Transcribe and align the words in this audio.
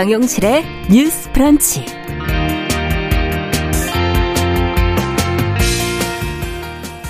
정용실의 0.00 0.64
뉴스 0.90 1.30
프런치. 1.30 1.84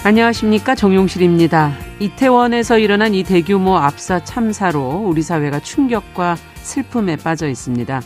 안녕하십니까 0.03 0.75
정용실입니다. 0.75 1.73
이태원에서 2.01 2.79
일어난 2.79 3.15
이 3.15 3.23
대규모 3.23 3.77
압사 3.77 4.25
참사로 4.25 5.05
우리 5.07 5.23
사회가 5.23 5.61
충격과 5.61 6.37
슬픔에 6.57 7.15
빠져 7.15 7.47
있습니다. 7.47 8.03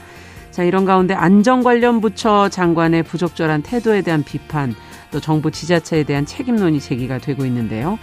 자, 0.50 0.62
이런 0.62 0.84
가운데 0.84 1.14
안전 1.14 1.62
관련 1.62 2.02
부처 2.02 2.50
장관의 2.50 3.04
부적절한 3.04 3.62
태도에 3.62 4.02
대한 4.02 4.22
비판, 4.22 4.74
또 5.10 5.18
정부 5.18 5.50
지자체에 5.50 6.02
대한 6.02 6.26
책임론이 6.26 6.80
제기가 6.80 7.16
되고 7.16 7.46
있는데요. 7.46 7.98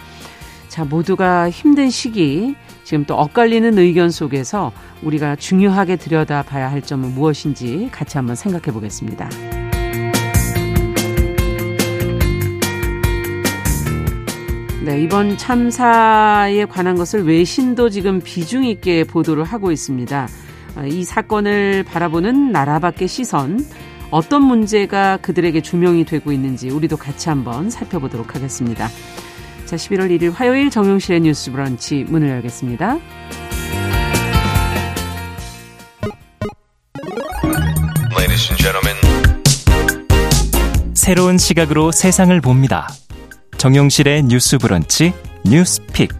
자, 0.66 0.84
모두가 0.84 1.48
힘든 1.48 1.90
시기, 1.90 2.56
지금 2.84 3.04
또 3.04 3.16
엇갈리는 3.16 3.78
의견 3.78 4.10
속에서 4.10 4.72
우리가 5.02 5.36
중요하게 5.36 5.96
들여다 5.96 6.42
봐야 6.42 6.70
할 6.70 6.82
점은 6.82 7.14
무엇인지 7.14 7.88
같이 7.92 8.18
한번 8.18 8.36
생각해 8.36 8.72
보겠습니다. 8.72 9.28
네, 14.84 15.00
이번 15.00 15.36
참사에 15.38 16.64
관한 16.64 16.96
것을 16.96 17.24
외신도 17.24 17.88
지금 17.88 18.20
비중 18.20 18.64
있게 18.64 19.04
보도를 19.04 19.44
하고 19.44 19.70
있습니다. 19.70 20.28
아, 20.74 20.86
이 20.86 21.04
사건을 21.04 21.84
바라보는 21.84 22.50
나라 22.50 22.80
밖의 22.80 23.06
시선, 23.06 23.64
어떤 24.10 24.42
문제가 24.42 25.18
그들에게 25.18 25.60
조명이 25.62 26.04
되고 26.04 26.32
있는지 26.32 26.68
우리도 26.68 26.96
같이 26.96 27.28
한번 27.28 27.70
살펴보도록 27.70 28.34
하겠습니다. 28.34 28.88
자, 29.72 29.76
11월 29.76 30.10
1일 30.10 30.34
화요일 30.34 30.68
정용실의 30.68 31.22
뉴스 31.22 31.50
브런치 31.50 32.04
문을 32.06 32.28
열겠습니다. 32.28 32.98
새로운 40.92 41.38
시각으로 41.38 41.90
세상을 41.90 42.38
봅니다. 42.42 42.86
정용실의 43.56 44.24
뉴스 44.24 44.58
브런치 44.58 45.14
뉴스픽. 45.46 46.12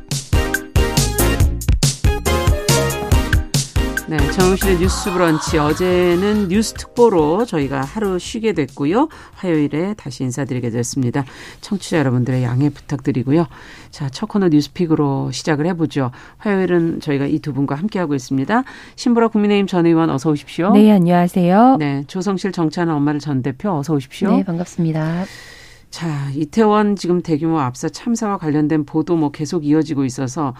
네, 4.12 4.18
정용실의 4.32 4.78
뉴스 4.78 5.10
브런치 5.10 5.56
어제는 5.56 6.48
뉴스 6.48 6.74
특보로 6.74 7.46
저희가 7.46 7.80
하루 7.80 8.18
쉬게 8.18 8.52
됐고요. 8.52 9.08
화요일에 9.36 9.94
다시 9.94 10.22
인사드리게 10.24 10.68
됐습니다. 10.68 11.24
청취자 11.62 11.96
여러분들의 11.96 12.42
양해 12.42 12.68
부탁드리고요. 12.68 13.46
자, 13.90 14.10
첫 14.10 14.26
코너 14.26 14.48
뉴스픽으로 14.48 15.30
시작을 15.30 15.64
해보죠. 15.68 16.10
화요일은 16.36 17.00
저희가 17.00 17.24
이 17.24 17.38
두 17.38 17.54
분과 17.54 17.74
함께하고 17.74 18.14
있습니다. 18.14 18.64
신보라 18.96 19.28
국민의힘 19.28 19.66
전 19.66 19.86
의원 19.86 20.10
어서 20.10 20.30
오십시오. 20.30 20.74
네, 20.74 20.92
안녕하세요. 20.92 21.76
네, 21.78 22.04
조성실 22.06 22.52
정치하는 22.52 22.92
엄마를 22.92 23.18
전 23.18 23.40
대표 23.42 23.70
어서 23.70 23.94
오십시오. 23.94 24.36
네, 24.36 24.44
반갑습니다. 24.44 25.24
자, 25.88 26.28
이태원 26.34 26.96
지금 26.96 27.22
대규모 27.22 27.60
압사 27.60 27.88
참사와 27.88 28.36
관련된 28.36 28.84
보도 28.84 29.16
뭐 29.16 29.30
계속 29.30 29.64
이어지고 29.64 30.04
있어서 30.04 30.54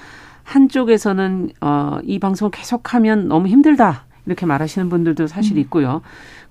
한쪽에서는 0.45 1.51
어, 1.61 1.99
이 2.05 2.19
방송을 2.19 2.51
계속하면 2.51 3.29
너무 3.29 3.49
힘들다. 3.49 4.05
이렇게 4.27 4.47
말하시는 4.47 4.89
분들도 4.89 5.27
사실 5.27 5.57
음. 5.57 5.59
있고요. 5.63 6.01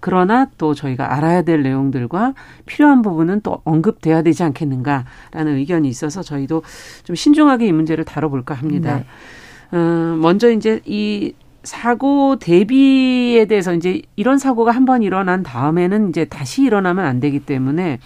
그러나 0.02 0.48
또 0.58 0.74
저희가 0.74 1.16
알아야 1.16 1.44
될 1.44 1.64
내용들과 1.64 2.34
필요한 2.66 3.02
부분은 3.02 3.42
또 3.42 3.62
언급돼야 3.64 4.24
되지 4.24 4.44
않겠는가라는 4.44 5.56
의견이 5.56 5.88
있어서 5.88 6.22
저희도 6.22 6.64
좀 7.04 7.16
신중하게 7.16 7.68
이 7.68 7.72
문제를 7.72 8.04
다뤄볼까 8.04 8.56
합니다. 8.56 8.98
네. 8.98 9.78
어, 9.78 10.18
먼저 10.20 10.52
이제 10.52 10.82
이 10.86 11.34
사고 11.64 12.38
대비에 12.40 13.46
대해서 13.46 13.74
이제 13.74 14.02
이런 14.16 14.38
사고가 14.40 14.72
한 14.72 14.86
번 14.86 15.04
일어난 15.04 15.44
다음에는 15.44 16.10
이제 16.10 16.26
다시 16.26 16.64
일어나면 16.64 17.06
안 17.06 17.20
되기 17.20 17.40
때문에 17.40 18.00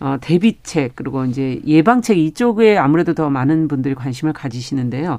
어, 0.00 0.16
대비책 0.20 0.96
그리고 0.96 1.24
이제 1.24 1.60
예방책 1.66 2.18
이쪽에 2.18 2.76
아무래도 2.78 3.14
더 3.14 3.30
많은 3.30 3.68
분들이 3.68 3.94
관심을 3.94 4.32
가지시는데요. 4.32 5.18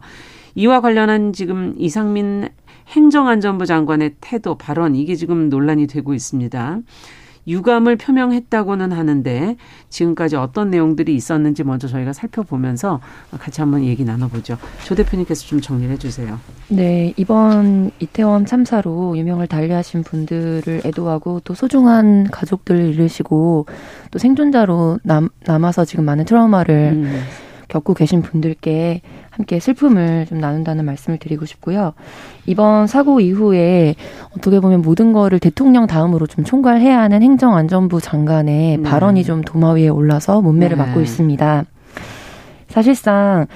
이와 0.56 0.82
관련한 0.82 1.34
지금 1.34 1.76
이상민 1.78 2.50
행정안전부 2.88 3.66
장관의 3.66 4.16
태도 4.20 4.56
발언 4.58 4.96
이게 4.96 5.16
지금 5.16 5.50
논란이 5.50 5.88
되고 5.88 6.14
있습니다. 6.14 6.80
유감을 7.48 7.96
표명했다고는 7.98 8.92
하는데 8.92 9.56
지금까지 9.90 10.36
어떤 10.36 10.70
내용들이 10.70 11.16
있었는지 11.16 11.64
먼저 11.64 11.88
저희가 11.88 12.14
살펴보면서 12.14 13.00
같이 13.40 13.62
한번 13.62 13.84
얘기 13.84 14.04
나눠보죠. 14.04 14.58
조 14.84 14.96
대표님께서 14.96 15.46
좀 15.46 15.62
정리해 15.62 15.98
주세요. 15.98 16.40
네, 16.68 17.14
이번 17.18 17.92
이태원 18.00 18.46
참사로 18.46 19.18
유명을 19.18 19.48
달리하신 19.48 20.04
분들을 20.04 20.82
애도하고 20.86 21.42
또 21.44 21.54
소중한 21.54 22.28
가족들을 22.32 22.94
잃으시고 22.94 23.66
또 24.12 24.20
생존자로 24.20 25.00
남, 25.04 25.30
남아서 25.46 25.86
지금 25.86 26.06
많은 26.06 26.26
트라우마를 26.26 26.92
음. 26.94 27.22
겪고 27.68 27.94
계신 27.94 28.22
분들께 28.22 29.02
함께 29.42 29.60
슬픔을 29.60 30.28
좀 30.28 30.40
나눈다는 30.40 30.86
말씀을 30.86 31.18
드리고 31.18 31.46
싶고요. 31.46 31.94
이번 32.46 32.88
사고 32.88 33.20
이후에 33.20 33.96
어떻게 34.38 34.60
보면 34.60 34.82
모든 34.82 35.14
거를 35.14 35.40
대통령 35.40 35.88
다음으로 35.88 36.28
좀 36.28 36.44
총괄해야 36.44 37.00
하는 37.00 37.24
행정안전부 37.24 38.00
장관의 38.02 38.78
네. 38.78 38.84
발언이 38.84 39.24
좀 39.24 39.42
도마 39.42 39.72
위에 39.72 39.88
올라서 39.88 40.42
문매를 40.42 40.78
네. 40.78 40.84
맞고 40.84 41.02
있습니다. 41.02 41.66
사실상 42.68 43.48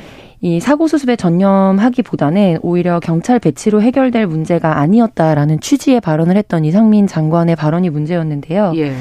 이 0.41 0.59
사고 0.59 0.87
수습에 0.87 1.15
전념하기보다는 1.15 2.59
오히려 2.61 2.99
경찰 2.99 3.39
배치로 3.39 3.81
해결될 3.81 4.27
문제가 4.27 4.79
아니었다라는 4.79 5.59
취지의 5.59 6.01
발언을 6.01 6.35
했던 6.35 6.65
이상민 6.65 7.07
장관의 7.07 7.55
발언이 7.55 7.89
문제였는데요. 7.89 8.73
예. 8.75 8.93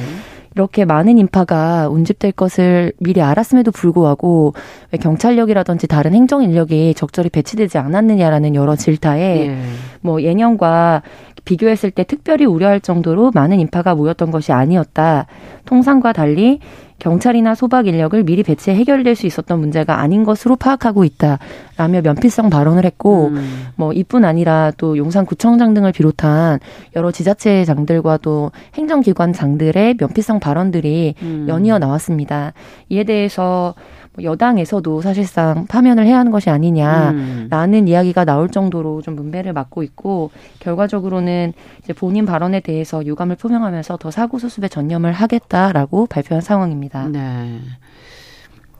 이렇게 0.54 0.84
많은 0.84 1.18
인파가 1.18 1.88
운집될 1.88 2.32
것을 2.32 2.92
미리 2.98 3.20
알았음에도 3.20 3.72
불구하고 3.72 4.54
왜 4.92 4.98
경찰력이라든지 4.98 5.88
다른 5.88 6.14
행정 6.14 6.42
인력이 6.42 6.94
적절히 6.94 7.28
배치되지 7.28 7.78
않았느냐라는 7.78 8.54
여러 8.54 8.76
질타에 8.76 9.46
예. 9.48 9.58
뭐 10.00 10.22
예년과 10.22 11.02
비교했을 11.44 11.90
때 11.90 12.04
특별히 12.04 12.44
우려할 12.44 12.80
정도로 12.80 13.30
많은 13.34 13.60
인파가 13.60 13.94
모였던 13.94 14.30
것이 14.30 14.52
아니었다. 14.52 15.26
통상과 15.66 16.12
달리 16.12 16.60
경찰이나 16.98 17.54
소박 17.54 17.86
인력을 17.86 18.22
미리 18.22 18.42
배치해 18.42 18.76
해결될 18.76 19.14
수 19.14 19.26
있었던 19.26 19.58
문제가 19.58 20.00
아닌 20.00 20.24
것으로 20.24 20.56
파악하고 20.56 21.04
있다라며 21.04 22.02
면피성 22.02 22.50
발언을 22.50 22.84
했고 22.84 23.28
음. 23.28 23.66
뭐 23.76 23.92
이뿐 23.92 24.24
아니라 24.24 24.72
또 24.76 24.96
용산구청장 24.96 25.74
등을 25.74 25.92
비롯한 25.92 26.60
여러 26.96 27.10
지자체장들과 27.10 28.18
또 28.18 28.52
행정기관장들의 28.74 29.96
면피성 29.98 30.40
발언들이 30.40 31.14
음. 31.22 31.46
연이어 31.48 31.78
나왔습니다. 31.78 32.52
이에 32.88 33.04
대해서 33.04 33.74
뭐 33.74 34.03
여당에서도 34.22 35.00
사실상 35.02 35.66
파면을 35.66 36.06
해야 36.06 36.18
하는 36.18 36.30
것이 36.30 36.50
아니냐라는 36.50 37.74
음. 37.74 37.88
이야기가 37.88 38.24
나올 38.24 38.48
정도로 38.48 39.02
좀 39.02 39.16
문매를 39.16 39.52
맞고 39.52 39.82
있고 39.82 40.30
결과적으로는 40.60 41.52
이제 41.82 41.92
본인 41.92 42.26
발언에 42.26 42.60
대해서 42.60 43.04
유감을 43.04 43.36
표명하면서 43.36 43.96
더 43.96 44.10
사고 44.10 44.38
수습에 44.38 44.68
전념을 44.68 45.12
하겠다라고 45.12 46.06
발표한 46.06 46.40
상황입니다. 46.40 47.08
네. 47.08 47.60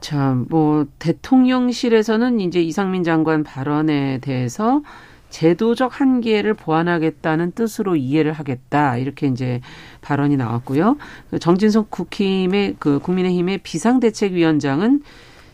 자, 0.01 0.37
뭐 0.51 0.85
대통령실에서는 0.99 2.41
이제 2.41 2.61
이상민 2.63 3.05
장관 3.05 3.43
발언에 3.43 4.19
대해서 4.19 4.83
제도적 5.35 6.01
한계를 6.01 6.55
보완하겠다는 6.55 7.53
뜻으로 7.53 7.97
이해를 7.97 8.33
하겠다 8.33 8.97
이렇게 8.99 9.27
이제 9.27 9.61
발언이 10.01 10.37
나왔고요. 10.37 10.97
그 11.29 11.41
정진석 11.41 11.91
국힘의 11.91 12.77
그 12.79 13.01
국민의힘의 13.01 13.59
비상대책위원장은 13.59 15.03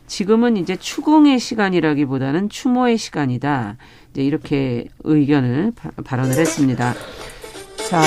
지금은 0.06 0.58
이제 0.58 0.76
추궁의 0.76 1.38
시간이라기보다는 1.38 2.50
추모의 2.50 2.98
시간이다. 2.98 3.78
이제 4.10 4.22
이렇게 4.22 4.88
의견을 5.04 5.72
발언을 6.04 6.36
했습니다. 6.36 6.92
자, 7.88 8.02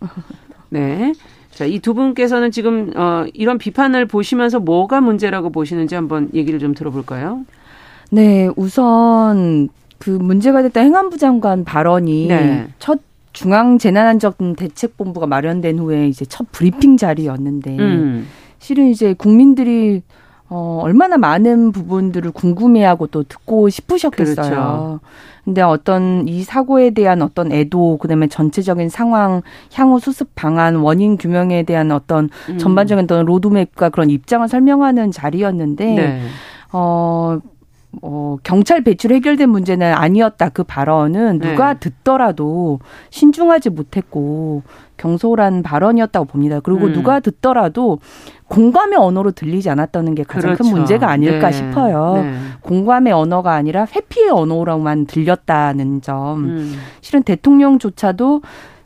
네. 0.68 1.12
자, 1.52 1.64
이 1.64 1.78
두 1.78 1.94
분께서는 1.94 2.50
지금 2.50 2.90
어 2.96 3.26
이런 3.34 3.58
비판을 3.58 4.06
보시면서 4.06 4.58
뭐가 4.58 5.00
문제라고 5.00 5.50
보시는지 5.50 5.94
한번 5.94 6.28
얘기를 6.34 6.58
좀 6.58 6.74
들어볼까요? 6.74 7.44
네, 8.12 8.50
우선 8.56 9.70
그 9.98 10.10
문제가 10.10 10.60
됐던 10.60 10.84
행안부 10.84 11.16
장관 11.16 11.64
발언이 11.64 12.26
네. 12.28 12.66
첫 12.78 13.00
중앙재난안전대책본부가 13.32 15.26
마련된 15.26 15.78
후에 15.78 16.08
이제 16.08 16.26
첫 16.26 16.46
브리핑 16.52 16.98
자리였는데 16.98 17.78
음. 17.78 18.26
실은 18.58 18.88
이제 18.88 19.14
국민들이 19.14 20.02
어, 20.50 20.80
얼마나 20.82 21.16
많은 21.16 21.72
부분들을 21.72 22.32
궁금해하고 22.32 23.06
또 23.06 23.22
듣고 23.22 23.70
싶으셨겠어요. 23.70 24.34
그렇죠. 24.34 25.00
근데 25.46 25.62
어떤 25.62 26.28
이 26.28 26.42
사고에 26.42 26.90
대한 26.90 27.22
어떤 27.22 27.50
애도, 27.50 27.96
그 27.96 28.06
다음에 28.06 28.26
전체적인 28.26 28.90
상황, 28.90 29.40
향후 29.72 29.98
수습 29.98 30.34
방안, 30.34 30.76
원인 30.76 31.16
규명에 31.16 31.62
대한 31.62 31.90
어떤 31.90 32.28
음. 32.50 32.58
전반적인 32.58 33.04
어떤 33.04 33.24
로드맵과 33.24 33.88
그런 33.88 34.10
입장을 34.10 34.46
설명하는 34.46 35.10
자리였는데, 35.10 35.94
네. 35.94 36.20
어, 36.70 37.38
어, 38.00 38.36
경찰 38.42 38.82
배출 38.82 39.12
해결된 39.12 39.50
문제는 39.50 39.92
아니었다. 39.92 40.48
그 40.48 40.64
발언은 40.64 41.40
누가 41.40 41.74
네. 41.74 41.80
듣더라도 41.80 42.80
신중하지 43.10 43.70
못했고 43.70 44.62
경솔한 44.96 45.62
발언이었다고 45.62 46.26
봅니다. 46.26 46.60
그리고 46.60 46.86
음. 46.86 46.92
누가 46.92 47.20
듣더라도 47.20 47.98
공감의 48.48 48.98
언어로 48.98 49.32
들리지 49.32 49.68
않았다는 49.68 50.14
게 50.14 50.22
가장 50.22 50.54
그렇죠. 50.54 50.64
큰 50.64 50.70
문제가 50.70 51.10
아닐까 51.10 51.50
네. 51.50 51.52
싶어요. 51.52 52.22
네. 52.22 52.34
공감의 52.62 53.12
언어가 53.12 53.52
아니라 53.52 53.86
회피의 53.86 54.30
언어로만 54.30 55.06
들렸다는 55.06 56.00
점. 56.00 56.44
음. 56.44 56.78
실은 57.00 57.22
대통령조차도 57.22 58.42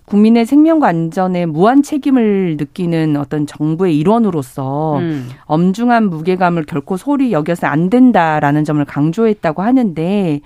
국민의 0.06 0.46
생명과 0.46 0.88
안전에 0.88 1.46
무한 1.46 1.82
책임을 1.82 2.56
느끼는 2.58 3.16
어떤 3.16 3.46
정부의 3.46 3.98
일원으로서 3.98 4.98
음. 4.98 5.28
엄중한 5.44 6.08
무게감을 6.08 6.64
결코 6.64 6.96
소리 6.96 7.32
여겨서 7.32 7.66
안 7.66 7.90
된다라는 7.90 8.64
점을 8.64 8.82
강조했다고 8.84 9.62
하는데 9.62 10.40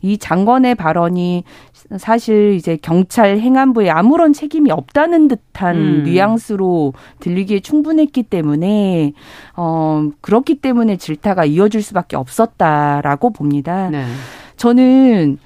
이 0.00 0.18
장관의 0.18 0.74
발언이 0.74 1.42
사실 1.96 2.52
이제 2.52 2.78
경찰 2.80 3.38
행안부에 3.38 3.88
아무런 3.90 4.32
책임이 4.32 4.70
없다는 4.70 5.28
듯한 5.28 5.76
음. 5.76 6.02
뉘앙스로 6.04 6.92
들리기에 7.20 7.60
충분했기 7.60 8.24
때문에 8.24 9.14
어 9.56 10.08
그렇기 10.20 10.56
때문에 10.56 10.96
질타가 10.96 11.46
이어질 11.46 11.82
수밖에 11.82 12.16
없었다라고 12.16 13.30
봅니다. 13.30 13.88
네. 13.90 14.04
저는 14.56 15.38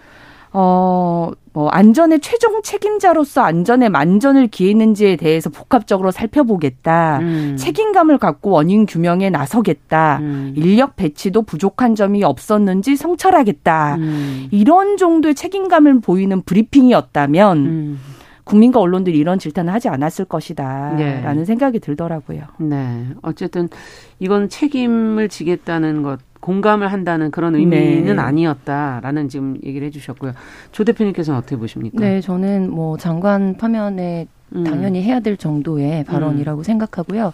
어, 0.52 1.30
뭐, 1.54 1.68
안전의 1.68 2.20
최종 2.20 2.62
책임자로서 2.62 3.42
안전에 3.42 3.88
만전을 3.90 4.48
기했는지에 4.48 5.16
대해서 5.16 5.50
복합적으로 5.50 6.10
살펴보겠다. 6.10 7.18
음. 7.20 7.56
책임감을 7.58 8.18
갖고 8.18 8.50
원인 8.50 8.86
규명에 8.86 9.28
나서겠다. 9.28 10.18
음. 10.22 10.54
인력 10.56 10.96
배치도 10.96 11.42
부족한 11.42 11.94
점이 11.94 12.24
없었는지 12.24 12.96
성찰하겠다. 12.96 13.96
음. 13.96 14.48
이런 14.50 14.96
정도의 14.96 15.34
책임감을 15.34 16.00
보이는 16.00 16.40
브리핑이었다면, 16.40 17.56
음. 17.58 18.00
국민과 18.44 18.80
언론들이 18.80 19.18
이런 19.18 19.38
질타는 19.38 19.72
하지 19.72 19.88
않았을 19.88 20.24
것이다. 20.24 20.94
네. 20.96 21.20
라는 21.22 21.44
생각이 21.44 21.78
들더라고요. 21.80 22.42
네. 22.58 23.06
어쨌든 23.22 23.68
이건 24.18 24.48
책임을 24.48 25.28
지겠다는 25.28 26.02
것 26.02 26.20
공감을 26.40 26.90
한다는 26.90 27.30
그런 27.30 27.54
의미는 27.54 28.16
네. 28.16 28.20
아니었다라는 28.20 29.28
지금 29.28 29.56
얘기를 29.62 29.86
해주셨고요. 29.86 30.32
조 30.72 30.82
대표님께서는 30.82 31.38
어떻게 31.38 31.56
보십니까? 31.56 32.00
네, 32.00 32.20
저는 32.20 32.70
뭐 32.70 32.96
장관 32.96 33.56
파면에 33.56 34.26
음. 34.54 34.64
당연히 34.64 35.02
해야 35.02 35.20
될 35.20 35.36
정도의 35.36 36.04
발언이라고 36.04 36.60
음. 36.60 36.62
생각하고요. 36.62 37.32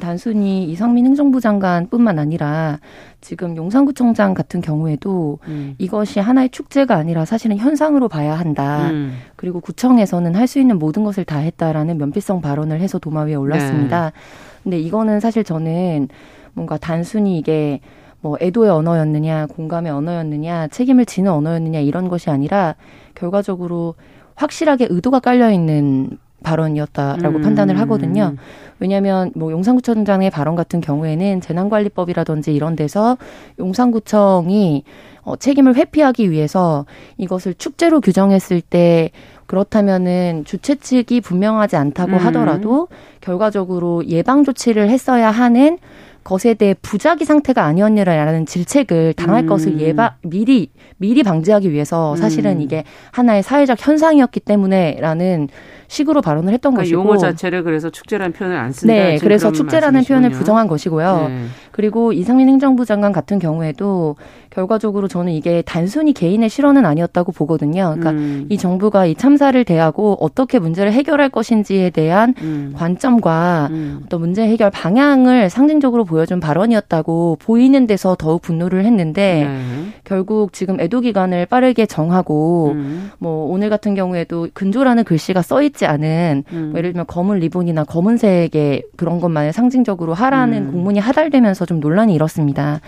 단순히 0.00 0.64
이상민 0.64 1.06
행정부 1.06 1.40
장관뿐만 1.40 2.18
아니라 2.18 2.80
지금 3.22 3.56
용산구청장 3.56 4.34
같은 4.34 4.60
경우에도 4.60 5.38
음. 5.48 5.74
이것이 5.78 6.20
하나의 6.20 6.50
축제가 6.50 6.94
아니라 6.96 7.24
사실은 7.24 7.56
현상으로 7.56 8.08
봐야 8.08 8.34
한다. 8.34 8.90
음. 8.90 9.14
그리고 9.36 9.60
구청에서는 9.60 10.34
할 10.34 10.46
수 10.46 10.60
있는 10.60 10.78
모든 10.78 11.02
것을 11.02 11.24
다 11.24 11.38
했다라는 11.38 11.98
면피성 11.98 12.40
발언을 12.40 12.80
해서 12.80 12.98
도마 13.00 13.22
위에 13.22 13.34
올랐습니다. 13.34 14.12
네. 14.12 14.20
근데 14.62 14.78
이거는 14.78 15.18
사실 15.18 15.42
저는 15.42 16.08
뭔가 16.52 16.76
단순히 16.76 17.38
이게 17.38 17.80
뭐 18.20 18.36
애도의 18.40 18.70
언어였느냐, 18.70 19.46
공감의 19.46 19.90
언어였느냐, 19.92 20.68
책임을 20.68 21.04
지는 21.06 21.32
언어였느냐 21.32 21.80
이런 21.80 22.08
것이 22.08 22.30
아니라 22.30 22.76
결과적으로 23.14 23.94
확실하게 24.36 24.86
의도가 24.90 25.20
깔려 25.20 25.50
있는 25.50 26.18
발언이었다라고 26.42 27.38
음. 27.38 27.42
판단을 27.42 27.78
하거든요. 27.80 28.36
왜냐하면 28.78 29.32
뭐 29.34 29.50
용산구청장의 29.52 30.30
발언 30.30 30.54
같은 30.54 30.80
경우에는 30.80 31.40
재난관리법이라든지 31.40 32.54
이런 32.54 32.76
데서 32.76 33.16
용산구청이 33.58 34.84
어, 35.22 35.36
책임을 35.36 35.74
회피하기 35.74 36.30
위해서 36.30 36.86
이것을 37.16 37.54
축제로 37.54 38.00
규정했을 38.00 38.60
때 38.60 39.10
그렇다면은 39.46 40.44
주최 40.44 40.76
측이 40.76 41.20
분명하지 41.20 41.76
않다고 41.76 42.12
음. 42.12 42.18
하더라도 42.18 42.88
결과적으로 43.20 44.06
예방 44.06 44.44
조치를 44.44 44.88
했어야 44.88 45.30
하는 45.30 45.78
것에 46.26 46.54
대해 46.54 46.74
부작위 46.82 47.24
상태가 47.24 47.64
아니었느라라는 47.64 48.46
질책을 48.46 49.14
당할 49.14 49.44
음. 49.44 49.46
것을 49.46 49.80
예방 49.80 50.10
미리 50.22 50.70
미리 50.96 51.22
방지하기 51.22 51.70
위해서 51.70 52.16
사실은 52.16 52.56
음. 52.56 52.60
이게 52.62 52.82
하나의 53.12 53.44
사회적 53.44 53.78
현상이었기 53.80 54.40
때문에라는 54.40 55.48
식으로 55.88 56.22
발언을 56.22 56.52
했던 56.52 56.74
그러니까 56.74 56.82
것이고 56.82 57.00
용어 57.00 57.16
자체를 57.16 57.62
그래서 57.62 57.90
축제라는 57.90 58.32
표현을 58.32 58.56
안 58.56 58.72
쓴다. 58.72 58.92
네, 58.92 59.18
그래서 59.18 59.52
축제라는 59.52 60.04
표현을 60.04 60.30
부정한 60.30 60.66
것이고요. 60.66 61.28
네. 61.28 61.44
그리고 61.70 62.12
이상민 62.12 62.48
행정부 62.48 62.84
장관 62.84 63.12
같은 63.12 63.38
경우에도 63.38 64.16
결과적으로 64.50 65.06
저는 65.06 65.32
이게 65.32 65.62
단순히 65.62 66.14
개인의 66.14 66.48
실언은 66.48 66.86
아니었다고 66.86 67.32
보거든요. 67.32 67.94
그러니까 67.98 68.10
음. 68.10 68.46
이 68.48 68.56
정부가 68.56 69.04
이 69.04 69.14
참사를 69.14 69.62
대하고 69.64 70.16
어떻게 70.20 70.58
문제를 70.58 70.92
해결할 70.92 71.28
것인지에 71.28 71.90
대한 71.90 72.34
음. 72.40 72.72
관점과 72.74 73.68
음. 73.70 74.00
어떤 74.04 74.20
문제 74.20 74.42
해결 74.42 74.70
방향을 74.70 75.50
상징적으로 75.50 76.04
보여준 76.04 76.40
발언이었다고 76.40 77.36
보이는 77.40 77.86
데서 77.86 78.16
더욱 78.18 78.40
분노를 78.40 78.86
했는데 78.86 79.44
네. 79.46 79.92
결국 80.04 80.54
지금 80.54 80.80
애도 80.80 81.02
기간을 81.02 81.46
빠르게 81.46 81.84
정하고 81.84 82.72
음. 82.74 83.10
뭐 83.18 83.52
오늘 83.52 83.68
같은 83.68 83.94
경우에도 83.94 84.48
근조라는 84.54 85.04
글씨가 85.04 85.42
써있 85.42 85.75
지 85.76 85.86
않은 85.86 86.44
음. 86.52 86.68
뭐 86.70 86.78
예를 86.78 86.92
들면 86.92 87.06
검은 87.06 87.38
리본이나 87.38 87.84
검은색의 87.84 88.82
그런 88.96 89.20
것만을 89.20 89.52
상징적으로 89.52 90.14
하라는 90.14 90.66
음. 90.66 90.72
공문이 90.72 90.98
하달되면서 90.98 91.66
좀 91.66 91.80
논란이 91.80 92.14
일었습니다. 92.14 92.80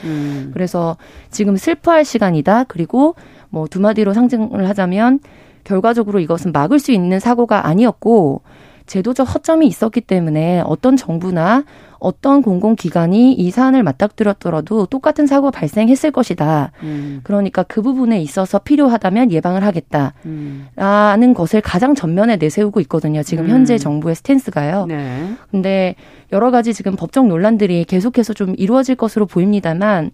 그래서 0.53 0.97
지금 1.31 1.57
슬퍼할 1.57 2.05
시간이다. 2.05 2.65
그리고 2.65 3.15
뭐 3.51 3.69
두 3.69 3.81
마디로 3.81 4.13
상징을 4.13 4.69
하자면 4.69 5.21
결과적으로 5.65 6.21
이것은 6.21 6.53
막을 6.53 6.79
수 6.79 6.93
있는 6.93 7.21
사고가 7.21 7.67
아니었고 7.67 8.43
제도적 8.87 9.35
허점이 9.35 9.67
있었기 9.67 10.01
때문에 10.01 10.63
어떤 10.65 10.97
정부나 10.97 11.65
어떤 11.99 12.43
공공기관이 12.43 13.33
이 13.33 13.51
사안을 13.51 13.83
맞닥뜨렸더라도 13.83 14.87
똑같은 14.87 15.27
사고가 15.27 15.51
발생했을 15.51 16.11
것이다. 16.11 16.73
음. 16.83 17.21
그러니까 17.25 17.63
그 17.63 17.83
부분에 17.83 18.21
있어서 18.21 18.59
필요하다면 18.59 19.33
예방을 19.33 19.65
하겠다. 19.65 20.15
음. 20.27 20.69
라는 20.77 21.35
것을 21.35 21.61
가장 21.61 21.95
전면에 21.95 22.37
내세우고 22.37 22.81
있거든요. 22.83 23.23
지금 23.23 23.47
음. 23.47 23.51
현재 23.51 23.79
정부의 23.79 24.15
스탠스가요. 24.15 24.87
네. 24.87 25.33
근데 25.51 25.95
여러 26.33 26.51
가지 26.51 26.75
지금 26.75 26.95
법적 26.97 27.27
논란들이 27.27 27.85
계속해서 27.85 28.33
좀 28.33 28.55
이루어질 28.57 28.95
것으로 28.95 29.27
보입니다만 29.27 30.11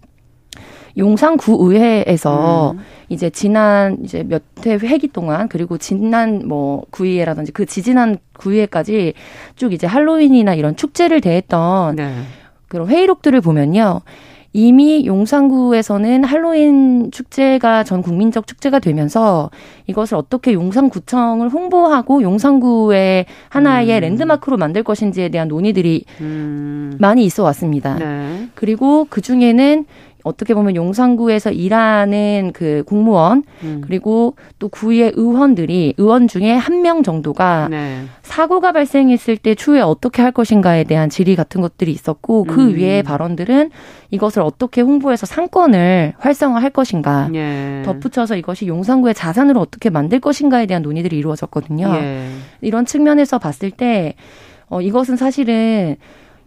용산구의회에서 0.97 2.71
음. 2.71 2.79
이제 3.09 3.29
지난 3.29 3.97
이제 4.03 4.23
몇 4.23 4.43
회 4.65 4.75
회기 4.75 5.07
동안 5.07 5.47
그리고 5.47 5.77
지난 5.77 6.47
뭐 6.47 6.83
구의회라든지 6.89 7.51
그 7.51 7.65
지지난 7.65 8.17
구의회까지 8.39 9.13
쭉 9.55 9.73
이제 9.73 9.85
할로윈이나 9.85 10.55
이런 10.55 10.75
축제를 10.75 11.21
대했던 11.21 11.97
네. 11.97 12.13
그런 12.67 12.87
회의록들을 12.87 13.39
보면요. 13.41 14.01
이미 14.53 15.05
용산구에서는 15.05 16.23
할로윈 16.23 17.11
축제가 17.11 17.83
전 17.83 18.01
국민적 18.01 18.47
축제가 18.47 18.79
되면서 18.79 19.51
이것을 19.87 20.15
어떻게 20.15 20.53
용산구청을 20.53 21.49
홍보하고 21.49 22.21
용산구의 22.21 23.25
하나의 23.49 23.97
음. 23.97 24.01
랜드마크로 24.01 24.55
만들 24.55 24.81
것인지에 24.83 25.27
대한 25.29 25.49
논의들이 25.49 26.05
음. 26.21 26.95
많이 26.99 27.25
있어 27.25 27.43
왔습니다. 27.43 27.95
네. 27.95 28.47
그리고 28.55 29.05
그 29.09 29.19
중에는 29.19 29.85
어떻게 30.25 30.53
보면 30.53 30.75
용산구에서 30.75 31.51
일하는 31.51 32.51
그 32.53 32.83
공무원 32.85 33.43
음. 33.63 33.81
그리고 33.85 34.35
또 34.59 34.67
구의 34.69 35.11
의원들이 35.15 35.93
의원 35.97 36.27
중에 36.27 36.53
한 36.53 36.75
명 36.85 37.01
정도가 37.03 37.67
네. 37.71 38.03
사고가 38.21 38.71
발생했을 38.71 39.37
때 39.37 39.55
추후에 39.55 39.81
어떻게 39.81 40.21
할 40.21 40.31
것인가에 40.31 40.83
대한 40.83 41.09
질의 41.09 41.35
같은 41.35 41.61
것들이 41.61 41.91
있었고 41.91 42.43
그 42.43 42.61
음. 42.61 42.75
위에 42.75 43.01
발언들은 43.01 43.71
이것을 44.11 44.41
어떻게 44.41 44.81
홍보해서 44.81 45.25
상권을 45.25 46.13
활성화할 46.19 46.69
것인가 46.69 47.29
예. 47.33 47.81
덧붙여서 47.85 48.35
이것이 48.35 48.67
용산구의 48.67 49.15
자산으로 49.15 49.59
어떻게 49.59 49.89
만들 49.89 50.19
것인가에 50.19 50.65
대한 50.67 50.83
논의들이 50.83 51.17
이루어졌거든요. 51.17 51.91
예. 51.95 52.27
이런 52.61 52.85
측면에서 52.85 53.39
봤을 53.39 53.71
때 53.71 54.13
어, 54.67 54.81
이것은 54.81 55.15
사실은 55.15 55.95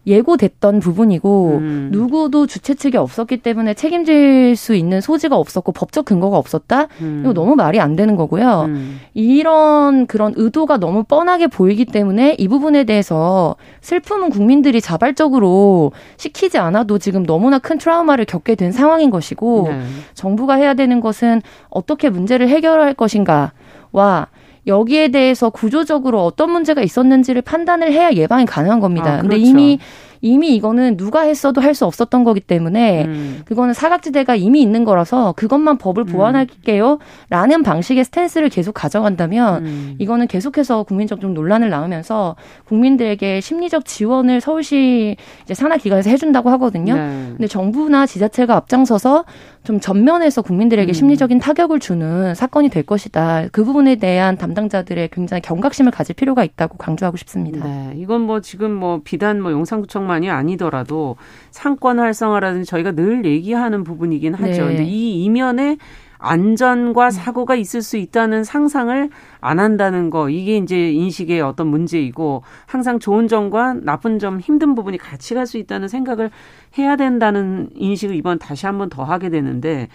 예고됐던 0.09 0.81
부분이고 0.81 1.59
음. 1.59 1.89
누구도 1.93 2.47
주최 2.47 2.75
측이 2.75 2.97
없었기 2.97 3.39
때문에 3.39 3.75
책임질 3.75 4.57
수 4.57 4.75
있는 4.75 5.01
소지가 5.01 5.37
없었고 5.37 5.73
법적 5.73 6.07
근거가 6.07 6.37
없었다. 6.39 6.89
음. 7.01 7.21
이거 7.23 7.33
너무 7.35 7.55
말이 7.55 7.79
안 7.79 7.95
되는 7.95 8.17
거고요. 8.17 8.65
음. 8.69 9.01
이런 9.15 10.07
그런 10.07 10.33
의도가 10.37 10.79
너무 10.79 11.05
뻔하게 11.05 11.47
보이기 11.49 11.85
때문에 11.85 12.37
이 12.39 12.49
부분에 12.49 12.85
대해서 12.85 13.57
슬픔은 13.83 14.31
국민들이 14.31 14.81
자발적으로 14.81 15.93
시키지 16.17 16.59
않아도 16.59 16.99
지금 16.99 17.25
너무나 17.25 17.59
큰 17.59 17.79
트라우마를 17.79 18.25
겪게 18.25 18.55
된 18.55 18.73
상황인 18.73 19.11
것이고 19.11 19.69
네. 19.69 19.81
정부가 20.15 20.55
해야 20.55 20.75
되는 20.75 21.01
것은 21.01 21.43
어떻게 21.69 22.09
문제를 22.09 22.49
해결할 22.49 22.95
것인가와 22.95 24.29
여기에 24.69 25.09
대해서 25.09 25.51
구조적으로 25.51 26.25
어떤 26.25 26.51
문제가 26.53 26.83
있었는지를 26.83 27.43
판단을 27.43 27.93
해야 27.93 28.13
예방이 28.13 28.47
가능한 28.47 28.81
겁니다. 28.81 29.15
아, 29.15 29.23
그렇죠. 29.23 29.29
근데 29.29 29.39
이미 29.39 29.79
이미 30.21 30.55
이거는 30.57 30.97
누가 30.97 31.23
했어도 31.23 31.61
할 31.61 31.79
수 31.79 31.85
없었던 31.85 32.25
거기 32.25 32.41
때문에 32.41 33.05
음. 33.05 33.43
그거는 33.45 33.73
사각지대가 33.73 34.35
이미 34.35 34.61
있는 34.61 34.85
거라서 34.85 35.33
그것만 35.37 35.79
법을 35.79 36.05
음. 36.05 36.07
보완할게요. 36.07 36.99
라는 37.31 37.63
방식의 37.63 38.03
스탠스를 38.05 38.49
계속 38.49 38.73
가져간다면 38.73 39.65
음. 39.65 39.95
이거는 40.01 40.27
계속해서 40.27 40.83
국민적 40.83 41.21
좀 41.21 41.35
논란을 41.35 41.71
낳으면서 41.71 42.35
국민들에게 42.65 43.41
심리적 43.41 43.85
지원을 43.85 44.41
서울시 44.41 45.17
이제 45.45 45.55
산하기관에서 45.55 46.11
해준다고 46.11 46.51
하거든요. 46.51 46.97
네. 46.97 47.25
근데 47.37 47.47
정부나 47.47 48.07
지자체가 48.07 48.57
앞장서서 48.57 49.25
좀 49.69 49.81
전면에서 49.81 50.41
국민들에게 50.41 50.91
음. 50.91 50.95
심리적인 50.95 51.41
타격을 51.41 51.79
주는 51.79 52.35
사건이 52.35 52.71
될 52.71 52.85
것이다. 52.85 53.49
그 53.53 53.65
부분에 53.65 53.97
대한 53.97 54.39
담당자들의 54.39 55.11
굉장히 55.13 55.43
경각심을 55.43 55.93
가질 55.93 56.15
필요가 56.15 56.43
있다고 56.43 56.79
강조하고 56.79 57.19
싶습니다. 57.19 57.67
네, 57.67 57.93
이건 57.97 58.23
뭐 58.23 58.41
지금 58.41 58.73
뭐 58.73 59.03
비단 59.05 59.43
뭐 59.43 59.53
용산구청만이 59.53 60.31
아니더라도 60.31 61.17
상권 61.51 61.99
활성화라든지 61.99 62.65
저희가 62.65 62.93
늘 62.93 63.27
얘기하는 63.27 63.85
부분이긴 63.85 64.33
하죠. 64.33 64.69
네. 64.69 64.69
근데 64.69 64.85
이 64.85 65.23
이면에 65.25 65.77
안전과 66.19 67.07
음. 67.07 67.11
사고가 67.11 67.55
있을 67.55 67.83
수 67.83 67.97
있다는 67.97 68.45
상상을 68.45 69.11
안 69.41 69.61
한다는 69.61 70.11
거 70.11 70.29
이게 70.31 70.57
이제 70.57 70.91
인식의 70.93 71.41
어떤 71.41 71.69
문제이고 71.69 72.43
항상 72.67 72.99
좋은 72.99 73.29
점과 73.29 73.75
나쁜 73.75 74.19
점 74.19 74.41
힘든 74.41 74.75
부분이 74.75 74.99
같이 74.99 75.35
갈 75.35 75.47
수 75.47 75.57
있다는 75.57 75.89
생각을 75.89 76.31
해야 76.77 76.97
된다는 76.97 77.71
인식을 77.75 78.15
이번 78.15 78.39
다시 78.39 78.67
한번 78.67 78.91
더 78.91 79.05
하게 79.05 79.31
되는데 79.31 79.89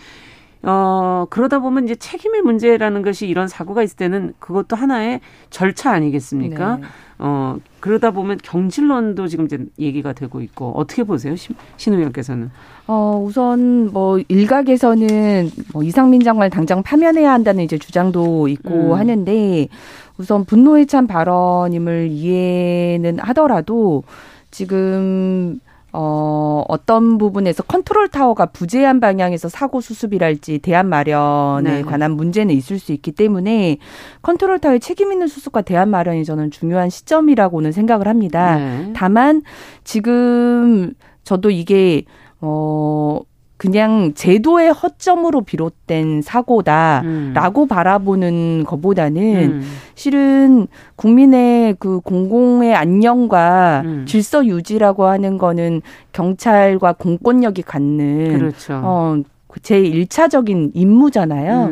어, 0.63 1.25
그러다 1.30 1.60
보면 1.60 1.84
이제 1.84 1.96
책임의 1.96 2.42
문제라는 2.42 3.01
것이 3.01 3.27
이런 3.27 3.48
사고가 3.48 3.84
있을 3.84 3.98
때는 3.98 4.34
그것도 4.39 4.77
하나의 4.77 5.20
절차 5.50 5.92
아니겠습니까? 5.92 6.77
네. 6.77 6.84
어, 7.25 7.56
그러다 7.80 8.12
보면 8.12 8.38
경질론도 8.44 9.27
지금 9.27 9.46
이제 9.46 9.58
얘기가 9.80 10.12
되고 10.12 10.42
있고 10.42 10.74
어떻게 10.75 11.06
보세요? 11.06 11.38
신, 11.38 11.56
신 11.77 11.94
의원께서는? 11.94 12.51
어, 12.86 13.24
우선 13.25 13.94
뭐 13.94 14.20
일각에서는 14.27 15.50
뭐 15.72 15.84
이상민 15.84 16.22
장관 16.22 16.50
당장 16.50 16.84
파면해야 16.84 17.32
한다는 17.32 17.63
이제 17.63 17.77
주장도 17.77 18.50
있고 18.50 18.70
음. 18.72 18.94
하는데 18.94 19.70
우선 20.18 20.44
분노에 20.44 20.84
찬 20.84 21.08
발언임을 21.08 22.10
이해는 22.12 23.20
하더라도 23.20 24.03
지금 24.51 25.62
어, 25.96 26.64
어떤 26.68 27.20
부분에서 27.20 27.62
컨트롤 27.64 28.10
타워가 28.10 28.48
부재한 28.48 29.00
방향에서 29.00 29.48
사고 29.48 29.80
수습이랄지 29.80 30.60
대안 30.60 30.90
마련에 30.90 31.72
네. 31.78 31.82
관한 31.84 32.14
문제는 32.14 32.54
있을 32.56 32.80
수 32.80 32.94
있기 32.94 33.12
때문에 33.12 33.78
컨트롤 34.24 34.58
타워의 34.58 34.80
책임 34.80 35.12
있는 35.12 35.28
수습과 35.28 35.62
대안 35.62 35.90
마련이 35.90 36.26
저는 36.26 36.50
중요한 36.50 36.90
시점이라고는 36.90 37.72
생각을 37.72 38.08
합니다. 38.08 38.58
네. 38.58 38.94
다만 38.96 39.44
지금 39.84 40.94
저도 41.24 41.52
이게 41.52 42.06
어 42.42 43.20
그냥 43.58 44.14
제도의 44.14 44.74
허점으로 44.74 45.42
비롯된 45.42 46.22
사고다라고 46.22 47.62
음. 47.64 47.68
바라보는 47.68 48.64
것보다는 48.66 49.22
음. 49.22 49.62
실은 49.96 50.68
국민의 50.96 51.76
그 51.80 52.00
공공의 52.02 52.76
안녕과 52.76 53.84
음. 53.86 54.06
질서 54.08 54.46
유지라고 54.46 55.06
하는 55.06 55.38
거는 55.38 55.82
경찰과 56.12 56.94
공권력이 56.94 57.62
갖는 57.62 58.38
그렇죠. 58.38 58.82
어, 58.84 59.18
제 59.62 59.82
1차적인 59.82 60.72
임무잖아요. 60.74 61.70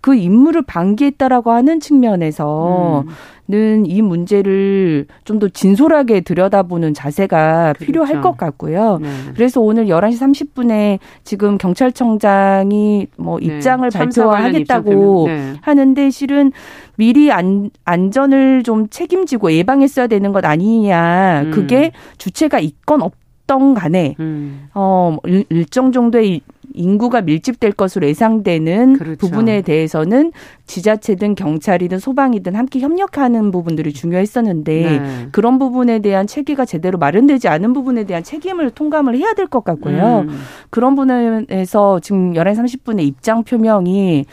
음. 0.00 0.02
그 0.02 0.14
임무를 0.14 0.62
방기했다라고 0.62 1.50
하는 1.50 1.80
측면에서 1.80 3.04
음. 3.06 3.12
는이 3.50 4.00
문제를 4.00 5.06
좀 5.24 5.40
더 5.40 5.48
진솔하게 5.48 6.20
들여다보는 6.20 6.92
자세가 6.92 7.72
그렇죠. 7.72 7.84
필요할 7.86 8.20
것 8.20 8.36
같고요. 8.36 8.98
네. 9.00 9.08
그래서 9.34 9.60
오늘 9.62 9.86
11시 9.86 10.52
30분에 10.52 10.98
지금 11.24 11.56
경찰청장이 11.56 13.06
뭐 13.16 13.38
네. 13.40 13.46
입장을 13.46 13.88
네. 13.88 13.98
발표하겠다고 13.98 15.24
네. 15.28 15.54
하는데 15.62 16.10
실은 16.10 16.52
미리 16.96 17.32
안, 17.32 17.70
안전을 17.86 18.62
좀 18.64 18.88
책임지고 18.90 19.52
예방했어야 19.52 20.08
되는 20.08 20.32
것 20.32 20.44
아니냐. 20.44 21.44
음. 21.46 21.50
그게 21.50 21.92
주체가 22.18 22.60
있건 22.60 23.00
없던 23.00 23.72
간에 23.74 24.14
음. 24.20 24.68
어 24.74 25.16
일정 25.48 25.90
정도의 25.90 26.42
인구가 26.74 27.20
밀집될 27.20 27.72
것으로 27.72 28.06
예상되는 28.06 28.98
그렇죠. 28.98 29.18
부분에 29.18 29.60
대해서는 29.62 30.32
지자체든 30.66 31.34
경찰이든 31.34 31.98
소방이든 31.98 32.54
함께 32.54 32.80
협력하는 32.80 33.50
부분들이 33.50 33.92
중요했었는데 33.92 34.72
네. 34.82 35.28
그런 35.32 35.58
부분에 35.58 35.98
대한 35.98 36.26
체계가 36.26 36.64
제대로 36.64 36.96
마련되지 36.98 37.48
않은 37.48 37.72
부분에 37.72 38.04
대한 38.04 38.22
책임을 38.22 38.70
통감을 38.70 39.16
해야 39.16 39.34
될 39.34 39.50
것 39.50 39.64
같고요. 39.64 40.26
음. 40.28 40.40
그런 40.70 40.94
부분에서 40.94 42.00
지금 42.00 42.32
11시 42.34 42.80
30분에 42.84 43.02
입장 43.02 43.42
표명이 43.42 44.24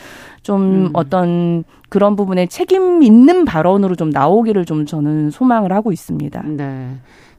좀 0.43 0.61
음. 0.61 0.89
어떤 0.93 1.63
그런 1.89 2.15
부분에 2.15 2.45
책임 2.45 3.01
있는 3.01 3.45
발언으로 3.45 3.95
좀 3.95 4.09
나오기를 4.11 4.65
좀 4.65 4.85
저는 4.85 5.31
소망을 5.31 5.73
하고 5.73 5.91
있습니다. 5.91 6.43
네. 6.45 6.89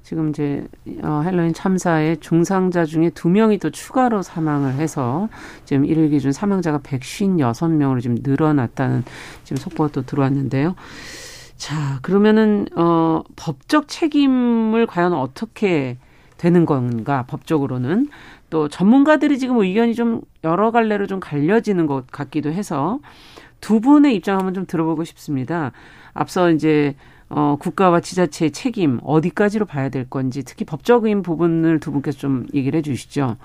지금 0.09 0.31
이제 0.31 0.67
어, 1.03 1.21
헬로윈 1.23 1.53
참사의 1.53 2.17
중상자 2.21 2.87
중에 2.87 3.11
두 3.11 3.29
명이 3.29 3.59
또 3.59 3.69
추가로 3.69 4.23
사망을 4.23 4.77
해서 4.77 5.29
지금 5.67 5.85
일일 5.85 6.09
기준 6.09 6.33
사망자가 6.33 6.79
156명으로 6.79 8.01
지금 8.01 8.17
늘어났다는 8.23 9.05
지금 9.45 9.59
속보가 9.59 9.91
또 9.93 10.07
들어왔는데요. 10.07 10.77
자, 11.59 11.99
그러면은 12.01 12.65
어 12.75 13.23
법적 13.37 13.89
책임을 13.89 14.87
과연 14.87 15.13
어떻게 15.13 15.99
되는 16.39 16.65
건가 16.65 17.27
법적으로는 17.29 18.09
또 18.49 18.71
전문가들이 18.71 19.39
지금 19.39 19.59
의견이 19.59 19.95
좀 19.95 20.23
여러 20.43 20.71
갈래로 20.71 21.07
좀 21.07 21.21
갈려지는 21.21 21.87
것 21.87 22.07
같기도 22.11 22.51
해서 22.51 22.99
두 23.61 23.83
분의 23.83 24.15
입장 24.15 24.39
한번 24.39 24.55
좀 24.55 24.65
들어보고 24.65 25.05
싶습니다. 25.05 25.73
앞서 26.15 26.51
이제 26.51 26.95
어, 27.31 27.57
국가와 27.61 28.01
지자체의 28.01 28.53
책임 28.53 29.01
어디까지로 29.03 29.67
봐야 29.67 29.89
될 29.89 30.09
건지 30.09 30.43
특히 30.45 30.65
법적인 30.65 31.23
부분을 31.23 31.81
두 31.81 31.93
분께서 31.93 32.19
좀 32.19 32.47
얘기를 32.55 32.79
해 32.79 32.83
주시죠. 32.83 33.37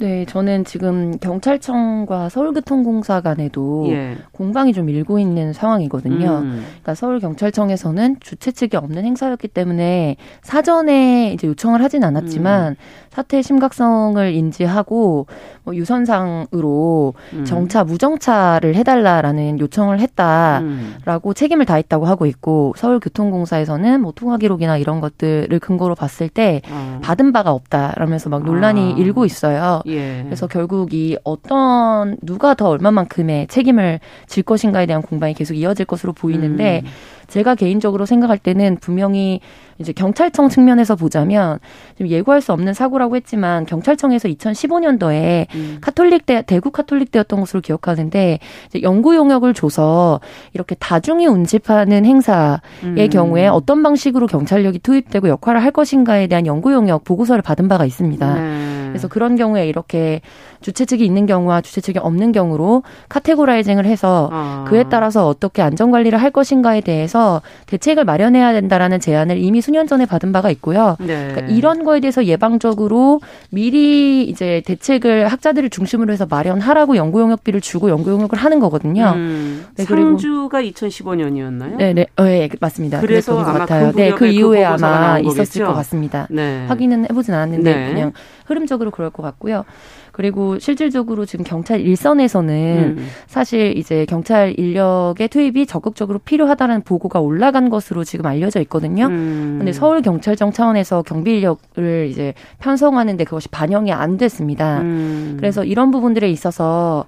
네, 0.00 0.24
저는 0.24 0.64
지금 0.64 1.18
경찰청과 1.18 2.30
서울교통공사 2.30 3.20
간에도 3.20 3.86
예. 3.90 4.16
공방이 4.32 4.72
좀 4.72 4.88
일고 4.88 5.18
있는 5.18 5.52
상황이거든요. 5.52 6.38
음. 6.38 6.64
그러니까 6.66 6.94
서울경찰청에서는 6.94 8.16
주최 8.20 8.50
측이 8.50 8.78
없는 8.78 9.04
행사였기 9.04 9.48
때문에 9.48 10.16
사전에 10.40 11.34
이제 11.34 11.46
요청을 11.46 11.82
하진 11.84 12.02
않았지만 12.02 12.72
음. 12.72 12.76
사태의 13.10 13.42
심각성을 13.42 14.32
인지하고 14.32 15.26
뭐 15.64 15.74
유선상으로 15.74 17.14
음. 17.34 17.44
정차 17.44 17.84
무정차를 17.84 18.76
해달라라는 18.76 19.58
요청을 19.60 20.00
했다라고 20.00 21.28
음. 21.28 21.34
책임을 21.34 21.66
다했다고 21.66 22.06
하고 22.06 22.24
있고 22.24 22.72
서울교통공사에서는 22.76 24.00
뭐 24.00 24.12
통화 24.14 24.38
기록이나 24.38 24.78
이런 24.78 25.00
것들을 25.00 25.58
근거로 25.58 25.94
봤을 25.94 26.30
때 26.30 26.62
어. 26.70 27.00
받은 27.02 27.32
바가 27.32 27.50
없다라면서 27.50 28.30
막 28.30 28.44
논란이 28.44 28.94
아. 28.94 28.96
일고 28.96 29.26
있어요. 29.26 29.82
예. 29.90 30.22
그래서 30.24 30.46
결국 30.46 30.94
이 30.94 31.16
어떤 31.24 32.16
누가 32.22 32.54
더 32.54 32.68
얼마만큼의 32.68 33.48
책임을 33.48 34.00
질 34.26 34.42
것인가에 34.42 34.86
대한 34.86 35.02
공방이 35.02 35.34
계속 35.34 35.54
이어질 35.54 35.86
것으로 35.86 36.12
보이는데 36.12 36.82
음. 36.84 36.90
제가 37.30 37.54
개인적으로 37.54 38.04
생각할 38.06 38.38
때는 38.38 38.76
분명히 38.80 39.40
이제 39.78 39.92
경찰청 39.92 40.50
측면에서 40.50 40.94
보자면 40.94 41.58
좀 41.96 42.08
예고할 42.08 42.42
수 42.42 42.52
없는 42.52 42.74
사고라고 42.74 43.16
했지만 43.16 43.64
경찰청에서 43.64 44.28
2015년도에 44.28 45.46
음. 45.54 45.78
카톨릭 45.80 46.26
대 46.26 46.42
대구 46.42 46.70
카톨릭 46.70 47.10
대였던 47.10 47.40
것으로 47.40 47.62
기억하는데 47.62 48.40
이제 48.66 48.82
연구 48.82 49.16
용역을 49.16 49.54
줘서 49.54 50.20
이렇게 50.52 50.74
다중이 50.74 51.26
운집하는 51.26 52.04
행사의 52.04 52.58
음. 52.82 53.08
경우에 53.10 53.46
어떤 53.46 53.82
방식으로 53.82 54.26
경찰력이 54.26 54.80
투입되고 54.80 55.28
역할을 55.28 55.62
할 55.62 55.70
것인가에 55.70 56.26
대한 56.26 56.46
연구 56.46 56.72
용역 56.74 57.04
보고서를 57.04 57.40
받은 57.40 57.68
바가 57.68 57.86
있습니다. 57.86 58.34
네. 58.34 58.69
그래서 58.90 59.08
그런 59.08 59.36
경우에 59.36 59.68
이렇게 59.68 60.20
주최 60.60 60.84
측이 60.84 61.04
있는 61.04 61.26
경우와 61.26 61.60
주최 61.62 61.80
측이 61.80 61.98
없는 61.98 62.32
경우로 62.32 62.82
카테고라이징을 63.08 63.86
해서 63.86 64.28
아. 64.32 64.64
그에 64.68 64.84
따라서 64.90 65.26
어떻게 65.26 65.62
안전 65.62 65.90
관리를 65.90 66.20
할 66.20 66.30
것인가에 66.30 66.80
대해서 66.80 67.42
대책을 67.66 68.04
마련해야 68.04 68.52
된다라는 68.52 69.00
제안을 69.00 69.38
이미 69.38 69.60
수년 69.60 69.86
전에 69.86 70.06
받은 70.06 70.32
바가 70.32 70.50
있고요. 70.50 70.96
네. 71.00 71.28
그러니까 71.32 71.54
이런 71.54 71.84
거에 71.84 72.00
대해서 72.00 72.24
예방적으로 72.24 73.20
미리 73.50 74.24
이제 74.24 74.62
대책을 74.66 75.28
학자들을 75.28 75.70
중심으로 75.70 76.12
해서 76.12 76.26
마련하라고 76.28 76.96
연구 76.96 77.20
용역비를 77.20 77.60
주고 77.60 77.90
연구 77.90 78.10
용역을 78.10 78.38
하는 78.38 78.60
거거든요. 78.60 79.12
음. 79.14 79.66
네, 79.76 79.84
상주가 79.84 80.62
2015년이었나요? 80.62 81.76
네, 81.76 81.92
네, 81.92 82.06
어, 82.16 82.24
네 82.24 82.48
맞습니다. 82.60 83.00
그래서 83.00 83.34
것 83.34 83.44
같아요. 83.44 83.92
그 83.92 83.96
네, 83.96 84.10
그 84.12 84.26
이후에 84.26 84.60
그 84.60 84.66
아마 84.66 85.18
있었을 85.18 85.64
것 85.64 85.74
같습니다. 85.74 86.26
네. 86.30 86.66
확인은 86.68 87.04
해보진 87.10 87.34
않았는데 87.34 87.74
네. 87.74 87.92
그냥 87.92 88.12
흐름적으로 88.46 88.79
상대적으로 88.80 88.90
그럴 88.90 89.10
것 89.10 89.22
같고요. 89.22 89.64
그리고 90.12 90.58
실질적으로 90.58 91.24
지금 91.24 91.44
경찰 91.44 91.80
일선에서는 91.80 92.96
음. 92.98 93.06
사실 93.26 93.76
이제 93.76 94.06
경찰 94.06 94.58
인력의 94.58 95.28
투입이 95.28 95.66
적극적으로 95.66 96.18
필요하다는 96.18 96.82
보고가 96.82 97.20
올라간 97.20 97.70
것으로 97.70 98.02
지금 98.02 98.26
알려져 98.26 98.60
있거든요. 98.62 99.06
음. 99.06 99.56
근데 99.58 99.72
서울 99.72 100.02
경찰청 100.02 100.52
차원에서 100.52 101.02
경비 101.02 101.36
인력을 101.36 102.08
이제 102.10 102.34
편성하는데 102.58 103.22
그것이 103.24 103.48
반영이 103.48 103.92
안 103.92 104.16
됐습니다. 104.16 104.80
음. 104.80 105.36
그래서 105.38 105.64
이런 105.64 105.90
부분들에 105.90 106.28
있어서 106.30 107.04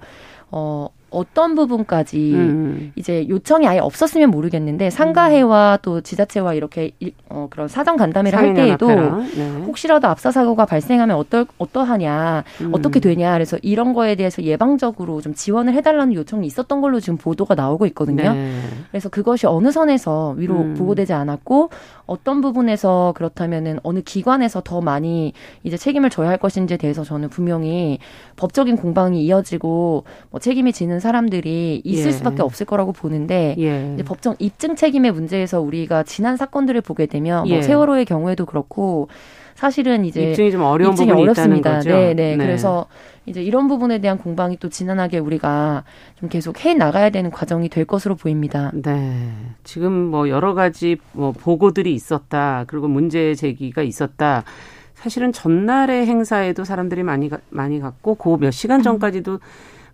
어 0.51 0.87
어떤 1.13 1.55
부분까지 1.55 2.33
음. 2.33 2.91
이제 2.95 3.27
요청이 3.29 3.67
아예 3.67 3.79
없었으면 3.79 4.29
모르겠는데 4.31 4.89
상가회와 4.89 5.79
또 5.81 6.01
지자체와 6.01 6.53
이렇게 6.53 6.91
어, 7.29 7.47
그런 7.49 7.67
사정 7.67 7.95
간담회를 7.97 8.37
할 8.37 8.53
때에도 8.53 8.87
네. 8.89 9.49
혹시라도 9.65 10.07
압사 10.07 10.31
사고가 10.31 10.65
발생하면 10.65 11.15
어떨 11.15 11.45
어떠하냐 11.57 12.43
음. 12.61 12.71
어떻게 12.73 12.99
되냐 12.99 13.33
그래서 13.33 13.57
이런 13.61 13.93
거에 13.93 14.15
대해서 14.15 14.41
예방적으로 14.43 15.21
좀 15.21 15.33
지원을 15.33 15.73
해달라는 15.73 16.13
요청이 16.13 16.45
있었던 16.47 16.81
걸로 16.81 16.99
지금 16.99 17.17
보도가 17.17 17.55
나오고 17.55 17.85
있거든요. 17.87 18.33
네. 18.33 18.59
그래서 18.91 19.09
그것이 19.09 19.47
어느 19.47 19.71
선에서 19.71 20.35
위로 20.37 20.55
음. 20.55 20.73
보고되지 20.73 21.13
않았고 21.13 21.69
어떤 22.05 22.41
부분에서 22.41 23.13
그렇다면은 23.15 23.79
어느 23.83 24.01
기관에서 24.01 24.61
더 24.61 24.81
많이 24.81 25.33
이제 25.63 25.77
책임을 25.77 26.09
져야 26.09 26.29
할 26.29 26.37
것인지에 26.37 26.77
대해서 26.77 27.03
저는 27.03 27.29
분명히 27.29 27.99
법적인 28.35 28.75
공방이 28.75 29.23
이어지고 29.23 30.03
뭐 30.29 30.39
책임이 30.39 30.73
지는 30.73 30.99
사람들이 30.99 31.81
있을 31.83 32.07
예. 32.07 32.11
수밖에 32.11 32.41
없을 32.41 32.65
거라고 32.65 32.91
보는데 32.91 33.55
예. 33.57 33.93
이제 33.93 34.03
법정 34.03 34.35
입증 34.39 34.75
책임의 34.75 35.11
문제에서 35.11 35.61
우리가 35.61 36.03
지난 36.03 36.35
사건들을 36.37 36.81
보게 36.81 37.05
되면 37.05 37.43
뭐 37.43 37.49
예. 37.49 37.53
뭐 37.55 37.61
세월호의 37.61 38.05
경우에도 38.05 38.45
그렇고 38.45 39.07
사실은 39.55 40.05
이제 40.05 40.31
입증이 40.31 40.51
좀 40.51 40.61
어려운 40.61 40.91
입증이 40.93 41.07
부분이 41.09 41.23
어렵습니다. 41.23 41.69
있다는 41.69 41.77
거죠. 41.79 41.89
네, 41.89 42.13
네, 42.13 42.35
네. 42.35 42.45
그래서 42.45 42.87
이제 43.25 43.41
이런 43.41 43.67
부분에 43.67 43.99
대한 43.99 44.17
공방이 44.17 44.57
또 44.57 44.69
지난하게 44.69 45.19
우리가 45.19 45.83
좀 46.19 46.27
계속 46.29 46.65
해 46.65 46.73
나가야 46.73 47.09
되는 47.09 47.31
과정이 47.31 47.69
될 47.69 47.85
것으로 47.85 48.15
보입니다. 48.15 48.71
네. 48.73 49.31
지금 49.63 49.91
뭐 49.93 50.27
여러 50.29 50.53
가지 50.53 50.97
뭐 51.13 51.31
보고들이 51.31 51.93
있었다. 51.93 52.65
그리고 52.67 52.87
문제 52.87 53.33
제기가 53.35 53.81
있었다. 53.81 54.43
사실은 54.95 55.31
전날의 55.31 56.05
행사에도 56.05 56.63
사람들이 56.63 57.03
많이 57.03 57.29
가, 57.29 57.37
많이 57.49 57.79
갔고 57.79 58.15
그 58.15 58.37
몇 58.37 58.51
시간 58.51 58.79
음. 58.79 58.83
전까지도 58.83 59.39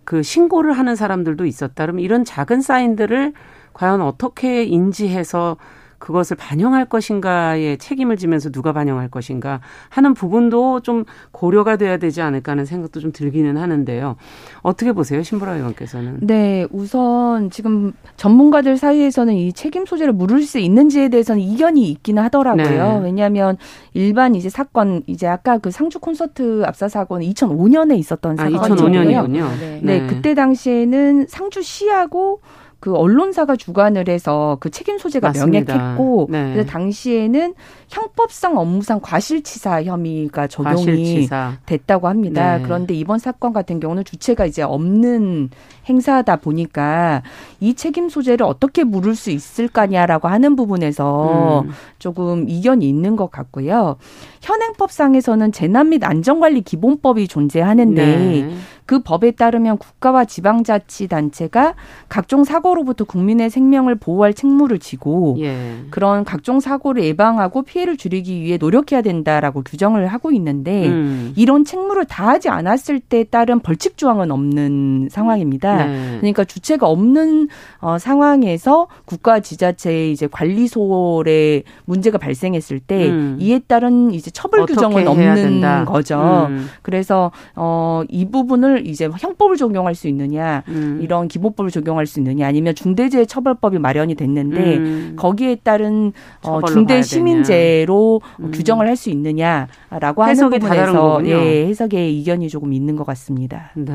그 0.04 0.22
신고를 0.22 0.72
하는 0.72 0.96
사람들도 0.96 1.44
있었다. 1.46 1.84
그러면 1.84 2.02
이런 2.02 2.24
작은 2.24 2.62
사인들을 2.62 3.32
과연 3.72 4.00
어떻게 4.02 4.64
인지해서 4.64 5.56
그것을 6.00 6.36
반영할 6.36 6.86
것인가에 6.86 7.76
책임을 7.76 8.16
지면서 8.16 8.50
누가 8.50 8.72
반영할 8.72 9.08
것인가 9.08 9.60
하는 9.90 10.14
부분도 10.14 10.80
좀 10.80 11.04
고려가 11.30 11.76
돼야 11.76 11.98
되지 11.98 12.22
않을까 12.22 12.52
하는 12.52 12.64
생각도 12.64 13.00
좀 13.00 13.12
들기는 13.12 13.56
하는데요. 13.56 14.16
어떻게 14.62 14.92
보세요, 14.92 15.22
신보라 15.22 15.56
의원께서는? 15.56 16.18
네, 16.22 16.66
우선 16.72 17.50
지금 17.50 17.92
전문가들 18.16 18.78
사이에서는 18.78 19.34
이 19.34 19.52
책임 19.52 19.84
소재를 19.84 20.14
물을 20.14 20.42
수 20.42 20.58
있는지에 20.58 21.10
대해서는 21.10 21.42
이견이 21.42 21.88
있기는 21.90 22.22
하더라고요. 22.24 22.64
네. 22.64 23.04
왜냐하면 23.04 23.58
일반 23.92 24.34
이제 24.34 24.48
사건 24.48 25.02
이제 25.06 25.26
아까 25.26 25.58
그 25.58 25.70
상주 25.70 26.00
콘서트 26.00 26.64
압사 26.64 26.88
사고는 26.88 27.26
2005년에 27.26 27.98
있었던 27.98 28.40
아, 28.40 28.50
사건이고요. 28.50 28.76
2005년이군요. 28.76 29.60
네. 29.60 29.80
네, 29.82 30.06
그때 30.06 30.34
당시에는 30.34 31.26
상주시하고 31.28 32.40
그 32.80 32.94
언론사가 32.96 33.56
주관을 33.56 34.08
해서 34.08 34.56
그 34.58 34.70
책임 34.70 34.98
소재가 34.98 35.28
맞습니다. 35.28 35.74
명백했고 35.74 36.28
네. 36.30 36.52
그래서 36.52 36.70
당시에는 36.70 37.54
형법상 37.88 38.56
업무상 38.56 39.00
과실치사 39.02 39.84
혐의가 39.84 40.46
적용이 40.46 40.76
과실치사. 40.76 41.58
됐다고 41.66 42.08
합니다. 42.08 42.56
네. 42.56 42.62
그런데 42.64 42.94
이번 42.94 43.18
사건 43.18 43.52
같은 43.52 43.80
경우는 43.80 44.04
주체가 44.04 44.46
이제 44.46 44.62
없는 44.62 45.50
행사다 45.88 46.36
보니까 46.36 47.22
이 47.60 47.74
책임 47.74 48.08
소재를 48.08 48.46
어떻게 48.46 48.84
물을 48.84 49.14
수 49.14 49.30
있을까냐라고 49.30 50.28
하는 50.28 50.56
부분에서 50.56 51.64
음. 51.66 51.70
조금 51.98 52.48
이견이 52.48 52.88
있는 52.88 53.16
것 53.16 53.30
같고요. 53.30 53.96
현행법상에서는 54.40 55.52
재난 55.52 55.90
및 55.90 56.02
안전관리 56.02 56.62
기본법이 56.62 57.28
존재하는데 57.28 58.06
네. 58.06 58.56
그 58.90 58.98
법에 58.98 59.30
따르면 59.30 59.78
국가와 59.78 60.24
지방자치단체가 60.24 61.74
각종 62.08 62.42
사고로부터 62.42 63.04
국민의 63.04 63.48
생명을 63.48 63.94
보호할 63.94 64.34
책무를 64.34 64.80
지고 64.80 65.36
예. 65.38 65.76
그런 65.90 66.24
각종 66.24 66.58
사고를 66.58 67.04
예방하고 67.04 67.62
피해를 67.62 67.96
줄이기 67.96 68.42
위해 68.42 68.56
노력해야 68.56 69.00
된다라고 69.00 69.62
규정을 69.62 70.08
하고 70.08 70.32
있는데 70.32 70.88
음. 70.88 71.32
이런 71.36 71.64
책무를 71.64 72.04
다하지 72.04 72.48
않았을 72.48 72.98
때 72.98 73.22
따른 73.22 73.60
벌칙 73.60 73.96
조항은 73.96 74.32
없는 74.32 75.06
상황입니다. 75.08 75.86
네. 75.86 76.16
그러니까 76.18 76.42
주체가 76.42 76.88
없는 76.88 77.46
어, 77.78 77.96
상황에서 77.96 78.88
국가 79.04 79.38
지자체의 79.38 80.10
이제 80.10 80.26
관리소에 80.26 81.62
문제가 81.84 82.18
발생했을 82.18 82.80
때 82.80 83.08
음. 83.08 83.36
이에 83.38 83.60
따른 83.60 84.10
이제 84.10 84.32
처벌 84.32 84.66
규정은 84.66 85.06
없는 85.06 85.34
된다. 85.36 85.84
거죠. 85.84 86.48
음. 86.50 86.66
그래서 86.82 87.30
어, 87.54 88.02
이 88.08 88.28
부분을 88.28 88.79
이제 88.84 89.08
형법을 89.08 89.56
적용할 89.56 89.94
수 89.94 90.06
있느냐 90.06 90.62
음. 90.68 91.00
이런 91.02 91.26
기본법을 91.26 91.70
적용할 91.70 92.06
수 92.06 92.20
있느냐 92.20 92.46
아니면 92.46 92.74
중대재해처벌법이 92.74 93.78
마련이 93.78 94.14
됐는데 94.14 94.76
음. 94.76 95.16
거기에 95.16 95.56
따른 95.56 96.12
어, 96.42 96.62
중대 96.62 97.02
시민죄로 97.02 98.20
음. 98.38 98.50
규정을 98.52 98.86
할 98.86 99.00
수 99.00 99.10
있느냐라고 99.10 100.22
하는 100.22 100.50
부분에서 100.50 101.22
예, 101.24 101.66
해석의 101.66 102.20
이견이 102.20 102.48
조금 102.48 102.72
있는 102.72 102.96
것 102.96 103.04
같습니다. 103.04 103.70
네. 103.74 103.94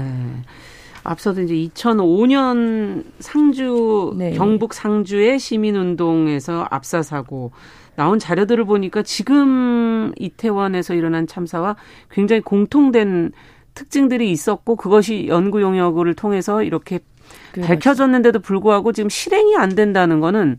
앞서도 1.04 1.44
이제 1.44 1.54
2005년 1.54 3.04
상주 3.20 4.16
네. 4.18 4.32
경북 4.32 4.74
상주의 4.74 5.38
시민운동에서 5.38 6.68
압사 6.72 7.04
사고 7.04 7.52
나온 7.96 8.18
자료들을 8.18 8.66
보니까 8.66 9.04
지금 9.04 10.12
이태원에서 10.18 10.96
일어난 10.96 11.28
참사와 11.28 11.76
굉장히 12.10 12.42
공통된 12.42 13.32
특징들이 13.76 14.32
있었고 14.32 14.76
그것이 14.76 15.28
연구 15.28 15.62
용역을 15.62 16.16
통해서 16.16 16.64
이렇게 16.64 17.00
밝혀졌는데도 17.62 18.40
불구하고 18.40 18.92
지금 18.92 19.10
실행이 19.10 19.56
안 19.58 19.70
된다는 19.70 20.20
거는 20.20 20.58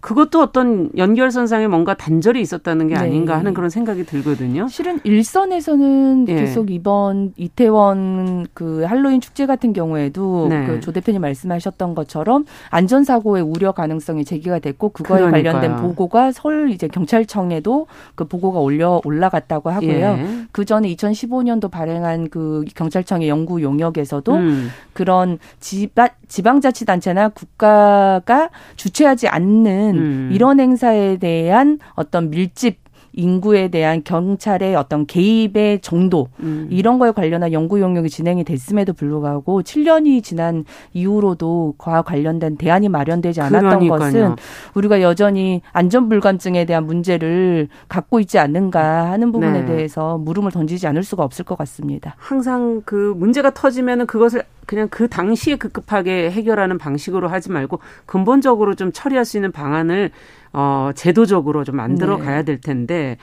그것도 0.00 0.40
어떤 0.40 0.90
연결선상에 0.96 1.66
뭔가 1.66 1.94
단절이 1.94 2.40
있었다는 2.40 2.88
게 2.88 2.94
네. 2.94 3.00
아닌가 3.00 3.36
하는 3.36 3.52
그런 3.52 3.68
생각이 3.68 4.04
들거든요. 4.04 4.68
실은 4.68 5.00
일선에서는 5.02 6.26
예. 6.28 6.34
계속 6.34 6.70
이번 6.70 7.32
이태원 7.36 8.46
그 8.54 8.84
할로윈 8.84 9.20
축제 9.20 9.46
같은 9.46 9.72
경우에도 9.72 10.46
네. 10.48 10.66
그조 10.66 10.92
대표님 10.92 11.20
말씀하셨던 11.20 11.94
것처럼 11.94 12.44
안전사고의 12.70 13.42
우려 13.42 13.72
가능성이 13.72 14.24
제기가 14.24 14.60
됐고 14.60 14.90
그거에 14.90 15.20
그러니까요. 15.20 15.52
관련된 15.52 15.76
보고가 15.82 16.32
서울 16.32 16.70
이제 16.70 16.86
경찰청에도 16.86 17.86
그 18.14 18.24
보고가 18.26 18.60
올려 18.60 19.00
올라갔다고 19.04 19.70
하고요. 19.70 19.90
예. 19.90 20.26
그 20.52 20.64
전에 20.64 20.94
2015년도 20.94 21.70
발행한 21.70 22.28
그 22.30 22.64
경찰청의 22.74 23.28
연구 23.28 23.62
용역에서도 23.62 24.32
음. 24.34 24.68
그런 24.92 25.38
지방 25.60 26.08
지방자치단체나 26.28 27.30
국가가 27.30 28.50
주최하지 28.76 29.28
않는 29.28 29.97
음. 29.98 30.30
이런 30.32 30.60
행사에 30.60 31.16
대한 31.16 31.78
어떤 31.94 32.30
밀집 32.30 32.87
인구에 33.18 33.66
대한 33.66 34.02
경찰의 34.04 34.76
어떤 34.76 35.04
개입의 35.04 35.80
정도 35.80 36.28
음. 36.38 36.68
이런 36.70 37.00
거에 37.00 37.10
관련한 37.10 37.52
연구 37.52 37.80
용역이 37.80 38.08
진행이 38.08 38.44
됐음에도 38.44 38.92
불구하고 38.92 39.62
7년이 39.62 40.22
지난 40.22 40.64
이후로도 40.92 41.74
그와 41.78 42.02
관련된 42.02 42.56
대안이 42.56 42.88
마련되지 42.88 43.40
않았던 43.40 43.60
그러니까요. 43.60 43.98
것은 43.98 44.36
우리가 44.74 45.02
여전히 45.02 45.62
안전 45.72 46.08
불감증에 46.08 46.64
대한 46.64 46.86
문제를 46.86 47.68
갖고 47.88 48.20
있지 48.20 48.38
않는가 48.38 49.10
하는 49.10 49.32
부분에 49.32 49.62
네. 49.62 49.66
대해서 49.66 50.16
물음을 50.18 50.52
던지지 50.52 50.86
않을 50.86 51.02
수가 51.02 51.24
없을 51.24 51.44
것 51.44 51.58
같습니다. 51.58 52.14
항상 52.18 52.82
그 52.84 53.14
문제가 53.16 53.50
터지면은 53.50 54.06
그것을 54.06 54.44
그냥 54.64 54.86
그 54.90 55.08
당시에 55.08 55.56
급급하게 55.56 56.30
해결하는 56.30 56.78
방식으로 56.78 57.28
하지 57.28 57.50
말고 57.50 57.80
근본적으로 58.04 58.74
좀 58.74 58.92
처리할 58.92 59.24
수 59.24 59.38
있는 59.38 59.50
방안을 59.50 60.10
어, 60.52 60.90
제도적으로 60.94 61.64
좀 61.64 61.76
만들어 61.76 62.16
네. 62.18 62.24
가야 62.24 62.42
될 62.42 62.60
텐데, 62.60 63.16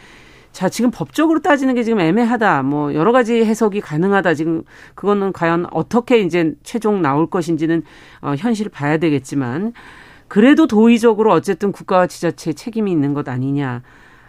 자, 0.51 0.69
지금 0.69 0.89
법적으로 0.89 1.41
따지는 1.41 1.75
게 1.75 1.83
지금 1.83 1.99
애매하다. 1.99 2.63
뭐, 2.63 2.93
여러 2.93 3.11
가지 3.11 3.43
해석이 3.43 3.81
가능하다. 3.81 4.35
지금, 4.35 4.63
그거는 4.95 5.33
과연 5.33 5.67
어떻게 5.71 6.19
이제 6.19 6.53
최종 6.63 7.01
나올 7.01 7.29
것인지는, 7.29 7.83
어, 8.21 8.35
현실을 8.38 8.71
봐야 8.71 8.97
되겠지만, 8.97 9.73
그래도 10.27 10.65
도의적으로 10.65 11.33
어쨌든 11.33 11.71
국가와 11.71 12.07
지자체의 12.07 12.55
책임이 12.55 12.91
있는 12.91 13.13
것 13.13 13.27
아니냐. 13.27 13.81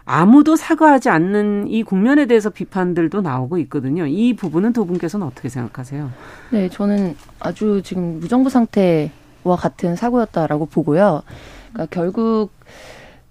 아무도 0.04 0.54
사과하지 0.54 1.09
않는 1.11 1.66
이 1.66 1.82
국면에 1.82 2.26
대해서 2.26 2.48
비판들도 2.48 3.22
나오고 3.22 3.59
있거든요. 3.59 4.06
이 4.06 4.37
부분은 4.37 4.72
두 4.72 4.87
분께서는 4.87 5.26
어떻게 5.26 5.48
생각하세요? 5.48 6.11
네, 6.50 6.68
저는 6.68 7.16
아주 7.40 7.82
지금 7.85 8.20
무정부 8.20 8.48
상태와 8.48 9.56
같은 9.59 9.96
사고였다라고 9.96 10.66
보고요. 10.66 11.22
그러니까 11.76 11.86
결국 11.90 12.52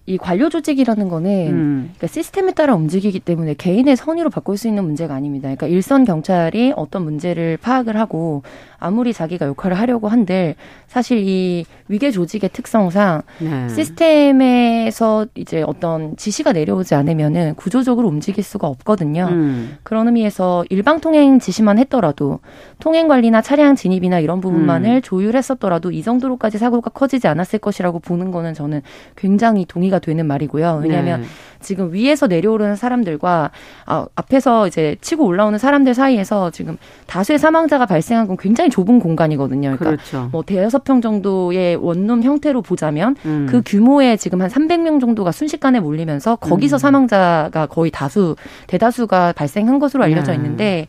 이 0.07 0.17
관료 0.19 0.49
조직이라는 0.49 1.09
거는 1.09 1.47
음. 1.49 1.91
그러니까 1.95 2.07
시스템에 2.07 2.53
따라 2.53 2.75
움직이기 2.75 3.19
때문에 3.19 3.55
개인의 3.55 3.95
선의로 3.95 4.29
바꿀 4.29 4.55
수 4.55 4.67
있는 4.67 4.83
문제가 4.83 5.15
아닙니다. 5.15 5.47
그러니까 5.47 5.65
일선 5.65 6.05
경찰이 6.05 6.73
어떤 6.75 7.03
문제를 7.03 7.57
파악을 7.57 7.97
하고 7.97 8.43
아무리 8.77 9.13
자기가 9.13 9.47
역할을 9.47 9.79
하려고 9.79 10.07
한들 10.07 10.53
사실 10.87 11.17
이 11.17 11.65
위계 11.87 12.11
조직의 12.11 12.51
특성상 12.53 13.23
네. 13.39 13.69
시스템에서 13.69 15.25
이제 15.33 15.63
어떤 15.65 16.15
지시가 16.17 16.53
내려오지 16.53 16.93
않으면은 16.93 17.55
구조적으로 17.55 18.07
움직일 18.07 18.43
수가 18.43 18.67
없거든요. 18.67 19.27
음. 19.31 19.77
그런 19.81 20.05
의미에서 20.07 20.65
일방 20.69 20.99
통행 20.99 21.39
지시만 21.39 21.79
했더라도 21.79 22.39
통행 22.79 23.07
관리나 23.07 23.41
차량 23.41 23.75
진입이나 23.75 24.19
이런 24.19 24.39
부분만을 24.39 24.89
음. 24.97 25.01
조율했었더라도 25.01 25.91
이 25.91 26.03
정도로까지 26.03 26.59
사고가 26.59 26.91
커지지 26.91 27.27
않았을 27.27 27.59
것이라고 27.59 27.99
보는 27.99 28.31
거는 28.31 28.53
저는 28.53 28.83
굉장히 29.15 29.65
동의가 29.65 29.94
되는 29.99 30.25
말이고요. 30.25 30.81
왜냐하면 30.83 31.21
네. 31.21 31.27
지금 31.61 31.91
위에서 31.93 32.27
내려오르는 32.27 32.75
사람들과 32.75 33.51
아, 33.85 34.05
앞에서 34.15 34.67
이제 34.67 34.95
치고 35.01 35.25
올라오는 35.25 35.57
사람들 35.57 35.93
사이에서 35.93 36.51
지금 36.51 36.77
다수의 37.07 37.39
사망자가 37.39 37.85
발생한 37.85 38.27
건 38.27 38.37
굉장히 38.37 38.69
좁은 38.69 38.99
공간이거든요. 38.99 39.75
그러니까 39.77 39.85
그렇죠. 39.85 40.29
뭐 40.31 40.43
대여섯 40.43 40.83
평 40.83 41.01
정도의 41.01 41.75
원룸 41.75 42.23
형태로 42.23 42.61
보자면 42.61 43.15
음. 43.25 43.47
그 43.49 43.61
규모의 43.65 44.17
지금 44.17 44.41
한 44.41 44.49
300명 44.49 45.01
정도가 45.01 45.31
순식간에 45.31 45.79
몰리면서 45.79 46.35
거기서 46.35 46.77
음. 46.77 46.79
사망자가 46.79 47.65
거의 47.65 47.91
다수 47.91 48.35
대다수가 48.67 49.33
발생한 49.33 49.79
것으로 49.79 50.03
알려져 50.03 50.31
네. 50.31 50.37
있는데 50.37 50.63
네. 50.65 50.87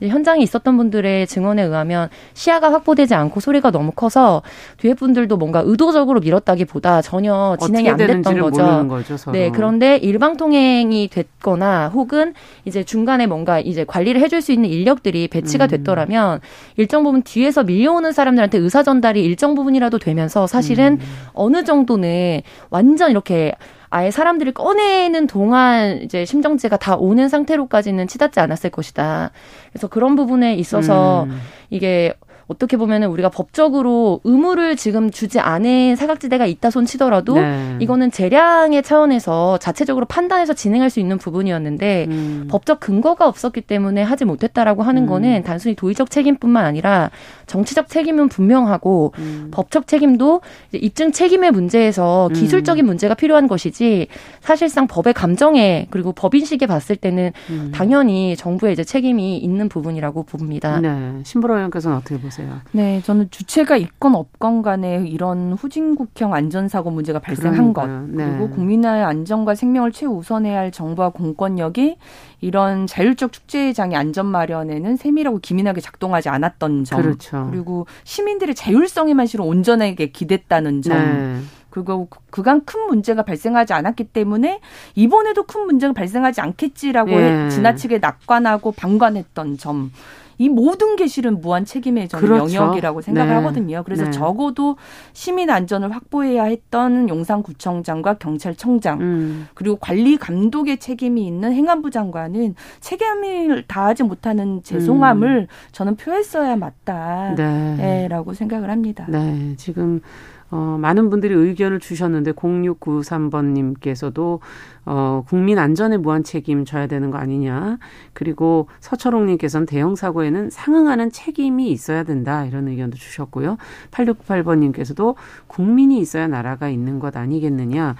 현장에 0.00 0.42
있었던 0.42 0.76
분들의 0.76 1.26
증언에 1.26 1.62
의하면 1.62 2.08
시야가 2.34 2.72
확보되지 2.72 3.14
않고 3.14 3.40
소리가 3.40 3.70
너무 3.70 3.90
커서 3.92 4.42
뒤에 4.78 4.94
분들도 4.94 5.36
뭔가 5.36 5.62
의도적으로 5.64 6.20
밀었다기보다 6.20 7.02
전혀 7.02 7.56
진행이 7.60 7.90
안 7.90 7.96
됐던 7.96 8.22
거죠. 8.40 8.88
거죠 8.88 9.32
네, 9.32 9.50
그런데 9.50 9.96
일방 9.96 10.36
통행이 10.36 11.08
됐거나 11.08 11.88
혹은 11.88 12.34
이제 12.64 12.84
중간에 12.84 13.26
뭔가 13.26 13.60
이제 13.60 13.84
관리를 13.84 14.20
해줄 14.20 14.40
수 14.42 14.52
있는 14.52 14.68
인력들이 14.68 15.28
배치가 15.28 15.64
음. 15.64 15.68
됐더라면 15.68 16.40
일정 16.76 17.02
부분 17.02 17.22
뒤에서 17.22 17.64
밀려오는 17.64 18.12
사람들한테 18.12 18.58
의사 18.58 18.82
전달이 18.82 19.22
일정 19.24 19.54
부분이라도 19.54 19.98
되면서 19.98 20.46
사실은 20.46 20.98
음. 21.00 21.06
어느 21.32 21.64
정도는 21.64 22.42
완전 22.70 23.10
이렇게 23.10 23.52
아예 23.90 24.10
사람들이 24.10 24.52
꺼내는 24.52 25.26
동안 25.26 26.00
이제 26.02 26.24
심정지가 26.24 26.76
다 26.76 26.96
오는 26.96 27.28
상태로까지는 27.28 28.06
치닫지 28.06 28.40
않았을 28.40 28.70
것이다. 28.70 29.30
그래서 29.72 29.88
그런 29.88 30.16
부분에 30.16 30.54
있어서 30.54 31.24
음. 31.24 31.40
이게 31.70 32.14
어떻게 32.48 32.78
보면 32.78 33.02
은 33.02 33.08
우리가 33.08 33.28
법적으로 33.28 34.20
의무를 34.24 34.74
지금 34.76 35.10
주지 35.10 35.38
않은 35.38 35.96
사각지대가 35.96 36.46
있다 36.46 36.70
손 36.70 36.86
치더라도 36.86 37.34
네. 37.34 37.76
이거는 37.80 38.10
재량의 38.10 38.82
차원에서 38.82 39.58
자체적으로 39.58 40.06
판단해서 40.06 40.54
진행할 40.54 40.88
수 40.88 40.98
있는 40.98 41.18
부분이었는데 41.18 42.06
음. 42.08 42.48
법적 42.50 42.80
근거가 42.80 43.28
없었기 43.28 43.60
때문에 43.60 44.02
하지 44.02 44.24
못했다라고 44.24 44.82
하는 44.82 45.02
음. 45.02 45.06
거는 45.08 45.42
단순히 45.42 45.74
도의적 45.74 46.10
책임뿐만 46.10 46.64
아니라 46.64 47.10
정치적 47.46 47.88
책임은 47.88 48.28
분명하고 48.28 49.12
음. 49.18 49.48
법적 49.50 49.86
책임도 49.86 50.40
입증 50.72 51.12
책임의 51.12 51.50
문제에서 51.50 52.28
음. 52.28 52.32
기술적인 52.32 52.86
문제가 52.86 53.14
필요한 53.14 53.46
것이지 53.46 54.08
사실상 54.40 54.86
법의 54.86 55.12
감정에 55.12 55.86
그리고 55.90 56.12
법인식에 56.12 56.66
봤을 56.66 56.96
때는 56.96 57.32
음. 57.50 57.72
당연히 57.74 58.36
정부의 58.36 58.72
이제 58.72 58.84
책임이 58.84 59.36
있는 59.36 59.68
부분이라고 59.68 60.22
봅니다. 60.22 60.80
네. 60.80 61.20
신보라 61.24 61.56
의원께서는 61.56 61.98
어떻게 61.98 62.18
보세요? 62.18 62.37
보세요? 62.38 62.60
네, 62.72 63.02
저는 63.02 63.30
주체가 63.30 63.76
있건 63.76 64.14
없건 64.14 64.62
간에 64.62 65.04
이런 65.06 65.52
후진국형 65.52 66.34
안전사고 66.34 66.90
문제가 66.90 67.18
발생한 67.18 67.72
그러니까요. 67.72 68.06
것, 68.06 68.16
그리고 68.16 68.48
네. 68.48 68.54
국민의 68.54 69.04
안전과 69.04 69.54
생명을 69.54 69.92
최우선해야 69.92 70.58
할 70.58 70.70
정부와 70.70 71.10
공권력이 71.10 71.96
이런 72.40 72.86
자율적 72.86 73.32
축제장의 73.32 73.96
안전 73.96 74.26
마련에는 74.26 74.96
세밀하고 74.96 75.38
기민하게 75.40 75.80
작동하지 75.80 76.28
않았던 76.28 76.84
점, 76.84 77.02
그렇죠. 77.02 77.48
그리고 77.50 77.86
시민들의 78.04 78.54
자율성에만 78.54 79.26
실은 79.26 79.44
온전하게 79.44 80.10
기댔다는 80.10 80.82
점. 80.82 80.96
네. 80.96 81.40
그리고 81.70 82.08
그간 82.30 82.64
큰 82.64 82.86
문제가 82.86 83.22
발생하지 83.22 83.74
않았기 83.74 84.04
때문에 84.04 84.60
이번에도 84.94 85.42
큰 85.44 85.66
문제가 85.66 85.92
발생하지 85.92 86.40
않겠지라고 86.40 87.12
예. 87.12 87.48
지나치게 87.50 87.98
낙관하고 87.98 88.72
방관했던 88.72 89.58
점 89.58 89.92
이 90.38 90.48
모든 90.48 90.96
게 90.96 91.06
실은 91.06 91.40
무한 91.40 91.64
책임의 91.64 92.08
저는 92.08 92.28
그렇죠. 92.28 92.54
영역이라고 92.54 93.00
생각을 93.02 93.28
네. 93.28 93.34
하거든요. 93.34 93.82
그래서 93.84 94.04
네. 94.04 94.10
적어도 94.10 94.76
시민 95.12 95.50
안전을 95.50 95.90
확보해야 95.94 96.44
했던 96.44 97.08
용산구청장과 97.08 98.14
경찰청장 98.14 99.00
음. 99.00 99.48
그리고 99.54 99.76
관리 99.76 100.16
감독의 100.16 100.78
책임이 100.78 101.26
있는 101.26 101.52
행안부 101.52 101.90
장관은 101.90 102.54
책임을 102.80 103.64
다하지 103.66 104.04
못하는 104.04 104.62
죄송함을 104.62 105.28
음. 105.40 105.46
저는 105.72 105.96
표했어야 105.96 106.56
맞다라고 106.56 107.36
네. 107.36 108.34
생각을 108.34 108.70
합니다. 108.70 109.06
네, 109.08 109.54
지금 109.56 110.00
어, 110.50 110.78
많은 110.80 111.10
분들이 111.10 111.34
의견을 111.34 111.78
주셨는데 111.80 112.32
0693번님께서도 112.32 114.40
어, 114.86 115.22
국민 115.26 115.58
안전에 115.58 115.98
무한 115.98 116.24
책임 116.24 116.64
져야 116.64 116.86
되는 116.86 117.10
거 117.10 117.18
아니냐. 117.18 117.78
그리고 118.14 118.68
서철홍님께서는 118.80 119.66
대형 119.66 119.94
사고에는 119.94 120.48
상응하는 120.50 121.10
책임이 121.12 121.70
있어야 121.70 122.02
된다 122.04 122.46
이런 122.46 122.66
의견도 122.68 122.96
주셨고요. 122.96 123.58
8698번님께서도 123.90 125.16
국민이 125.46 125.98
있어야 126.00 126.26
나라가 126.28 126.70
있는 126.70 126.98
것 126.98 127.14
아니겠느냐. 127.16 127.96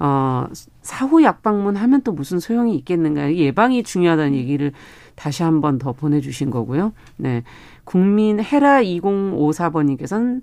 어, 0.00 0.46
사후 0.80 1.22
약방문 1.22 1.76
하면 1.76 2.02
또 2.02 2.10
무슨 2.12 2.40
소용이 2.40 2.74
있겠는가. 2.76 3.32
예방이 3.36 3.84
중요하다는 3.84 4.34
얘기를 4.34 4.72
다시 5.14 5.44
한 5.44 5.60
번 5.60 5.78
더 5.78 5.92
보내주신 5.92 6.50
거고요. 6.50 6.92
네. 7.16 7.44
국민 7.84 8.40
헤라 8.40 8.82
2054번님께서는 8.82 10.42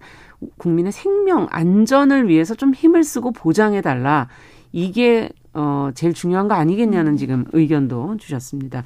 국민의 0.57 0.91
생명 0.91 1.47
안전을 1.49 2.27
위해서 2.27 2.55
좀 2.55 2.73
힘을 2.73 3.03
쓰고 3.03 3.31
보장해 3.31 3.81
달라. 3.81 4.27
이게 4.71 5.29
어 5.53 5.89
제일 5.95 6.13
중요한 6.13 6.47
거 6.47 6.55
아니겠냐는 6.55 7.17
지금 7.17 7.45
의견도 7.53 8.17
주셨습니다. 8.17 8.83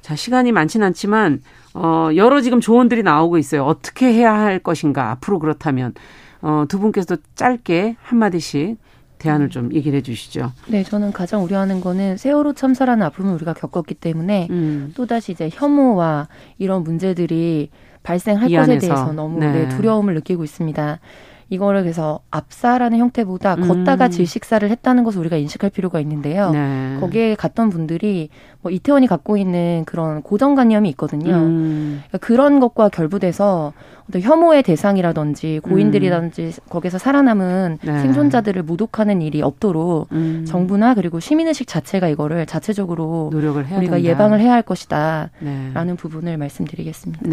자, 0.00 0.14
시간이 0.16 0.52
많지는 0.52 0.86
않지만 0.88 1.42
어 1.74 2.10
여러 2.16 2.40
지금 2.40 2.60
조언들이 2.60 3.02
나오고 3.02 3.38
있어요. 3.38 3.64
어떻게 3.64 4.12
해야 4.12 4.34
할 4.34 4.58
것인가? 4.58 5.10
앞으로 5.12 5.38
그렇다면 5.38 5.94
어 6.42 6.64
두 6.68 6.78
분께서도 6.78 7.22
짧게 7.34 7.96
한 8.00 8.18
마디씩 8.18 8.78
대안을 9.18 9.50
좀 9.50 9.72
얘기를 9.72 9.98
해 9.98 10.02
주시죠. 10.02 10.52
네, 10.68 10.82
저는 10.82 11.12
가장 11.12 11.42
우려하는 11.42 11.80
거는 11.80 12.16
세월호 12.16 12.52
참사라는 12.52 13.04
아픔을 13.06 13.34
우리가 13.34 13.54
겪었기 13.54 13.94
때문에 13.94 14.48
음. 14.50 14.92
또 14.94 15.06
다시 15.06 15.32
이제 15.32 15.48
혐오와 15.52 16.28
이런 16.58 16.84
문제들이 16.84 17.70
발생할 18.02 18.48
것에. 18.50 18.78
대해서 18.78 19.12
너무 19.12 19.40
네. 19.40 19.52
네, 19.52 19.68
두려움을 19.68 20.14
느끼고 20.14 20.44
있습니다. 20.44 21.00
이거를 21.48 21.82
그래서 21.82 22.20
압사라는 22.30 22.98
형태보다 22.98 23.54
음. 23.54 23.68
걷다가 23.68 24.08
질식사를 24.08 24.68
했다는 24.68 25.04
것을 25.04 25.20
우리가 25.20 25.36
인식할 25.36 25.70
필요가 25.70 26.00
있는데요. 26.00 26.50
네. 26.50 26.96
거기에 27.00 27.36
갔던 27.36 27.70
분들이 27.70 28.30
뭐 28.62 28.72
이태원이 28.72 29.06
갖고 29.06 29.36
있는 29.36 29.84
그런 29.86 30.22
고정관념이 30.22 30.88
있거든요. 30.90 31.34
음. 31.34 32.02
그러니까 32.08 32.18
그런 32.18 32.58
것과 32.58 32.88
결부돼서 32.88 33.72
어떤 34.08 34.22
혐오의 34.22 34.62
대상이라든지 34.64 35.60
고인들이라든지 35.62 36.42
음. 36.42 36.68
거기서 36.68 36.98
살아남은 36.98 37.78
네. 37.82 38.00
생존자들을 38.00 38.62
모독하는 38.64 39.22
일이 39.22 39.40
없도록 39.42 40.08
음. 40.12 40.44
정부나 40.46 40.94
그리고 40.94 41.20
시민의식 41.20 41.68
자체가 41.68 42.08
이거를 42.08 42.46
자체적으로 42.46 43.30
노력을 43.32 43.64
해야 43.64 43.78
우리가 43.78 43.96
된다. 43.96 44.10
예방을 44.10 44.40
해야 44.40 44.52
할 44.52 44.62
것이다라는 44.62 45.30
네. 45.40 45.94
부분을 45.96 46.36
말씀드리겠습니다. 46.38 47.28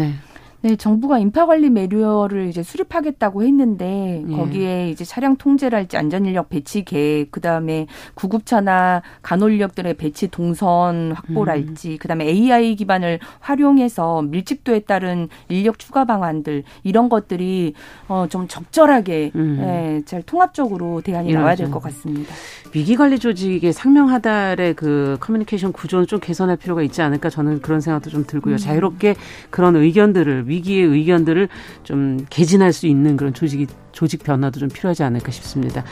네. 0.64 0.70
네, 0.70 0.76
정부가 0.76 1.18
인파관리 1.18 1.68
매뉴얼을 1.68 2.48
이제 2.48 2.62
수립하겠다고 2.62 3.42
했는데 3.42 4.24
예. 4.26 4.34
거기에 4.34 4.88
이제 4.88 5.04
차량 5.04 5.36
통제랄지 5.36 5.98
안전인력 5.98 6.48
배치 6.48 6.84
계획, 6.86 7.30
그다음에 7.30 7.86
구급차나 8.14 9.02
간호인력들의 9.20 9.92
배치 9.94 10.28
동선 10.28 11.12
확보랄지, 11.12 11.92
음. 11.92 11.98
그다음에 11.98 12.24
AI 12.26 12.76
기반을 12.76 13.18
활용해서 13.40 14.22
밀집도에 14.22 14.80
따른 14.80 15.28
인력 15.50 15.78
추가 15.78 16.06
방안들 16.06 16.64
이런 16.82 17.08
것들이 17.10 17.74
어 18.08 18.24
좀 18.30 18.48
적절하게 18.48 19.32
음. 19.34 19.58
예, 19.60 20.02
잘 20.06 20.22
통합적으로 20.22 21.02
대안이 21.02 21.28
이러죠. 21.28 21.40
나와야 21.40 21.54
될 21.56 21.70
것 21.70 21.82
같습니다. 21.82 22.32
위기관리 22.72 23.18
조직의 23.18 23.72
상명하달의 23.74 24.74
그 24.74 25.18
커뮤니케이션 25.20 25.72
구조는 25.72 26.06
좀 26.06 26.20
개선할 26.20 26.56
필요가 26.56 26.82
있지 26.82 27.02
않을까 27.02 27.28
저는 27.28 27.60
그런 27.60 27.80
생각도 27.82 28.08
좀 28.08 28.24
들고요. 28.26 28.54
음. 28.54 28.56
자유롭게 28.56 29.14
그런 29.50 29.76
의견들을 29.76 30.48
위기의 30.54 30.86
의견들을 30.86 31.48
좀 31.82 32.24
개진할 32.30 32.72
수 32.72 32.86
있는 32.86 33.16
그런 33.16 33.34
조직이 33.34 33.66
조직 33.92 34.22
변화도 34.22 34.60
좀 34.60 34.68
필요하지 34.68 35.02
않을까 35.02 35.30
싶습니다. 35.30 35.84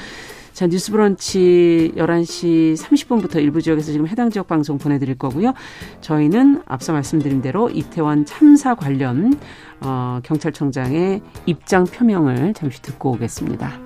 자, 0.52 0.66
뉴스 0.66 0.92
브런치 0.92 1.92
11시 1.96 2.76
30분부터 2.76 3.36
일부 3.36 3.62
지역에서 3.62 3.90
지금 3.90 4.06
해당 4.06 4.28
지역 4.30 4.48
방송 4.48 4.76
보내드릴 4.76 5.16
거고요. 5.16 5.54
저희는 6.02 6.62
앞서 6.66 6.92
말씀드린 6.92 7.40
대로 7.40 7.70
이태원 7.70 8.26
참사 8.26 8.74
관련, 8.74 9.32
어, 9.80 10.20
경찰청장의 10.22 11.22
입장 11.46 11.84
표명을 11.84 12.52
잠시 12.54 12.82
듣고 12.82 13.12
오겠습니다. 13.12 13.80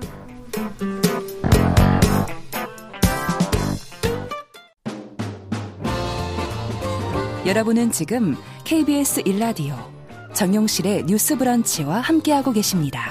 여러분은 7.45 7.91
지금 7.91 8.35
KBS 8.65 9.23
1라디오 9.23 9.96
정용실의 10.37 11.05
뉴스 11.07 11.35
브런치와 11.35 11.99
함께하고 11.99 12.53
계십니다. 12.53 13.09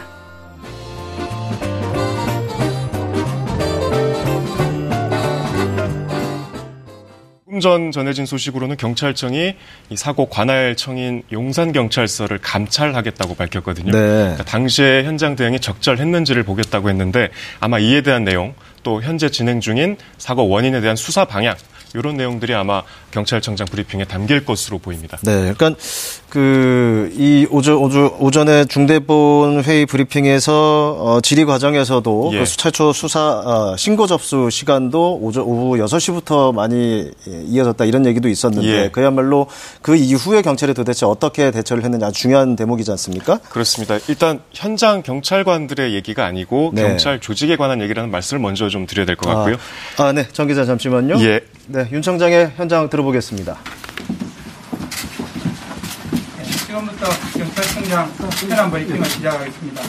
전 7.61 7.91
전해진 7.91 8.27
소식으로는 8.27 8.77
경찰청이 8.77 9.57
이 9.91 9.97
사고 9.97 10.27
관할청인 10.29 11.25
용산경찰서를 11.33 12.39
감찰하겠다고 12.39 13.35
밝혔거든요. 13.35 13.91
네. 13.91 13.99
그러니까 13.99 14.45
당시에 14.45 15.03
현장 15.03 15.35
대응이 15.35 15.59
적절했는지를 15.59 16.45
보겠다고 16.45 16.91
했는데 16.91 17.31
아마 17.59 17.81
이에 17.81 18.03
대한 18.03 18.23
내용 18.23 18.55
또 18.85 19.03
현재 19.03 19.31
진행 19.31 19.61
중인 19.61 19.97
사고 20.19 20.49
원인에 20.49 20.81
대한 20.81 20.95
수사 20.95 21.25
방향 21.25 21.57
이런 21.97 22.17
내용들이 22.17 22.55
아마 22.55 22.83
경찰청장 23.11 23.67
브리핑에 23.67 24.05
담길 24.05 24.45
것으로 24.45 24.79
보입니다. 24.79 25.19
네, 25.23 25.53
그러니까 25.57 25.75
그이 26.29 27.47
오전 27.51 27.77
오전 27.77 28.49
에 28.49 28.65
중대본 28.67 29.63
회의 29.65 29.87
브리핑에서 29.87 30.97
어, 31.01 31.21
질의 31.23 31.47
과정에서도 31.47 32.31
예. 32.35 32.39
그 32.41 32.45
최초 32.45 32.93
수사 32.93 33.21
어, 33.21 33.77
신고 33.77 34.07
접수 34.07 34.49
시간도 34.51 35.19
오전 35.23 35.45
오후 35.45 35.77
6시부터 35.83 36.53
많이 36.55 37.11
이어졌다 37.27 37.85
이런 37.87 38.05
얘기도 38.07 38.29
있었는데 38.29 38.69
예. 38.69 38.89
그야말로 38.93 39.47
그 39.83 39.97
이후에 39.97 40.43
경찰이 40.43 40.75
도대체 40.75 41.07
어떻게 41.07 41.51
대처를 41.51 41.85
했느냐 41.85 42.11
중요한 42.11 42.55
대목이지 42.57 42.91
않습니까? 42.93 43.39
그렇습니다. 43.49 43.99
일단 44.09 44.41
현장 44.53 45.03
경찰관들의 45.03 45.95
얘기가 45.95 46.25
아니고 46.27 46.73
네. 46.75 46.83
경찰 46.83 47.19
조직에 47.21 47.57
관한 47.57 47.81
얘기라는 47.81 48.11
말씀을 48.11 48.43
먼저 48.43 48.69
좀 48.69 48.87
드려야 48.87 49.07
될 49.07 49.17
것 49.17 49.29
같고요. 49.31 49.57
아, 49.97 50.05
아, 50.05 50.13
네, 50.13 50.29
정 50.33 50.47
기자 50.47 50.65
잠시만요. 50.67 51.19
예. 51.21 51.41
네, 51.69 51.86
윤 51.93 52.03
청장의 52.03 52.53
현장 52.57 52.89
들어보겠습니다. 52.89 53.57
네, 56.37 56.43
지금부터 56.43 57.07
경찰청장 57.33 58.13
현안 58.49 58.71
브리핑을 58.71 59.05
시작하겠습니다. 59.05 59.83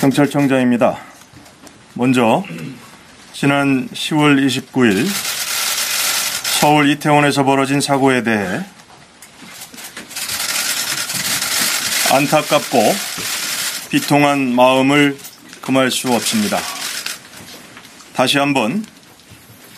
경찰청장입니다. 0.00 0.98
먼저 1.94 2.42
지난 3.32 3.88
10월 3.88 4.44
29일 4.46 5.29
서울 6.60 6.90
이태원에서 6.90 7.42
벌어진 7.44 7.80
사고에 7.80 8.22
대해 8.22 8.62
안타깝고 12.12 12.94
비통한 13.88 14.54
마음을 14.54 15.16
금할 15.62 15.90
수 15.90 16.12
없습니다. 16.12 16.58
다시 18.12 18.36
한번 18.36 18.84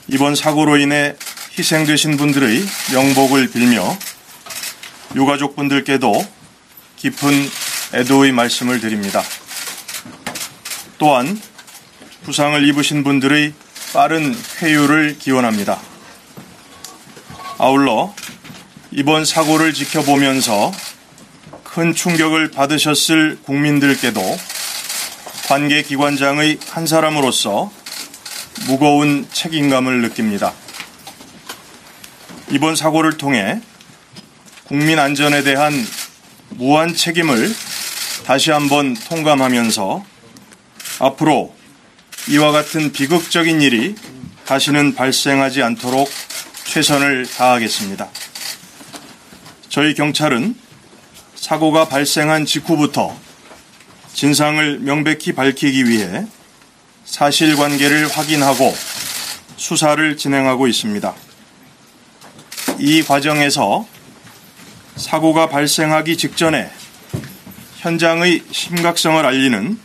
이번 0.09 0.35
사고로 0.35 0.77
인해 0.77 1.15
희생되신 1.57 2.17
분들의 2.17 2.65
명복을 2.93 3.53
빌며 3.53 3.97
유가족분들께도 5.15 6.27
깊은 6.97 7.51
애도의 7.95 8.33
말씀을 8.33 8.81
드립니다. 8.81 9.23
또한 10.99 11.41
부상을 12.25 12.69
입으신 12.71 13.05
분들의 13.05 13.53
빠른 13.93 14.37
쾌유를 14.59 15.19
기원합니다. 15.21 15.92
아울러 17.65 18.13
이번 18.91 19.25
사고를 19.25 19.73
지켜보면서 19.73 20.73
큰 21.63 21.95
충격을 21.95 22.51
받으셨을 22.51 23.39
국민들께도 23.45 24.21
관계기관장의 25.47 26.59
한 26.71 26.89
사람으로서 26.89 27.71
무거운 28.67 29.29
책임감을 29.33 30.03
느낍니다. 30.03 30.53
이번 32.51 32.75
사고를 32.75 33.17
통해 33.17 33.61
국민 34.65 34.99
안전에 34.99 35.45
대한 35.45 35.73
무한 36.49 36.97
책임을 36.97 37.55
다시 38.27 38.51
한번 38.51 38.95
통감하면서 38.95 40.05
앞으로 40.99 41.55
이와 42.29 42.51
같은 42.51 42.91
비극적인 42.91 43.63
일이 43.63 43.95
다시는 44.47 44.97
발생하지 44.97 45.63
않도록 45.63 46.11
최선을 46.73 47.27
다하겠습니다. 47.27 48.09
저희 49.69 49.93
경찰은 49.93 50.57
사고가 51.35 51.87
발생한 51.87 52.47
직후부터 52.47 53.15
진상을 54.15 54.79
명백히 54.79 55.35
밝히기 55.35 55.87
위해 55.87 56.25
사실관계를 57.05 58.09
확인하고 58.09 58.75
수사를 59.59 60.17
진행하고 60.17 60.67
있습니다. 60.67 61.15
이 62.79 63.03
과정에서 63.03 63.87
사고가 64.97 65.51
발생하기 65.51 66.17
직전에 66.17 66.71
현장의 67.81 68.45
심각성을 68.51 69.23
알리는 69.23 69.79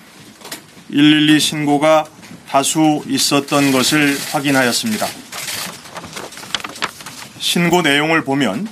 112 0.89 1.37
신고가 1.41 2.05
다수 2.47 3.03
있었던 3.09 3.73
것을 3.73 4.17
확인하였습니다. 4.31 5.26
신고 7.39 7.81
내용을 7.81 8.23
보면 8.23 8.67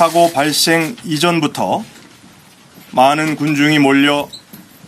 사고 0.00 0.32
발생 0.32 0.96
이전부터 1.04 1.84
많은 2.92 3.36
군중이 3.36 3.78
몰려 3.78 4.28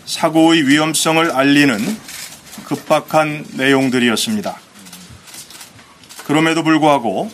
사고의 0.07 0.67
위험성을 0.67 1.31
알리는 1.31 1.79
급박한 2.65 3.45
내용들이었습니다. 3.53 4.59
그럼에도 6.25 6.63
불구하고 6.63 7.31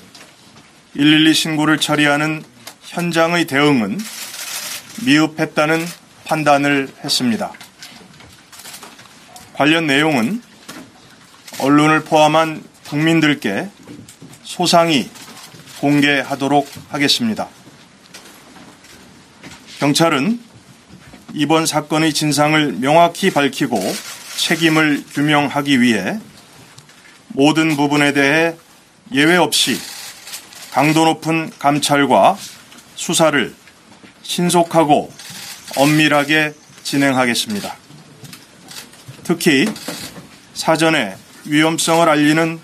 112 0.94 1.34
신고를 1.34 1.78
처리하는 1.78 2.42
현장의 2.82 3.46
대응은 3.46 3.98
미흡했다는 5.04 5.86
판단을 6.24 6.88
했습니다. 7.04 7.52
관련 9.54 9.86
내용은 9.86 10.42
언론을 11.60 12.04
포함한 12.04 12.62
국민들께 12.88 13.68
소상히 14.48 15.10
공개하도록 15.80 16.66
하겠습니다. 16.88 17.48
경찰은 19.78 20.40
이번 21.34 21.66
사건의 21.66 22.14
진상을 22.14 22.72
명확히 22.80 23.30
밝히고 23.30 23.78
책임을 24.38 25.04
규명하기 25.12 25.82
위해 25.82 26.18
모든 27.28 27.76
부분에 27.76 28.14
대해 28.14 28.56
예외 29.12 29.36
없이 29.36 29.78
강도 30.70 31.04
높은 31.04 31.50
감찰과 31.58 32.38
수사를 32.96 33.54
신속하고 34.22 35.12
엄밀하게 35.76 36.54
진행하겠습니다. 36.84 37.76
특히 39.24 39.66
사전에 40.54 41.16
위험성을 41.44 42.08
알리는 42.08 42.58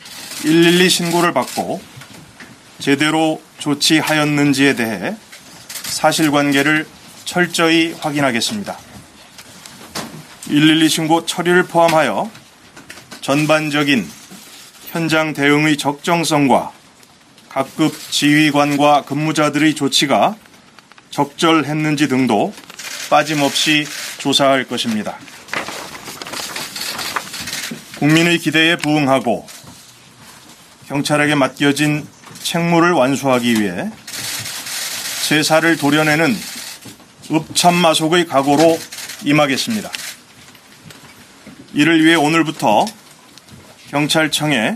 112 0.44 0.90
신고를 0.90 1.32
받고 1.32 1.80
제대로 2.78 3.40
조치하였는지에 3.60 4.74
대해 4.74 5.16
사실관계를 5.84 6.86
철저히 7.24 7.94
확인하겠습니다. 7.98 8.76
112 10.46 10.88
신고 10.90 11.24
처리를 11.24 11.62
포함하여 11.62 12.30
전반적인 13.22 14.06
현장 14.88 15.32
대응의 15.32 15.78
적정성과 15.78 16.72
각급 17.48 17.98
지휘관과 18.10 19.04
근무자들의 19.04 19.74
조치가 19.74 20.36
적절했는지 21.08 22.08
등도 22.08 22.52
빠짐없이 23.08 23.86
조사할 24.18 24.64
것입니다. 24.64 25.16
국민의 27.98 28.38
기대에 28.38 28.76
부응하고 28.76 29.53
경찰에게 30.88 31.34
맡겨진 31.34 32.06
책무를 32.42 32.92
완수하기 32.92 33.60
위해 33.60 33.90
제사를 35.26 35.76
도려내는 35.78 36.36
읍참마속의 37.30 38.26
각오로 38.26 38.78
임하겠습니다. 39.24 39.90
이를 41.72 42.04
위해 42.04 42.14
오늘부터 42.14 42.84
경찰청에 43.88 44.74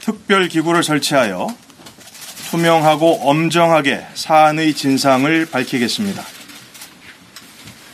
특별기구를 0.00 0.84
설치하여 0.84 1.48
투명하고 2.50 3.28
엄정하게 3.28 4.06
사안의 4.14 4.74
진상을 4.74 5.50
밝히겠습니다. 5.50 6.22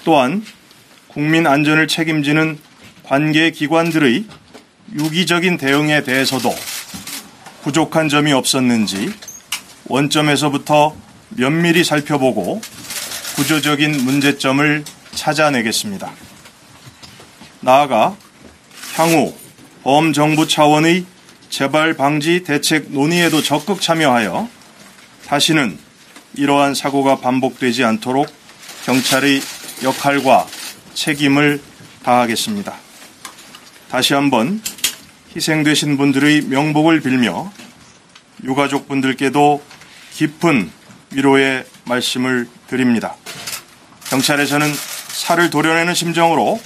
또한 0.05 0.45
국민 1.09 1.47
안전을 1.47 1.89
책임지는 1.89 2.59
관계 3.03 3.51
기관들의 3.51 4.25
유기적인 4.95 5.57
대응에 5.57 6.03
대해서도 6.03 6.55
부족한 7.63 8.09
점이 8.09 8.33
없었는지 8.33 9.13
원점에서부터 9.87 10.95
면밀히 11.31 11.85
살펴보고 11.85 12.61
구조적인 13.37 14.05
문제점을 14.05 14.85
찾아내겠습니다. 15.15 16.11
나아가 17.61 18.17
향후 18.95 19.35
범정부 19.83 20.49
차원의 20.49 21.05
재발 21.51 21.95
방지 21.95 22.43
대책 22.45 22.91
논의에도 22.91 23.43
적극 23.43 23.81
참여하여 23.81 24.49
다시는 25.27 25.79
이러한 26.35 26.75
사고가 26.75 27.17
반복되지 27.17 27.85
않도록 27.85 28.27
경찰의 28.85 29.41
역할과 29.83 30.47
책임을 30.95 31.61
다하겠습니다. 32.03 32.75
다시 33.91 34.15
한번 34.15 34.63
희생되신 35.35 35.97
분들의 35.97 36.43
명복을 36.43 37.01
빌며 37.01 37.51
유가족 38.45 38.89
분들께도 38.89 39.63
깊은 40.13 40.71
위로의 41.13 41.65
말씀을 41.87 42.49
드립니다. 42.67 43.17
경찰에서는 44.09 44.67
살을 45.09 45.51
도려내는 45.51 45.95
심정으로 45.95 46.61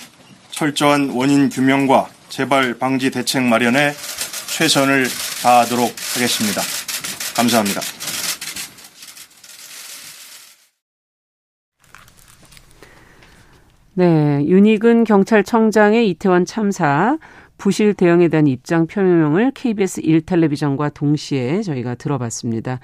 철저한 0.50 1.10
원인 1.10 1.48
규명과 1.48 2.08
재발 2.28 2.78
방지 2.78 3.10
대책 3.10 3.42
마련에 3.42 3.92
최선을 4.48 5.06
다하도록 5.42 5.94
하겠습니다. 6.14 6.62
감사합니다. 7.36 7.80
네, 13.98 14.44
윤익은 14.44 15.04
경찰청장의 15.04 16.08
이태원 16.10 16.44
참사 16.44 17.16
부실 17.58 17.94
대응에 17.94 18.28
대한 18.28 18.46
입장 18.46 18.86
표명을 18.86 19.52
KBS 19.54 20.02
1텔레비전과 20.02 20.92
동시에 20.94 21.62
저희가 21.62 21.94
들어봤습니다. 21.94 22.80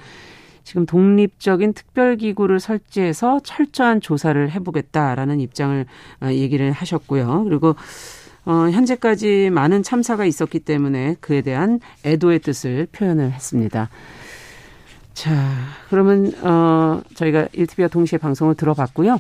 지금 0.65 0.87
독립적인 0.87 1.73
특별기구를 1.73 2.61
설치해서 2.61 3.41
철저한 3.43 4.01
조사를 4.01 4.51
해보겠다라는 4.51 5.41
입장을 5.41 5.87
어, 6.23 6.27
얘기를 6.29 6.71
하셨고요. 6.73 7.45
그리고 7.45 7.75
어, 8.45 8.69
현재까지 8.71 9.51
많은 9.51 9.83
참사가 9.83 10.25
있었기 10.25 10.61
때문에 10.61 11.17
그에 11.21 11.43
대한 11.43 11.81
애도의 12.05 12.41
뜻을 12.41 12.89
표현을 12.93 13.33
했습니다. 13.33 13.89
자, 15.15 15.33
그러면 15.91 16.33
어, 16.43 17.03
저희가 17.15 17.47
1TV와 17.47 17.91
동시에 17.91 18.19
방송을 18.19 18.55
들어봤고요. 18.55 19.19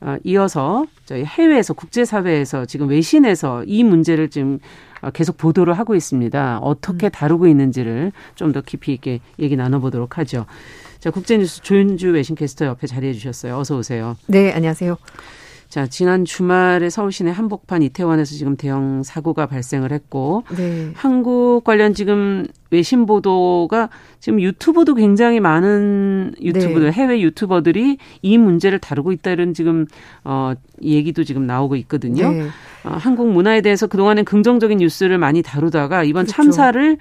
어, 0.00 0.16
이어서 0.24 0.86
저희 1.04 1.24
해외에서 1.24 1.74
국제사회에서 1.74 2.66
지금 2.66 2.88
외신에서 2.88 3.64
이 3.66 3.82
문제를 3.82 4.28
지금 4.28 4.58
어, 4.58 4.60
계속 5.12 5.36
보도를 5.36 5.74
하고 5.74 5.94
있습니다. 5.94 6.58
어떻게 6.58 7.08
음. 7.08 7.10
다루고 7.10 7.46
있는지를 7.46 8.12
좀 8.34 8.52
더 8.52 8.60
깊이 8.62 8.92
있게 8.94 9.20
얘기 9.38 9.56
나눠보도록 9.56 10.18
하죠. 10.18 10.46
자, 11.00 11.10
국제뉴스 11.10 11.60
조윤주 11.62 12.12
외신캐스터 12.12 12.64
옆에 12.66 12.86
자리해 12.86 13.12
주셨어요. 13.12 13.58
어서 13.58 13.76
오세요. 13.76 14.16
네, 14.26 14.52
안녕하세요. 14.52 14.96
자, 15.76 15.86
지난 15.86 16.24
주말에 16.24 16.88
서울 16.88 17.12
시내 17.12 17.30
한복판 17.30 17.82
이태원에서 17.82 18.34
지금 18.34 18.56
대형 18.56 19.02
사고가 19.02 19.44
발생을 19.44 19.92
했고 19.92 20.42
네. 20.56 20.90
한국 20.94 21.64
관련 21.64 21.92
지금 21.92 22.46
외신 22.70 23.04
보도가 23.04 23.90
지금 24.18 24.40
유튜브도 24.40 24.94
굉장히 24.94 25.38
많은 25.38 26.32
유튜브들 26.40 26.84
네. 26.84 26.92
해외 26.92 27.20
유튜버들이 27.20 27.98
이 28.22 28.38
문제를 28.38 28.78
다루고 28.78 29.12
있다 29.12 29.32
이런 29.32 29.52
지금 29.52 29.84
어 30.24 30.54
얘기도 30.82 31.24
지금 31.24 31.46
나오고 31.46 31.76
있거든요. 31.76 32.30
네. 32.30 32.46
어, 32.84 32.92
한국 32.92 33.30
문화에 33.30 33.60
대해서 33.60 33.86
그동안엔 33.86 34.24
긍정적인 34.24 34.78
뉴스를 34.78 35.18
많이 35.18 35.42
다루다가 35.42 36.04
이번 36.04 36.24
그렇죠. 36.24 36.36
참사를 36.36 36.96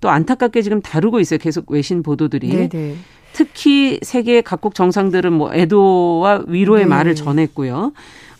또 0.00 0.10
안타깝게 0.10 0.62
지금 0.62 0.82
다루고 0.82 1.20
있어요. 1.20 1.38
계속 1.38 1.70
외신 1.70 2.02
보도들이. 2.02 2.48
네네. 2.48 2.96
네. 3.36 3.44
특히 3.44 3.98
세계 4.02 4.40
각국 4.40 4.74
정상들은 4.74 5.32
뭐 5.32 5.52
애도와 5.52 6.44
위로의 6.46 6.84
네. 6.84 6.88
말을 6.88 7.14
전했고요. 7.14 7.92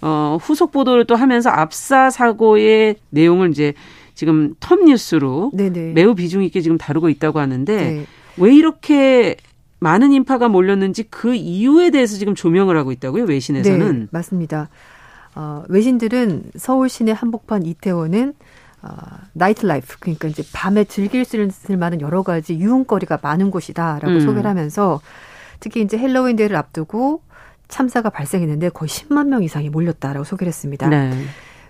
어, 0.03 0.39
후속 0.41 0.73
보도를 0.73 1.05
또 1.05 1.17
하면서 1.17 1.51
압사 1.51 2.11
사고의 2.11 2.97
내용을 3.11 3.51
이제 3.51 3.75
지금 4.15 4.55
톱 4.61 4.85
뉴스로 4.85 5.51
네네. 5.55 5.93
매우 5.93 6.15
비중 6.15 6.43
있게 6.45 6.61
지금 6.61 6.79
다루고 6.79 7.09
있다고 7.11 7.39
하는데 7.39 7.77
네. 7.77 8.07
왜 8.39 8.55
이렇게 8.55 9.37
많은 9.79 10.13
인파가 10.13 10.49
몰렸는지 10.49 11.05
그 11.05 11.35
이유에 11.35 11.91
대해서 11.91 12.17
지금 12.17 12.35
조명을 12.35 12.77
하고 12.79 12.93
있다고요 12.93 13.25
외신에서는 13.25 14.01
네, 14.01 14.07
맞습니다. 14.11 14.71
어, 15.35 15.65
외신들은 15.69 16.53
서울 16.57 16.89
시내 16.89 17.13
한복판 17.13 17.67
이태원은 17.67 18.31
어, 18.31 18.35
nightlife 19.33 19.99
그러니까 19.99 20.29
이제 20.29 20.43
밤에 20.53 20.85
즐길 20.85 21.25
수 21.25 21.41
있을 21.41 21.77
만한 21.77 22.01
여러 22.01 22.23
가지 22.23 22.59
유흥거리가 22.59 23.21
많은 23.23 23.51
곳이다라고 23.51 24.09
음. 24.09 24.21
소개를 24.21 24.49
하면서 24.49 25.01
특히 25.61 25.83
이제 25.83 25.99
헬로윈 25.99 26.37
데이를 26.37 26.57
앞두고 26.57 27.23
참사가 27.69 28.11
발생했는데 28.11 28.71
거의 28.71 28.89
10만 28.89 29.29
명 29.29 29.43
이상이 29.43 29.71
몰렸다라고 29.71 30.25
소개를 30.25 30.49
했습니다. 30.49 30.89
네. 30.89 31.13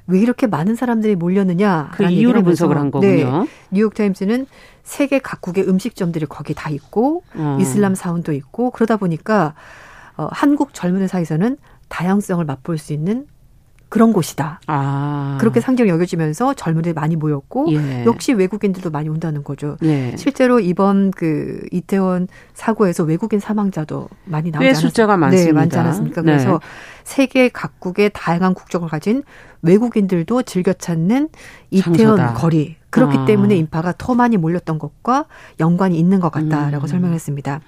왜 0.08 0.20
이렇게 0.20 0.46
많은 0.46 0.76
사람들이 0.76 1.16
몰렸느냐? 1.16 1.90
그 1.92 2.04
이유를 2.04 2.42
분석을 2.44 2.76
한 2.76 2.90
거군요. 2.90 3.42
네. 3.42 3.48
뉴욕 3.70 3.92
타임즈는 3.94 4.46
세계 4.84 5.18
각국의 5.18 5.68
음식점들이 5.68 6.26
거기 6.26 6.54
다 6.54 6.70
있고 6.70 7.24
어. 7.34 7.58
이슬람 7.60 7.94
사원도 7.94 8.32
있고 8.32 8.70
그러다 8.70 8.98
보니까 8.98 9.54
어, 10.16 10.28
한국 10.30 10.74
젊은이 10.74 11.08
사이에서는 11.08 11.56
다양성을 11.88 12.44
맛볼 12.44 12.78
수 12.78 12.92
있는 12.92 13.26
그런 13.88 14.12
곳이다. 14.12 14.60
아. 14.66 15.36
그렇게 15.40 15.60
상경이 15.60 15.88
여겨지면서 15.90 16.54
젊은이들이 16.54 16.92
많이 16.92 17.14
모였고 17.14 17.72
예. 17.72 18.04
역시 18.04 18.32
외국인들도 18.32 18.90
많이 18.90 19.08
온다는 19.08 19.44
거죠. 19.44 19.76
예. 19.84 20.14
실제로 20.16 20.58
이번 20.58 21.12
그 21.12 21.60
이태원 21.70 22.26
사고에서 22.54 23.04
외국인 23.04 23.38
사망자도 23.38 24.08
많이 24.24 24.50
나오지 24.50 24.66
않았습니까? 24.66 24.88
숫자가 24.88 25.16
많습니다. 25.16 25.46
네, 25.46 25.52
많지 25.52 25.78
않았습니까? 25.78 26.22
네. 26.22 26.32
그래서 26.32 26.60
세계 27.04 27.48
각국의 27.48 28.10
다양한 28.12 28.54
국적을 28.54 28.88
가진 28.88 29.22
외국인들도 29.62 30.42
즐겨 30.42 30.72
찾는 30.72 31.28
이태원 31.70 32.16
장소다. 32.16 32.34
거리 32.34 32.76
그렇기 32.90 33.18
아. 33.18 33.24
때문에 33.24 33.56
인파가 33.56 33.94
더 33.96 34.14
많이 34.14 34.36
몰렸던 34.36 34.78
것과 34.78 35.26
연관이 35.60 35.98
있는 35.98 36.18
것 36.18 36.30
같다라고 36.32 36.86
음. 36.86 36.88
설명했습니다. 36.88 37.60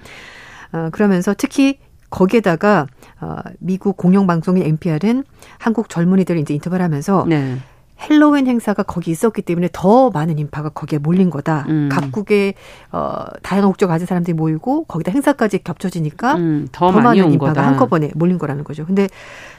어, 0.73 0.89
그러면서 0.91 1.35
특히 1.37 1.79
거기에다가 2.11 2.87
어, 3.21 3.37
미국 3.59 3.97
공영방송인 3.97 4.63
NPR은 4.65 5.25
한국 5.59 5.89
젊은이들을 5.89 6.41
이제 6.41 6.55
인터뷰를 6.55 6.85
하면서 6.85 7.25
네. 7.29 7.59
헬로윈 8.01 8.47
행사가 8.47 8.85
거기 8.85 9.11
있었기 9.11 9.43
때문에 9.43 9.69
더 9.73 10.11
많은 10.11 10.39
인파가 10.39 10.69
거기에 10.69 10.99
몰린 10.99 11.31
거다. 11.31 11.67
음. 11.69 11.89
각국의 11.91 12.55
어, 12.93 13.25
다양한 13.43 13.71
국적 13.71 13.89
가진 13.89 14.07
사람들이 14.07 14.35
모이고 14.35 14.85
거기다 14.85 15.11
행사까지 15.11 15.65
겹쳐지니까 15.65 16.35
음, 16.37 16.69
더, 16.71 16.93
더 16.93 17.01
많은 17.01 17.33
인파가 17.33 17.55
거다. 17.55 17.67
한꺼번에 17.67 18.13
몰린 18.15 18.39
거라는 18.39 18.63
거죠. 18.63 18.87
근데 18.87 19.09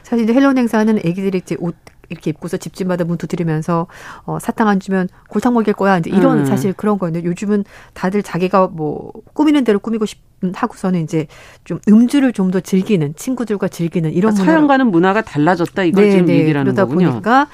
사실 0.02 0.24
이제 0.24 0.32
헬로윈 0.32 0.56
행사는 0.56 0.98
애기들이 1.04 1.38
이제 1.38 1.56
옷 1.60 1.76
이렇게 2.10 2.30
입고서 2.30 2.56
집집마다 2.56 3.04
문 3.04 3.16
두드리면서 3.16 3.86
어, 4.24 4.38
사탕 4.40 4.68
안 4.68 4.80
주면 4.80 5.08
골탕 5.28 5.54
먹일 5.54 5.72
거야. 5.74 5.96
이제 5.98 6.10
이런 6.10 6.40
음. 6.40 6.44
사실 6.44 6.72
그런 6.72 6.98
거였는데 6.98 7.26
요즘은 7.26 7.64
다들 7.94 8.22
자기가 8.22 8.68
뭐 8.68 9.12
꾸미는 9.32 9.64
대로 9.64 9.78
꾸미고 9.78 10.04
싶은 10.06 10.52
하고서는 10.54 11.02
이제 11.02 11.26
좀 11.64 11.78
음주를 11.88 12.32
좀 12.32 12.50
더 12.50 12.58
즐기는 12.58 13.14
친구들과 13.14 13.68
즐기는 13.68 14.10
이런 14.12 14.34
그러니까 14.34 14.52
서양과는 14.52 14.90
문화가 14.90 15.22
달라졌다 15.22 15.84
이걸 15.84 16.04
네, 16.06 16.10
지금 16.10 16.26
네. 16.26 16.38
얘기를 16.40 16.58
하는 16.58 16.72
그러다 16.72 16.88
거군요. 16.88 17.10
보니까 17.10 17.46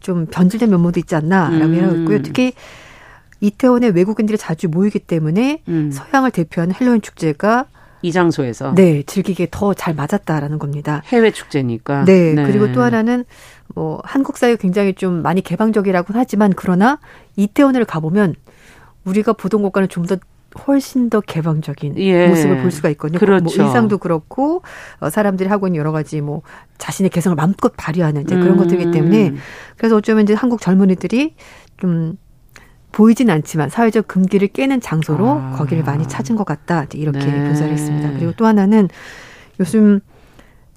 좀 0.00 0.26
변질된 0.26 0.68
면모도 0.70 0.98
있지 0.98 1.14
않나라고 1.14 1.64
음. 1.72 1.84
하고 1.84 1.96
있고요. 1.98 2.22
특히 2.22 2.52
이태원에 3.40 3.88
외국인들이 3.88 4.36
자주 4.38 4.68
모이기 4.68 4.98
때문에 4.98 5.62
음. 5.68 5.90
서양을 5.92 6.32
대표하는 6.32 6.74
헬로윈 6.80 7.00
축제가 7.02 7.66
이 8.04 8.12
장소에서 8.12 8.74
네 8.74 9.02
즐기기에 9.02 9.48
더잘 9.50 9.94
맞았다라는 9.94 10.58
겁니다. 10.58 11.02
해외 11.06 11.30
축제니까. 11.30 12.04
네, 12.04 12.34
네. 12.34 12.44
그리고 12.44 12.70
또 12.72 12.82
하나는 12.82 13.24
뭐 13.74 14.00
한국 14.04 14.36
사회 14.36 14.56
굉장히 14.56 14.92
좀 14.94 15.22
많이 15.22 15.40
개방적이라고는 15.40 16.20
하지만 16.20 16.52
그러나 16.54 17.00
이태원을 17.36 17.86
가보면 17.86 18.34
우리가 19.04 19.32
보던 19.32 19.62
곳과는 19.62 19.88
좀 19.88 20.04
더 20.04 20.16
훨씬 20.68 21.10
더 21.10 21.20
개방적인 21.20 21.98
예. 21.98 22.28
모습을 22.28 22.62
볼 22.62 22.70
수가 22.70 22.88
있거든요. 22.90 23.18
뭐 23.18 23.26
그렇죠. 23.26 23.42
뭐 23.58 23.66
의상도 23.66 23.98
그렇고 23.98 24.62
어, 25.00 25.10
사람들이 25.10 25.48
하고 25.48 25.66
있는 25.66 25.78
여러 25.80 25.92
가지 25.92 26.20
뭐 26.20 26.42
자신의 26.78 27.10
개성을 27.10 27.34
마음껏 27.34 27.72
발휘하는 27.76 28.22
이제 28.22 28.36
그런 28.36 28.52
음. 28.52 28.56
것들이기 28.58 28.92
때문에 28.92 29.34
그래서 29.76 29.96
어쩌면 29.96 30.22
이제 30.22 30.34
한국 30.34 30.60
젊은이들이 30.60 31.34
좀 31.78 32.16
보이진 32.94 33.28
않지만 33.28 33.70
사회적 33.70 34.06
금기를 34.06 34.48
깨는 34.48 34.80
장소로 34.80 35.28
아. 35.28 35.50
거기를 35.56 35.82
많이 35.82 36.06
찾은 36.06 36.36
것 36.36 36.44
같다. 36.44 36.86
이렇게 36.94 37.18
네. 37.18 37.44
분석을 37.44 37.72
했습니다. 37.72 38.12
그리고 38.12 38.32
또 38.36 38.46
하나는 38.46 38.88
요즘 39.58 39.98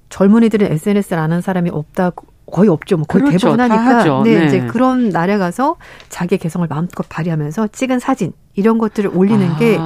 젊은이들은 0.08 0.72
SNS를 0.72 1.22
아는 1.22 1.40
사람이 1.40 1.70
없다고 1.70 2.26
거의 2.50 2.68
없죠. 2.68 2.96
뭐 2.96 3.06
거의 3.06 3.22
그렇죠. 3.24 3.54
대부분 3.54 3.60
하니까. 3.60 4.22
네, 4.24 4.38
네, 4.40 4.46
이제 4.46 4.66
그런 4.66 5.10
날에 5.10 5.38
가서 5.38 5.76
자기의 6.08 6.38
개성을 6.38 6.66
마음껏 6.66 7.08
발휘하면서 7.08 7.68
찍은 7.68 8.00
사진 8.00 8.32
이런 8.56 8.78
것들을 8.78 9.10
올리는 9.14 9.46
아. 9.48 9.56
게 9.56 9.78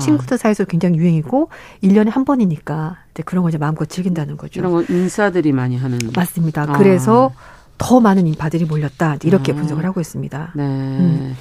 친구들 0.00 0.38
사이에서 0.38 0.66
굉장히 0.66 0.96
유행이고 0.96 1.48
1년에 1.82 2.10
한 2.10 2.24
번이니까 2.24 2.98
이제 3.10 3.24
그런 3.24 3.42
걸 3.42 3.48
이제 3.50 3.58
마음껏 3.58 3.88
즐긴다는 3.88 4.36
거죠. 4.36 4.60
이런 4.60 4.70
거 4.70 4.84
인싸들이 4.88 5.50
많이 5.50 5.76
하는 5.76 5.98
맞습니다. 6.14 6.66
아. 6.68 6.78
그래서 6.78 7.32
더 7.78 7.98
많은 7.98 8.28
인파들이 8.28 8.66
몰렸다. 8.66 9.16
이렇게 9.24 9.50
아. 9.50 9.56
분석을 9.56 9.84
하고 9.84 10.00
있습니다. 10.00 10.52
네. 10.54 10.62
음. 10.62 11.36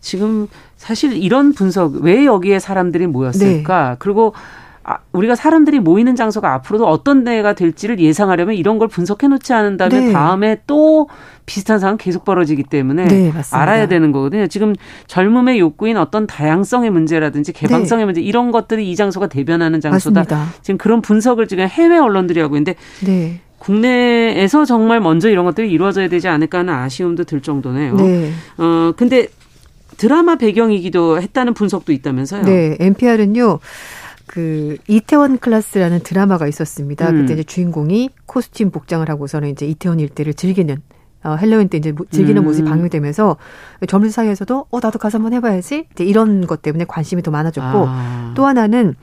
지금 0.00 0.48
사실 0.76 1.12
이런 1.12 1.52
분석 1.52 1.96
왜 1.96 2.24
여기에 2.24 2.58
사람들이 2.58 3.06
모였을까? 3.06 3.90
네. 3.90 3.96
그리고 3.98 4.34
아, 4.82 4.98
우리가 5.12 5.34
사람들이 5.34 5.78
모이는 5.78 6.16
장소가 6.16 6.54
앞으로도 6.54 6.88
어떤 6.88 7.22
데가 7.22 7.52
될지를 7.52 8.00
예상하려면 8.00 8.54
이런 8.54 8.78
걸 8.78 8.88
분석해 8.88 9.28
놓지 9.28 9.52
않은 9.52 9.76
다음에 9.76 10.00
네. 10.00 10.12
다음에 10.12 10.62
또 10.66 11.08
비슷한 11.44 11.78
상황 11.78 11.98
계속 11.98 12.24
벌어지기 12.24 12.64
때문에 12.64 13.04
네, 13.04 13.32
알아야 13.52 13.88
되는 13.88 14.10
거거든요. 14.10 14.46
지금 14.46 14.74
젊음의 15.06 15.58
욕구인 15.60 15.98
어떤 15.98 16.26
다양성의 16.26 16.90
문제라든지 16.90 17.52
개방성의 17.52 18.02
네. 18.02 18.06
문제 18.06 18.20
이런 18.22 18.50
것들이 18.50 18.90
이 18.90 18.96
장소가 18.96 19.26
대변하는 19.26 19.80
장소다. 19.80 20.20
맞습니다. 20.20 20.46
지금 20.62 20.78
그런 20.78 21.02
분석을 21.02 21.46
지금 21.46 21.68
해외 21.68 21.98
언론들이 21.98 22.40
하고 22.40 22.56
있는데 22.56 22.74
네. 23.04 23.40
국내에서 23.58 24.64
정말 24.64 25.00
먼저 25.00 25.28
이런 25.28 25.44
것들이 25.44 25.70
이루어져야 25.70 26.08
되지 26.08 26.28
않을까 26.28 26.60
하는 26.60 26.72
아쉬움도 26.72 27.24
들 27.24 27.42
정도네요. 27.42 27.94
네. 27.96 28.32
어 28.56 28.92
근데 28.96 29.28
드라마 30.00 30.36
배경이기도 30.36 31.20
했다는 31.20 31.52
분석도 31.52 31.92
있다면서요? 31.92 32.44
네, 32.44 32.74
NPR은요. 32.80 33.58
그 34.26 34.78
이태원 34.88 35.36
클래스라는 35.36 36.00
드라마가 36.00 36.46
있었습니다. 36.48 37.10
음. 37.10 37.20
그때 37.20 37.34
이제 37.34 37.42
주인공이 37.42 38.08
코스튬 38.24 38.70
복장을 38.70 39.06
하고서는 39.06 39.50
이제 39.50 39.66
이태원 39.66 40.00
일대를 40.00 40.32
즐기는 40.32 40.80
어, 41.22 41.36
헬로윈 41.36 41.68
때 41.68 41.76
이제 41.76 41.92
즐기는 42.10 42.40
음. 42.40 42.44
모습이 42.44 42.66
방영되면서 42.66 43.36
젊은 43.86 44.08
사이에서도 44.08 44.66
어 44.70 44.80
나도 44.80 44.98
가서 44.98 45.18
한번 45.18 45.34
해봐야지 45.34 45.84
이제 45.92 46.04
이런 46.04 46.46
것 46.46 46.62
때문에 46.62 46.86
관심이 46.88 47.20
더 47.20 47.30
많아졌고 47.30 47.84
아. 47.86 48.32
또 48.34 48.46
하나는 48.46 48.94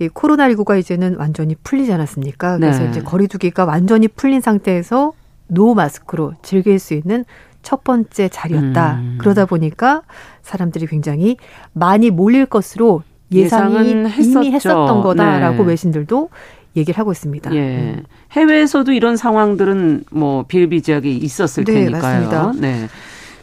이 0.00 0.08
코로나19가 0.08 0.80
이제는 0.80 1.14
완전히 1.14 1.54
풀리지 1.62 1.92
않았습니까? 1.92 2.58
그래서 2.58 2.82
네. 2.82 2.90
이제 2.90 3.02
거리두기가 3.02 3.66
완전히 3.66 4.08
풀린 4.08 4.40
상태에서 4.40 5.12
노 5.46 5.74
마스크로 5.74 6.32
즐길 6.42 6.80
수 6.80 6.94
있는 6.94 7.24
첫 7.64 7.82
번째 7.82 8.28
자리였다. 8.28 8.94
음. 9.00 9.18
그러다 9.18 9.46
보니까 9.46 10.02
사람들이 10.42 10.86
굉장히 10.86 11.36
많이 11.72 12.10
몰릴 12.10 12.46
것으로 12.46 13.02
예상이 13.32 13.90
이미 13.90 14.52
했었던 14.52 15.02
거다라고 15.02 15.64
네. 15.64 15.70
외신들도 15.70 16.28
얘기를 16.76 16.98
하고 16.98 17.10
있습니다. 17.10 17.54
예. 17.54 17.94
음. 17.96 18.02
해외에서도 18.32 18.92
이런 18.92 19.16
상황들은 19.16 20.04
뭐 20.10 20.44
비일비재하게 20.46 21.10
있었을 21.10 21.64
네, 21.64 21.72
테니까요. 21.72 22.02
맞습니다. 22.02 22.52
네. 22.60 22.88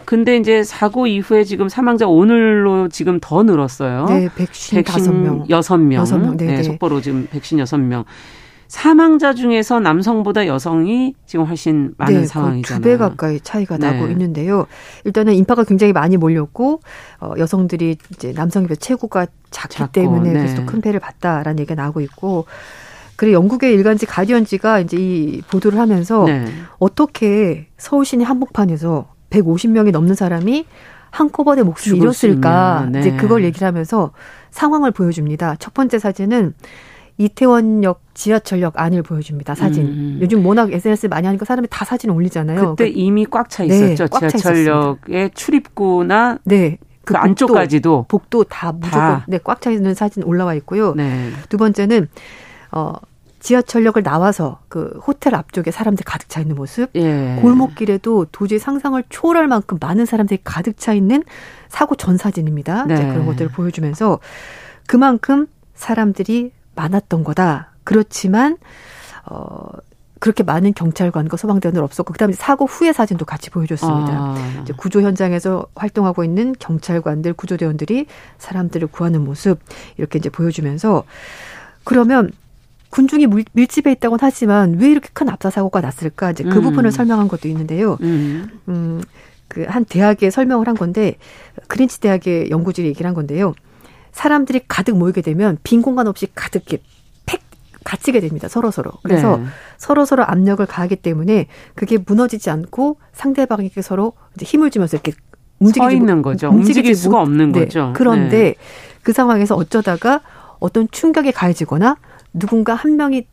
근데 0.05 0.37
이제 0.37 0.63
사고 0.63 1.07
이후에 1.07 1.43
지금 1.43 1.69
사망자 1.69 2.07
오늘로 2.07 2.89
지금 2.89 3.19
더 3.21 3.43
늘었어요. 3.43 4.05
네, 4.05 4.27
156명. 4.29 5.47
6명. 5.47 6.03
6명. 6.03 6.37
네, 6.37 6.45
네, 6.45 6.63
속보로 6.63 7.01
지금 7.01 7.27
156명. 7.33 8.05
사망자 8.71 9.33
중에서 9.33 9.81
남성보다 9.81 10.47
여성이 10.47 11.13
지금 11.25 11.43
훨씬 11.43 11.93
많은 11.97 12.21
네, 12.21 12.25
상황이잖아요. 12.25 12.81
두배 12.81 12.95
가까이 12.95 13.41
차이가 13.41 13.77
네. 13.77 13.91
나고 13.91 14.07
있는데요. 14.07 14.65
일단은 15.03 15.33
인파가 15.33 15.65
굉장히 15.65 15.91
많이 15.91 16.15
몰렸고 16.15 16.79
어, 17.19 17.33
여성들이 17.37 17.97
이제 18.13 18.31
남성에 18.31 18.67
비해 18.67 18.77
체구가 18.77 19.27
작기 19.49 19.79
작고, 19.79 19.91
때문에 19.91 20.31
네. 20.31 20.39
그래서 20.39 20.65
큰 20.65 20.79
패를 20.79 21.01
봤다라는 21.01 21.59
얘기가 21.59 21.75
나오고 21.75 21.99
있고 21.99 22.45
그리고 23.17 23.33
영국의 23.33 23.73
일간지 23.73 24.05
가디언지가 24.05 24.79
이제 24.79 24.95
이 24.97 25.41
보도를 25.51 25.77
하면서 25.77 26.23
네. 26.23 26.45
어떻게 26.79 27.67
서울 27.77 28.05
시내 28.05 28.23
한복판에서 28.23 29.09
150명이 29.31 29.91
넘는 29.91 30.15
사람이 30.15 30.65
한꺼번에 31.09 31.63
목숨을 31.63 31.97
잃었을까 31.97 32.87
네. 32.89 33.01
이제 33.01 33.11
그걸 33.17 33.43
얘기를 33.43 33.67
하면서 33.67 34.11
상황을 34.51 34.91
보여줍니다. 34.91 35.57
첫 35.59 35.73
번째 35.73 35.99
사진은 35.99 36.53
이태원역 37.21 38.01
지하철역 38.13 38.79
안을 38.79 39.03
보여줍니다. 39.03 39.55
사진. 39.55 39.83
음. 39.85 40.19
요즘 40.21 40.45
워낙 40.45 40.71
SNS 40.71 41.07
많이 41.07 41.27
하니까 41.27 41.45
사람이 41.45 41.67
다 41.69 41.85
사진 41.85 42.09
올리잖아요. 42.09 42.71
그때 42.75 42.91
그, 42.91 42.99
이미 42.99 43.25
꽉 43.25 43.49
차 43.49 43.63
있었죠. 43.63 44.07
네, 44.07 44.29
지하철역의 44.29 45.31
출입구나 45.33 46.39
네. 46.43 46.77
그, 47.03 47.13
그 47.13 47.19
안쪽까지도 47.19 48.05
복도 48.07 48.43
다 48.43 48.71
무조건 48.71 48.99
다. 48.99 49.25
네, 49.27 49.39
꽉 49.43 49.61
차 49.61 49.71
있는 49.71 49.93
사진 49.93 50.23
올라와 50.23 50.53
있고요. 50.55 50.93
네. 50.95 51.29
두 51.49 51.57
번째는 51.57 52.07
어 52.71 52.93
지하철역을 53.39 54.03
나와서 54.03 54.59
그 54.67 54.99
호텔 55.05 55.33
앞쪽에 55.35 55.71
사람들이 55.71 56.03
가득 56.05 56.29
차 56.29 56.41
있는 56.41 56.55
모습. 56.55 56.89
예. 56.95 57.39
골목길에도 57.41 58.27
도저히 58.31 58.59
상상을 58.59 59.03
초월할 59.09 59.47
만큼 59.47 59.77
많은 59.81 60.05
사람들이 60.05 60.39
가득 60.43 60.77
차 60.77 60.93
있는 60.93 61.23
사고 61.69 61.95
전 61.95 62.17
사진입니다. 62.17 62.85
네. 62.85 62.95
그런 62.95 63.25
것들을 63.25 63.51
보여주면서 63.51 64.19
그만큼 64.87 65.47
사람들이 65.73 66.51
많았던 66.81 67.23
거다. 67.23 67.71
그렇지만 67.83 68.57
어 69.25 69.69
그렇게 70.19 70.43
많은 70.43 70.73
경찰관과 70.73 71.35
소방대원은 71.37 71.81
없었고 71.81 72.13
그다음에 72.13 72.33
사고 72.33 72.65
후의 72.65 72.93
사진도 72.93 73.25
같이 73.25 73.49
보여줬습니다. 73.49 74.13
아. 74.13 74.59
이제 74.61 74.73
구조 74.77 75.01
현장에서 75.01 75.65
활동하고 75.75 76.23
있는 76.23 76.53
경찰관들, 76.59 77.33
구조대원들이 77.33 78.05
사람들을 78.37 78.87
구하는 78.89 79.23
모습 79.23 79.59
이렇게 79.97 80.19
이제 80.19 80.29
보여주면서 80.29 81.03
그러면 81.83 82.31
군중이 82.91 83.27
밀집해 83.53 83.91
있다고는 83.93 84.19
하지만 84.21 84.75
왜 84.79 84.91
이렇게 84.91 85.09
큰 85.13 85.29
압사 85.29 85.49
사고가 85.49 85.81
났을까 85.81 86.31
이제 86.31 86.43
그 86.43 86.57
음. 86.57 86.61
부분을 86.63 86.91
설명한 86.91 87.27
것도 87.27 87.47
있는데요. 87.47 87.97
음. 88.01 88.59
음 88.69 89.01
그 89.51 89.65
한 89.67 89.83
대학에 89.83 90.29
설명을 90.29 90.67
한 90.69 90.75
건데 90.75 91.17
그린치 91.67 91.99
대학의 91.99 92.49
연구진이 92.51 92.87
얘기를 92.87 93.05
한 93.05 93.13
건데요. 93.13 93.53
사람들이 94.11 94.61
가득 94.67 94.97
모이게 94.97 95.21
되면 95.21 95.57
빈 95.63 95.81
공간 95.81 96.07
없이 96.07 96.27
가득 96.33 96.65
팩 96.65 96.81
갇히게 97.83 98.19
됩니다. 98.19 98.47
서로 98.47 98.71
서로. 98.71 98.91
그래서 99.03 99.37
네. 99.37 99.45
서로 99.77 100.05
서로 100.05 100.23
압력을 100.23 100.63
가하기 100.65 100.97
때문에 100.97 101.47
그게 101.75 101.97
무너지지 101.97 102.49
않고 102.49 102.97
상대방에게 103.13 103.81
서로 103.81 104.13
이제 104.35 104.45
힘을 104.45 104.69
주면서 104.69 104.97
이렇게 104.97 105.13
움직이지 105.59 105.95
있는 105.95 106.21
거죠. 106.21 106.49
움직일 106.49 106.95
수가 106.95 107.17
못, 107.17 107.21
없는 107.23 107.51
네. 107.51 107.59
거죠. 107.61 107.93
그런데 107.95 108.37
네. 108.37 108.55
그 109.03 109.13
상황에서 109.13 109.55
어쩌다가 109.55 110.21
어떤 110.59 110.87
충격에 110.91 111.31
가해지거나 111.31 111.97
누군가 112.33 112.73
한 112.75 112.97
명이 112.97 113.27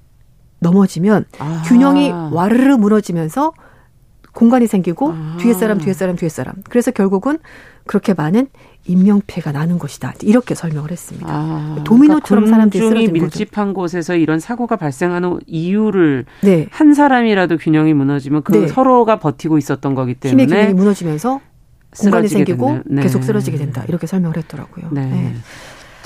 넘어지면 0.60 1.24
아. 1.38 1.62
균형이 1.66 2.10
와르르 2.32 2.76
무너지면서 2.76 3.52
공간이 4.32 4.66
생기고 4.66 5.12
아. 5.12 5.36
뒤에 5.40 5.52
사람 5.52 5.78
뒤에 5.78 5.92
사람 5.92 6.16
뒤에 6.16 6.28
사람. 6.28 6.54
그래서 6.68 6.90
결국은 6.90 7.38
그렇게 7.88 8.14
많은 8.14 8.46
인명피해가 8.86 9.50
나는 9.50 9.78
것이다. 9.78 10.14
이렇게 10.22 10.54
설명을 10.54 10.92
했습니다. 10.92 11.26
아, 11.28 11.82
도미노처럼 11.84 12.44
그러니까 12.44 12.50
사람들이 12.54 12.88
쓰러진 12.88 13.12
밀집한 13.12 13.68
거죠. 13.68 13.74
곳에서 13.74 14.14
이런 14.14 14.38
사고가 14.38 14.76
발생하는 14.76 15.40
이유를 15.46 16.24
네. 16.42 16.66
한 16.70 16.94
사람이라도 16.94 17.56
균형이 17.58 17.92
무너지면 17.94 18.44
그 18.44 18.52
네. 18.52 18.68
서로가 18.68 19.18
버티고 19.18 19.58
있었던 19.58 19.94
거기 19.94 20.14
때문에 20.14 20.44
힘의 20.44 20.56
균형이 20.56 20.74
무너지면서 20.74 21.40
공간이 21.98 22.28
생기고 22.28 22.80
네. 22.86 23.02
계속 23.02 23.24
쓰러지게 23.24 23.58
된다. 23.58 23.84
이렇게 23.88 24.06
설명을 24.06 24.36
했더라고요. 24.36 24.88
네. 24.92 25.34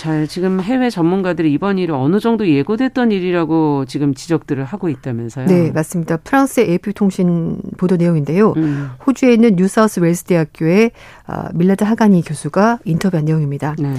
네. 0.02 0.08
잘 0.12 0.26
지금 0.26 0.60
해외 0.60 0.90
전문가들이 0.90 1.52
이번 1.52 1.78
일이 1.78 1.92
어느 1.92 2.18
정도 2.18 2.48
예고됐던 2.48 3.12
일이라고 3.12 3.84
지금 3.86 4.14
지적들을 4.14 4.64
하고 4.64 4.88
있다면서요? 4.88 5.46
네, 5.46 5.70
맞습니다. 5.70 6.16
프랑스의 6.16 6.70
AP 6.70 6.92
통신 6.92 7.58
보도 7.78 7.96
내용인데요. 7.96 8.52
음. 8.56 8.90
호주에 9.06 9.32
있는 9.32 9.54
뉴사우스 9.54 10.00
웨일스 10.00 10.24
대학교의 10.24 10.90
아, 11.26 11.50
밀라드 11.54 11.84
하가니 11.84 12.22
교수가 12.22 12.80
인터뷰한 12.84 13.24
내용입니다. 13.26 13.76
네. 13.78 13.94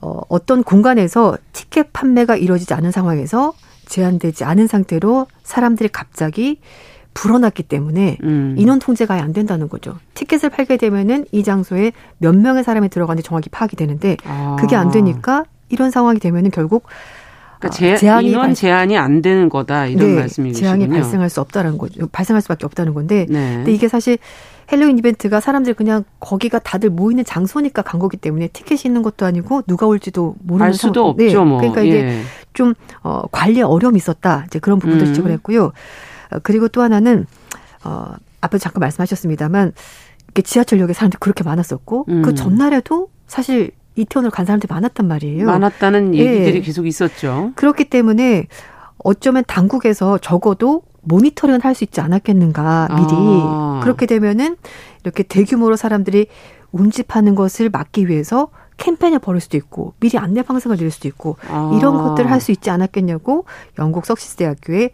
어, 0.00 0.20
어떤 0.28 0.64
공간에서 0.64 1.38
티켓 1.52 1.92
판매가 1.92 2.36
이루어지지 2.36 2.74
않은 2.74 2.90
상황에서 2.90 3.54
제한되지 3.86 4.44
않은 4.44 4.66
상태로 4.66 5.28
사람들이 5.44 5.88
갑자기 5.88 6.60
불어났기 7.18 7.64
때문에 7.64 8.16
음. 8.22 8.54
인원 8.56 8.78
통제가 8.78 9.14
안 9.14 9.32
된다는 9.32 9.68
거죠. 9.68 9.96
티켓을 10.14 10.50
팔게 10.50 10.76
되면은 10.76 11.24
이 11.32 11.42
장소에 11.42 11.90
몇 12.18 12.36
명의 12.36 12.62
사람이 12.62 12.90
들어가는지 12.90 13.26
정확히 13.26 13.50
파악이 13.50 13.74
되는데 13.74 14.16
아. 14.24 14.56
그게 14.60 14.76
안 14.76 14.92
되니까 14.92 15.44
이런 15.68 15.90
상황이 15.90 16.20
되면은 16.20 16.52
결국 16.52 16.84
그러니까 17.58 17.76
제, 17.76 17.96
제한이 17.96 18.28
인원 18.28 18.54
제한이 18.54 18.96
안 18.96 19.20
되는 19.20 19.48
거다 19.48 19.86
이런 19.86 20.14
네, 20.14 20.20
말씀이시군요. 20.20 20.64
제한이 20.64 20.88
발생할 20.88 21.28
수 21.28 21.40
없다는 21.40 21.76
거죠. 21.76 22.06
발생할 22.06 22.40
수밖에 22.40 22.64
없다는 22.66 22.94
건데. 22.94 23.26
네. 23.28 23.56
근데 23.56 23.72
이게 23.72 23.88
사실 23.88 24.18
헬로윈 24.70 24.98
이벤트가 24.98 25.40
사람들 25.40 25.74
그냥 25.74 26.04
거기가 26.20 26.60
다들 26.60 26.90
모이는 26.90 27.24
장소니까 27.24 27.82
간 27.82 27.98
거기 27.98 28.16
때문에 28.16 28.46
티켓이 28.46 28.82
있는 28.84 29.02
것도 29.02 29.26
아니고 29.26 29.62
누가 29.62 29.88
올지도 29.88 30.36
모르는 30.40 30.66
알 30.66 30.72
수도 30.72 30.94
상황. 30.94 31.10
없죠. 31.10 31.24
네. 31.26 31.34
뭐. 31.44 31.58
그러니까 31.58 31.82
이게 31.82 31.96
예. 32.04 32.22
좀 32.54 32.74
어, 33.02 33.22
관리에 33.32 33.62
어려움이 33.62 33.96
있었다. 33.96 34.44
이제 34.46 34.60
그런 34.60 34.78
부분도 34.78 35.04
음. 35.04 35.06
지적을 35.06 35.32
했고요. 35.32 35.64
어, 35.64 35.72
그리고 36.42 36.68
또 36.68 36.82
하나는 36.82 37.26
어 37.84 38.12
앞에 38.40 38.58
잠깐 38.58 38.80
말씀하셨습니다만 38.80 39.72
이게 40.30 40.42
지하철역에 40.42 40.92
사람들이 40.92 41.18
그렇게 41.20 41.44
많았었고 41.44 42.06
음. 42.08 42.22
그 42.22 42.34
전날에도 42.34 43.08
사실 43.26 43.70
이태원을 43.96 44.30
간 44.30 44.46
사람들이 44.46 44.72
많았단 44.72 45.06
말이에요. 45.08 45.46
많았다는 45.46 46.14
예. 46.14 46.18
얘기들이 46.18 46.56
예. 46.56 46.60
계속 46.60 46.86
있었죠. 46.86 47.52
그렇기 47.56 47.86
때문에 47.86 48.46
어쩌면 48.98 49.44
당국에서 49.46 50.18
적어도 50.18 50.82
모니터링을 51.02 51.60
할 51.64 51.74
수 51.74 51.84
있지 51.84 52.00
않았겠는가 52.00 52.88
미리 52.90 53.06
아. 53.10 53.80
그렇게 53.82 54.06
되면은 54.06 54.56
이렇게 55.04 55.22
대규모로 55.22 55.76
사람들이 55.76 56.26
운집하는 56.72 57.34
것을 57.34 57.70
막기 57.70 58.08
위해서 58.08 58.48
캠페인을 58.78 59.18
벌일 59.18 59.40
수도 59.40 59.56
있고 59.58 59.92
미리 60.00 60.16
안내 60.16 60.42
방송을 60.42 60.76
드릴 60.78 60.90
수도 60.90 61.06
있고 61.08 61.36
아. 61.48 61.74
이런 61.76 61.94
것들을 61.94 62.30
할 62.30 62.38
수 62.38 62.52
있지 62.52 62.70
않았겠냐고 62.70 63.44
영국 63.80 64.06
서식스 64.06 64.36
대학교의 64.36 64.90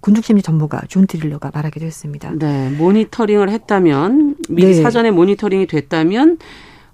군중심리 0.00 0.42
전문가 0.42 0.80
존 0.88 1.06
드루리가 1.08 1.50
말하기도 1.52 1.84
했습니다. 1.84 2.30
네, 2.38 2.70
모니터링을 2.78 3.50
했다면 3.50 4.36
미리 4.48 4.68
네. 4.68 4.82
사전에 4.82 5.10
모니터링이 5.10 5.66
됐다면 5.66 6.38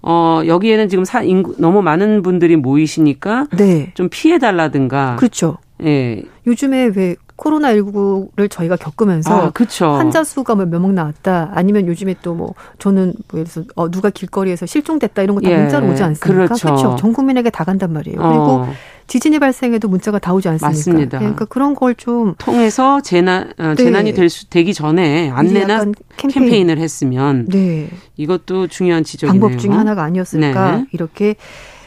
어, 0.00 0.40
여기에는 0.46 0.88
지금 0.88 1.04
사, 1.04 1.22
인구, 1.22 1.54
너무 1.58 1.82
많은 1.82 2.22
분들이 2.22 2.56
모이시니까 2.56 3.46
네. 3.56 3.92
좀 3.94 4.08
피해 4.10 4.38
달라든가. 4.38 5.16
그렇죠. 5.16 5.58
예. 5.82 6.22
요즘에 6.46 6.90
왜 6.94 7.16
코로나19를 7.36 8.48
저희가 8.50 8.76
겪으면서 8.76 9.50
아, 9.50 9.52
환자 9.96 10.22
수가 10.24 10.54
뭐 10.54 10.64
몇 10.66 10.80
명 10.80 10.94
나왔다 10.94 11.50
아니면 11.54 11.86
요즘에 11.86 12.14
또 12.22 12.34
뭐 12.34 12.54
저는 12.78 13.14
뭐 13.28 13.40
예를 13.40 13.50
들어서 13.50 13.68
어, 13.76 13.90
누가 13.90 14.10
길거리에서 14.10 14.66
실종됐다 14.66 15.22
이런 15.22 15.36
거다 15.36 15.50
예. 15.50 15.56
문자로 15.58 15.88
오지 15.92 16.02
않습니까? 16.02 16.44
그렇죠. 16.46 16.66
그렇죠. 16.68 16.96
전 16.96 17.12
국민에게 17.12 17.50
다 17.50 17.64
간단 17.64 17.92
말이에요. 17.92 18.18
어. 18.20 18.28
그리고 18.28 18.74
지진이 19.06 19.38
발생해도 19.38 19.86
문자가 19.88 20.18
다 20.18 20.32
오지 20.32 20.48
않습니까? 20.48 20.68
맞습니다. 20.68 21.18
그러니까 21.18 21.44
그런 21.44 21.74
걸 21.74 21.94
좀 21.94 22.34
통해서 22.38 23.00
재난 23.02 23.52
어, 23.58 23.68
네. 23.68 23.84
재난이 23.84 24.14
될 24.14 24.28
수, 24.28 24.48
되기 24.50 24.72
전에 24.74 25.30
안내나 25.30 25.84
캠페인. 26.16 26.70
을 26.70 26.78
했으면 26.78 27.46
네. 27.46 27.88
이것도 28.16 28.66
중요한 28.68 29.04
지적이네요. 29.04 29.40
방법 29.40 29.58
중에 29.58 29.70
하나가 29.72 30.02
아니었을까 30.04 30.76
네. 30.78 30.86
이렇게 30.92 31.36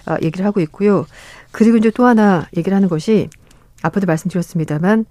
어, 0.06 0.16
얘기를 0.22 0.46
하고 0.46 0.60
있고요. 0.62 1.06
그리고 1.52 1.76
이제 1.78 1.90
또 1.90 2.06
하나 2.06 2.46
얘기를 2.56 2.76
하는 2.76 2.88
것이 2.88 3.30
앞에도 3.84 4.08
말씀드렸습니다만 4.08 5.06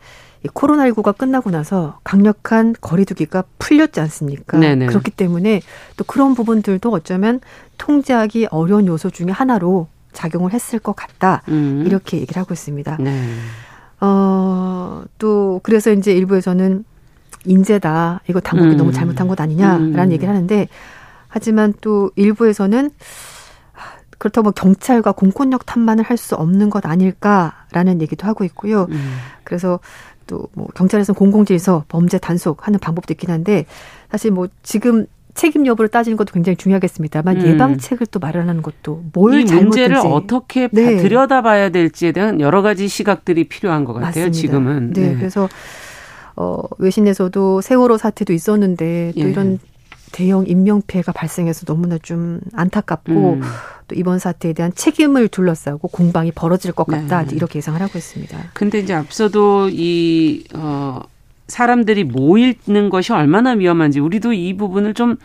코로나19가 0.46 1.16
끝나고 1.16 1.50
나서 1.50 1.98
강력한 2.04 2.74
거리두기가 2.80 3.44
풀렸지 3.58 4.00
않습니까? 4.00 4.58
네네. 4.58 4.86
그렇기 4.86 5.10
때문에 5.10 5.60
또 5.96 6.04
그런 6.04 6.34
부분들도 6.34 6.90
어쩌면 6.90 7.40
통제하기 7.78 8.48
어려운 8.50 8.86
요소 8.86 9.10
중의 9.10 9.32
하나로 9.32 9.88
작용을 10.12 10.52
했을 10.52 10.78
것 10.78 10.94
같다. 10.94 11.42
음. 11.48 11.84
이렇게 11.86 12.18
얘기를 12.18 12.40
하고 12.40 12.54
있습니다. 12.54 12.96
네. 13.00 13.34
어, 14.00 15.04
또 15.18 15.60
그래서 15.62 15.92
이제 15.92 16.12
일부에서는 16.12 16.84
인재다. 17.44 18.20
이거 18.28 18.40
당국이 18.40 18.72
음. 18.72 18.76
너무 18.76 18.92
잘못한 18.92 19.28
것 19.28 19.40
아니냐라는 19.40 19.98
음. 19.98 20.12
얘기를 20.12 20.28
하는데 20.28 20.68
하지만 21.28 21.74
또 21.80 22.10
일부에서는 22.16 22.90
그렇다고 24.18 24.44
뭐 24.44 24.52
경찰과 24.52 25.12
공권력 25.12 25.66
탐만을 25.66 26.04
할 26.04 26.16
수 26.16 26.34
없는 26.34 26.70
것 26.70 26.86
아닐까라는 26.86 28.00
얘기도 28.00 28.26
하고 28.26 28.44
있고요. 28.44 28.86
음. 28.90 29.16
그래서 29.44 29.80
또 30.26 30.48
뭐 30.54 30.66
경찰에서 30.74 31.12
공공질서 31.12 31.84
범죄 31.88 32.18
단속하는 32.18 32.80
방법도 32.80 33.12
있긴 33.14 33.30
한데 33.30 33.64
사실 34.10 34.32
뭐 34.32 34.48
지금 34.62 35.06
책임 35.34 35.66
여부를 35.66 35.88
따지는 35.88 36.16
것도 36.16 36.32
굉장히 36.32 36.56
중요하겠습니다만 36.56 37.42
음. 37.42 37.46
예방책을 37.46 38.06
또 38.10 38.18
마련하는 38.18 38.62
것도 38.62 39.04
뭘이 39.12 39.44
문제를 39.44 39.98
어떻게 39.98 40.68
네. 40.72 40.96
들여다봐야 40.96 41.68
될지에 41.68 42.10
대한 42.12 42.40
여러 42.40 42.62
가지 42.62 42.88
시각들이 42.88 43.44
필요한 43.44 43.84
것 43.84 43.92
같아요. 43.92 44.26
맞습니다. 44.26 44.32
지금은. 44.32 44.92
네. 44.94 45.08
네. 45.10 45.14
그래서 45.14 45.48
어 46.36 46.62
외신에서도 46.78 47.60
세월호 47.60 47.98
사태도 47.98 48.32
있었는데 48.32 49.12
또 49.14 49.20
예. 49.20 49.30
이런 49.30 49.58
대형 50.12 50.46
인명 50.46 50.82
피해가 50.86 51.12
발생해서 51.12 51.66
너무나 51.66 51.98
좀 51.98 52.40
안타깝고 52.52 53.34
음. 53.34 53.42
또 53.88 53.94
이번 53.94 54.18
사태에 54.18 54.52
대한 54.52 54.72
책임을 54.74 55.28
둘러싸고 55.28 55.88
공방이 55.88 56.32
벌어질 56.32 56.72
것 56.72 56.86
같다 56.86 57.24
네. 57.24 57.36
이렇게 57.36 57.58
예상을 57.58 57.80
하고 57.80 57.98
있습니다. 57.98 58.38
근데 58.54 58.78
이제 58.78 58.94
앞서도 58.94 59.70
이 59.70 60.44
어. 60.54 61.00
사람들이 61.48 62.02
모이는 62.02 62.90
것이 62.90 63.12
얼마나 63.12 63.52
위험한지 63.52 64.00
우리도 64.00 64.32
이 64.32 64.56
부분을 64.56 64.94
좀 64.94 65.16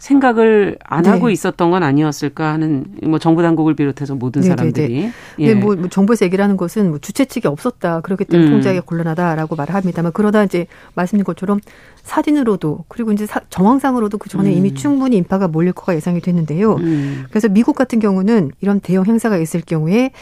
생각을 0.00 0.78
안 0.82 1.02
네. 1.02 1.10
하고 1.10 1.28
있었던 1.28 1.70
건 1.70 1.82
아니었을까 1.82 2.52
하는 2.54 2.86
뭐 3.02 3.18
정부 3.18 3.42
당국을 3.42 3.74
비롯해서 3.74 4.14
모든 4.14 4.40
네네네. 4.40 4.56
네, 4.56 4.72
네. 4.72 4.72
사람들이. 4.82 5.10
예. 5.40 5.54
뭐, 5.54 5.76
뭐 5.76 5.88
정부에서 5.88 6.24
얘기를 6.24 6.42
하는 6.42 6.56
것은 6.56 6.88
뭐 6.88 6.98
주최 6.98 7.26
측이 7.26 7.46
없었다. 7.46 8.00
그렇기 8.00 8.24
때문에 8.24 8.48
음. 8.48 8.52
통제하기 8.54 8.80
곤란하다라고 8.80 9.56
말을 9.56 9.74
합니다만 9.74 10.12
그러다 10.12 10.42
이제 10.42 10.66
말씀드린 10.94 11.24
것처럼 11.24 11.60
사진으로도 12.02 12.86
그리고 12.88 13.12
이제 13.12 13.26
사, 13.26 13.40
정황상으로도 13.50 14.16
그 14.16 14.30
전에 14.30 14.50
음. 14.50 14.56
이미 14.56 14.74
충분히 14.74 15.18
인파가 15.18 15.48
몰릴 15.48 15.74
거가 15.74 15.94
예상이 15.94 16.20
됐는데요. 16.20 16.76
음. 16.76 17.26
그래서 17.28 17.48
미국 17.48 17.76
같은 17.76 18.00
경우는 18.00 18.52
이런 18.62 18.80
대형 18.80 19.04
행사가 19.04 19.36
있을 19.36 19.60
경우에 19.60 20.12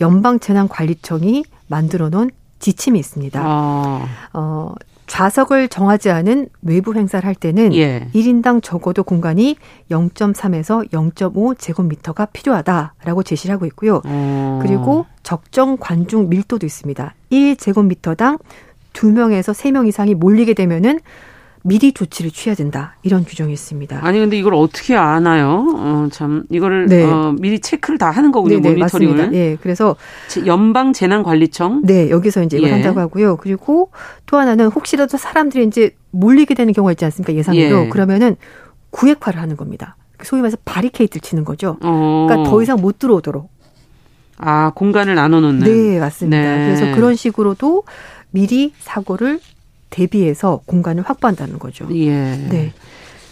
연방 0.00 0.38
재난관리청이 0.38 1.44
만들어 1.66 2.10
놓은 2.10 2.30
지침이 2.60 2.96
있습니다. 3.00 3.40
아. 3.44 4.06
어, 4.32 4.74
좌석을 5.06 5.68
정하지 5.68 6.10
않은 6.10 6.48
외부 6.62 6.94
행사를 6.94 7.24
할 7.26 7.34
때는 7.34 7.74
예. 7.74 8.08
1인당 8.14 8.62
적어도 8.62 9.04
공간이 9.04 9.56
0.3에서 9.90 10.90
0.5 10.90 11.58
제곱미터가 11.58 12.26
필요하다라고 12.26 13.22
제시를 13.22 13.54
하고 13.54 13.66
있고요. 13.66 14.02
어. 14.04 14.60
그리고 14.62 15.06
적정 15.22 15.76
관중 15.76 16.28
밀도도 16.28 16.66
있습니다. 16.66 17.14
1제곱미터당 17.30 18.40
2명에서 18.92 19.52
3명 19.52 19.86
이상이 19.86 20.14
몰리게 20.14 20.54
되면은 20.54 21.00
미리 21.66 21.90
조치를 21.90 22.30
취해야 22.30 22.54
된다 22.54 22.94
이런 23.02 23.24
규정이 23.24 23.52
있습니다. 23.52 23.98
아니 24.00 24.20
근데 24.20 24.38
이걸 24.38 24.54
어떻게 24.54 24.94
아나요? 24.94 25.66
어, 25.76 26.08
참 26.12 26.44
이거를 26.48 26.86
네. 26.86 27.02
어, 27.02 27.34
미리 27.40 27.58
체크를 27.58 27.98
다 27.98 28.08
하는 28.10 28.30
거군요. 28.30 28.60
네, 28.60 28.70
모니터링을. 28.70 29.14
맞습니다. 29.16 29.36
예, 29.36 29.56
그래서 29.60 29.96
연방 30.46 30.92
재난관리청. 30.92 31.82
네, 31.84 32.08
여기서 32.08 32.44
이제 32.44 32.56
이걸 32.56 32.68
예. 32.68 32.72
한다고 32.74 33.00
하고요. 33.00 33.36
그리고 33.38 33.90
또 34.26 34.38
하나는 34.38 34.66
혹시라도 34.66 35.16
사람들이 35.16 35.64
이제 35.64 35.90
몰리게 36.12 36.54
되는 36.54 36.72
경우가 36.72 36.92
있지 36.92 37.04
않습니까? 37.04 37.34
예상으로 37.34 37.86
예. 37.86 37.88
그러면은 37.88 38.36
구획화를 38.90 39.40
하는 39.40 39.56
겁니다. 39.56 39.96
소위 40.22 40.42
말해서 40.42 40.58
바리케이트를 40.64 41.20
치는 41.20 41.44
거죠. 41.44 41.78
어. 41.82 42.26
그러니까 42.28 42.48
더 42.48 42.62
이상 42.62 42.80
못 42.80 43.00
들어오도록. 43.00 43.50
아 44.38 44.70
공간을 44.74 45.16
나눠놓는. 45.16 45.66
네, 45.66 45.98
맞습니다. 45.98 46.36
네. 46.40 46.66
그래서 46.66 46.94
그런 46.94 47.16
식으로도 47.16 47.82
미리 48.30 48.72
사고를 48.78 49.40
대비해서 49.90 50.60
공간을 50.66 51.02
확보한다는 51.04 51.58
거죠. 51.58 51.88
예. 51.92 52.36
네. 52.50 52.72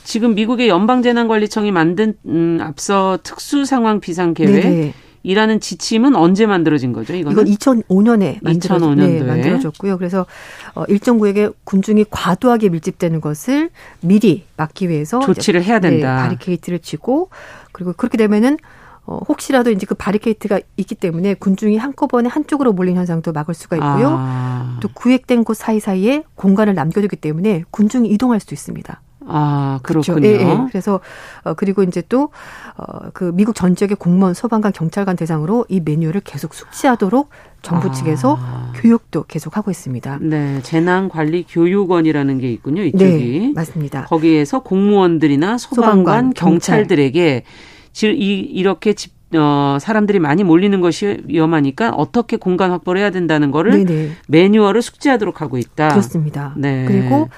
지금 0.04 0.34
미국의 0.34 0.68
연방재난관리청이 0.68 1.72
만든 1.72 2.14
음, 2.26 2.58
앞서 2.60 3.18
특수상황 3.22 4.00
비상계획 4.00 4.94
이라는 5.26 5.58
지침은 5.58 6.14
언제 6.14 6.44
만들어진 6.44 6.92
거죠? 6.92 7.14
이거는? 7.14 7.48
이건 7.48 7.56
2005년에 7.56 8.38
만들어, 8.42 8.76
2005년도에. 8.76 8.96
네, 8.96 9.22
만들어졌고요. 9.22 9.96
그래서 9.96 10.26
어, 10.74 10.84
일정 10.88 11.18
구역에 11.18 11.48
군중이 11.64 12.04
과도하게 12.10 12.68
밀집되는 12.68 13.22
것을 13.22 13.70
미리 14.00 14.44
막기 14.58 14.90
위해서 14.90 15.20
조치를 15.20 15.64
해야 15.64 15.80
된다. 15.80 16.14
네, 16.14 16.22
바리케이트를 16.22 16.80
치고 16.80 17.30
그리고 17.72 17.94
그렇게 17.94 18.18
되면은 18.18 18.58
어, 19.06 19.18
혹시라도 19.28 19.70
이제 19.70 19.86
그 19.86 19.94
바리케이트가 19.94 20.60
있기 20.76 20.94
때문에 20.94 21.34
군중이 21.34 21.76
한꺼번에 21.76 22.28
한쪽으로 22.28 22.72
몰린 22.72 22.96
현상도 22.96 23.32
막을 23.32 23.54
수가 23.54 23.76
있고요. 23.76 24.16
아. 24.18 24.78
또 24.80 24.88
구획된 24.94 25.44
곳 25.44 25.56
사이사이에 25.56 26.24
공간을 26.34 26.74
남겨두기 26.74 27.16
때문에 27.16 27.64
군중이 27.70 28.08
이동할 28.08 28.40
수도 28.40 28.54
있습니다. 28.54 29.00
아, 29.26 29.80
그렇군요. 29.82 30.20
그렇죠. 30.20 30.26
예, 30.26 30.50
예. 30.50 30.58
그래서 30.68 31.00
어 31.44 31.54
그리고 31.54 31.82
이제 31.82 32.02
또어그 32.02 33.32
미국 33.34 33.54
전 33.54 33.74
지역의 33.74 33.96
공무원, 33.96 34.34
소방관, 34.34 34.72
경찰관 34.72 35.16
대상으로 35.16 35.64
이 35.68 35.80
매뉴얼을 35.80 36.20
계속 36.22 36.54
숙지하도록 36.54 37.30
정부 37.62 37.88
아. 37.88 37.92
측에서 37.92 38.38
교육도 38.74 39.24
계속 39.24 39.56
하고 39.56 39.70
있습니다. 39.70 40.18
네, 40.20 40.60
재난 40.62 41.08
관리 41.08 41.44
교육원이라는 41.48 42.38
게 42.38 42.52
있군요. 42.52 42.82
이쪽이. 42.82 43.04
네, 43.04 43.52
맞습니다. 43.54 44.04
거기에서 44.04 44.62
공무원들이나 44.62 45.56
소방관, 45.56 45.96
소방관 45.96 46.32
경찰들에게 46.34 47.44
즉 47.44 47.73
이, 48.02 48.40
이렇게 48.40 48.92
집 48.92 49.12
어, 49.36 49.78
사람들이 49.80 50.20
많이 50.20 50.44
몰리는 50.44 50.80
것이 50.80 51.18
위험하니까 51.26 51.90
어떻게 51.90 52.36
공간 52.36 52.70
확보를 52.70 53.00
해야 53.00 53.10
된다는 53.10 53.50
거를 53.50 53.84
네네. 53.84 54.10
매뉴얼을 54.28 54.80
숙지하도록 54.80 55.40
하고 55.40 55.58
있다. 55.58 55.88
그렇습니다. 55.88 56.54
네. 56.56 56.84
그리고 56.86 57.28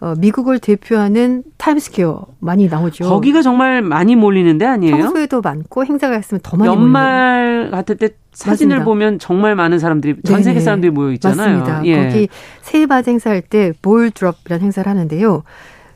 어, 0.00 0.14
미국을 0.18 0.58
대표하는 0.58 1.44
타임스퀘어 1.56 2.26
많이 2.40 2.66
나오죠. 2.68 3.04
거기가 3.08 3.42
정말 3.42 3.82
많이 3.82 4.16
몰리는데 4.16 4.64
아니에요? 4.64 4.96
평소에도 4.96 5.40
많고 5.40 5.84
행사가 5.84 6.16
있으면 6.18 6.40
더 6.42 6.56
많이 6.56 6.68
연말 6.70 7.46
몰리는. 7.54 7.70
같을 7.72 7.96
때 7.96 8.08
사진을 8.32 8.76
맞습니다. 8.78 8.84
보면 8.84 9.18
정말 9.20 9.54
많은 9.54 9.78
사람들이 9.78 10.16
전 10.24 10.42
세계 10.42 10.58
사람들이 10.60 10.90
모여 10.90 11.12
있잖아요. 11.12 11.58
맞습니다. 11.58 11.84
예. 11.86 12.04
거기 12.08 12.28
새해맞이 12.62 13.10
행사할 13.10 13.42
때 13.42 13.72
ball 13.82 14.10
drop이라는 14.10 14.62
행사를 14.64 14.88
하는데요. 14.90 15.42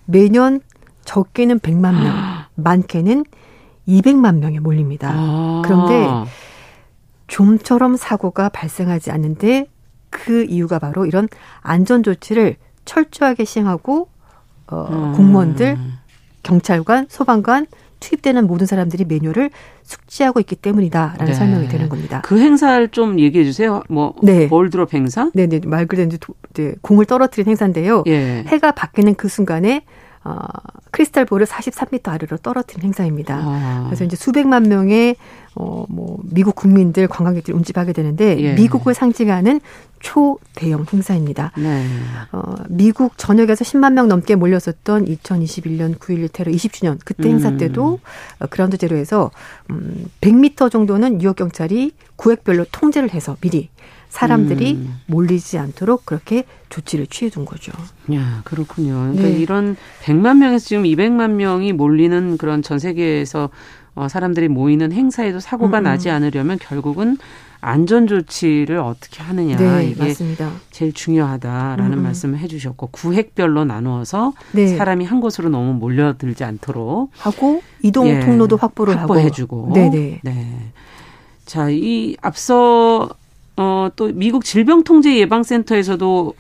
매년 0.07 0.61
적게는 1.05 1.59
100만 1.61 1.93
명, 1.95 2.13
많게는 2.55 3.25
200만 4.01 4.39
명에 4.39 4.61
몰립니다. 4.61 5.11
아. 5.13 5.63
그런데 5.65 6.31
좀처럼 7.27 7.97
사고가 7.97 8.49
발생하지 8.49 9.11
않는데 9.11 9.67
그 10.11 10.45
이유가 10.45 10.79
바로 10.79 11.07
이런 11.07 11.29
안전 11.61 12.03
조치를 12.03 12.57
철저하게 12.85 13.45
시행하고 13.45 14.09
어, 14.69 14.89
음. 14.91 15.13
공무원들, 15.13 15.79
경찰관, 16.43 17.07
소방관 17.09 17.67
투입되는 18.01 18.47
모든 18.47 18.67
사람들이 18.67 19.05
매뉴얼을 19.05 19.51
숙지하고 19.85 20.41
있기 20.41 20.57
때문이다라는 20.57 21.25
네. 21.27 21.35
설명이 21.35 21.69
되는 21.69 21.89
겁니다. 21.89 22.21
그 22.25 22.39
행사를 22.41 22.87
좀 22.89 23.21
얘기해 23.21 23.45
주세요. 23.45 23.83
뭐 23.89 24.15
네. 24.23 24.49
볼드롭 24.49 24.93
행사? 24.93 25.31
네, 25.35 25.47
네. 25.47 25.61
말 25.65 25.87
그대로 25.87 26.11
이제 26.51 26.75
공을 26.83 27.07
떨어뜨린 27.07 27.47
행사인데요. 27.49 28.03
예. 28.09 28.45
해가 28.49 28.73
바뀌는 28.73 29.15
그 29.15 29.29
순간에 29.29 29.85
어, 30.25 30.39
크리스탈 30.91 31.25
볼을 31.25 31.47
43m 31.47 32.09
아래로 32.09 32.37
떨어뜨린 32.39 32.85
행사입니다. 32.85 33.41
아. 33.43 33.85
그래서 33.87 34.05
이제 34.05 34.17
수백만 34.17 34.65
명의 34.65 35.17
어, 35.55 35.85
뭐, 35.89 36.19
미국 36.23 36.55
국민들, 36.55 37.07
관광객들이 37.07 37.55
운집하게 37.55 37.93
되는데, 37.93 38.41
예. 38.41 38.55
미국을 38.55 38.95
상징하는 38.95 39.61
초대형 40.01 40.87
행사입니다. 40.91 41.53
네. 41.57 41.85
어, 42.33 42.55
미국 42.69 43.19
전역에서 43.19 43.65
10만 43.65 43.93
명 43.93 44.09
넘게 44.09 44.35
몰렸었던 44.35 45.05
2021년 45.05 45.99
9.11 45.99 46.33
테러 46.33 46.51
20주년 46.51 46.99
그때 47.05 47.29
행사 47.29 47.51
음. 47.51 47.59
때도 47.59 48.01
음. 48.41 48.47
그라운드 48.49 48.79
제로에서 48.79 49.31
음, 49.71 50.07
100m 50.23 50.71
정도는 50.71 51.19
뉴욕 51.19 51.37
경찰이 51.37 51.93
구획별로 52.17 52.65
통제를 52.73 53.11
해서 53.13 53.37
미리 53.41 53.69
사람들이 54.13 54.75
음. 54.75 55.01
몰리지 55.07 55.57
않도록 55.57 56.05
그렇게 56.05 56.45
조치를 56.69 57.07
취해 57.07 57.31
둔 57.31 57.47
거죠. 57.47 57.73
야, 58.13 58.43
그렇군요. 58.45 58.93
그러니까 58.93 59.23
네. 59.23 59.31
이런 59.31 59.75
100만 60.03 60.37
명에서 60.37 60.67
지금 60.67 60.83
200만 60.83 61.31
명이 61.31 61.73
몰리는 61.73 62.37
그런 62.37 62.61
전 62.61 62.79
세계에서 62.79 63.49
어, 63.95 64.09
사람들이 64.09 64.49
모이는 64.49 64.93
행사에도 64.93 65.41
사고가 65.41 65.79
음. 65.79 65.85
나지 65.85 66.11
않으려면 66.11 66.59
결국은 66.59 67.17
안전 67.63 68.07
조치를 68.07 68.77
어떻게 68.79 69.23
하느냐 69.23 69.57
네, 69.57 69.87
이게 69.87 70.05
맞습니다. 70.05 70.51
제일 70.71 70.93
중요하다라는 70.93 71.99
음. 71.99 72.03
말씀을 72.03 72.39
해주셨고 72.39 72.89
구획별로 72.89 73.65
나누어서 73.65 74.35
네. 74.53 74.77
사람이 74.77 75.07
한 75.07 75.21
곳으로 75.21 75.49
너무 75.49 75.73
몰려들지 75.73 76.45
않도록 76.45 77.11
하고 77.17 77.63
이동 77.81 78.09
예, 78.09 78.21
통로도 78.21 78.59
확보를 78.59 79.01
확보해주고 79.01 79.73
네네. 79.73 80.21
네. 80.23 80.73
자, 81.47 81.69
이 81.71 82.17
앞서 82.21 83.11
어, 83.57 83.89
또 83.97 84.11
미국 84.13 84.45
질병통제예방센터에서도 84.45 86.35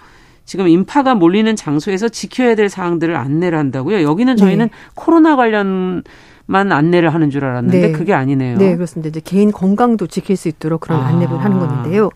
지금 0.44 0.68
인파가 0.68 1.14
몰리는 1.14 1.54
장소에서 1.54 2.08
지켜야 2.08 2.54
될 2.54 2.68
사항들을 2.68 3.14
안내를 3.16 3.58
한다고요. 3.58 4.02
여기는 4.02 4.36
저희는 4.36 4.66
네. 4.66 4.72
코로나 4.94 5.36
관련 5.36 6.02
만 6.46 6.72
안내를 6.72 7.14
하는 7.14 7.30
줄 7.30 7.44
알았는데 7.44 7.80
네. 7.80 7.92
그게 7.92 8.12
아니네요. 8.12 8.58
네, 8.58 8.74
그렇습니다. 8.74 9.08
이제 9.08 9.20
개인 9.24 9.52
건강도 9.52 10.06
지킬 10.06 10.36
수 10.36 10.48
있도록 10.48 10.80
그런 10.80 11.00
아. 11.00 11.06
안내를 11.06 11.38
하는 11.42 11.58
건데요. 11.58 12.10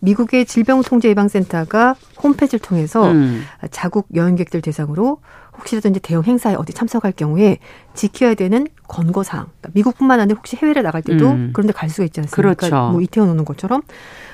미국의 0.00 0.46
질병통제예방센터가 0.46 1.94
홈페이지를 2.22 2.60
통해서 2.60 3.10
음. 3.10 3.42
자국 3.70 4.08
여행객들 4.14 4.60
대상으로 4.60 5.18
혹시라도 5.56 5.88
이제 5.88 6.00
대형 6.00 6.24
행사에 6.24 6.54
어디 6.54 6.72
참석할 6.72 7.12
경우에 7.12 7.58
지켜야 7.94 8.34
되는 8.34 8.66
권고사항. 8.88 9.46
그러니까 9.46 9.70
미국뿐만 9.74 10.18
아니라 10.18 10.36
혹시 10.36 10.56
해외를 10.56 10.82
나갈 10.82 11.02
때도 11.02 11.28
음. 11.30 11.50
그런데 11.52 11.72
갈 11.72 11.88
수가 11.88 12.04
있지 12.04 12.20
않습니까? 12.20 12.54
그렇죠. 12.54 12.90
뭐 12.90 13.00
이태원 13.00 13.30
오는 13.30 13.44
것처럼. 13.44 13.82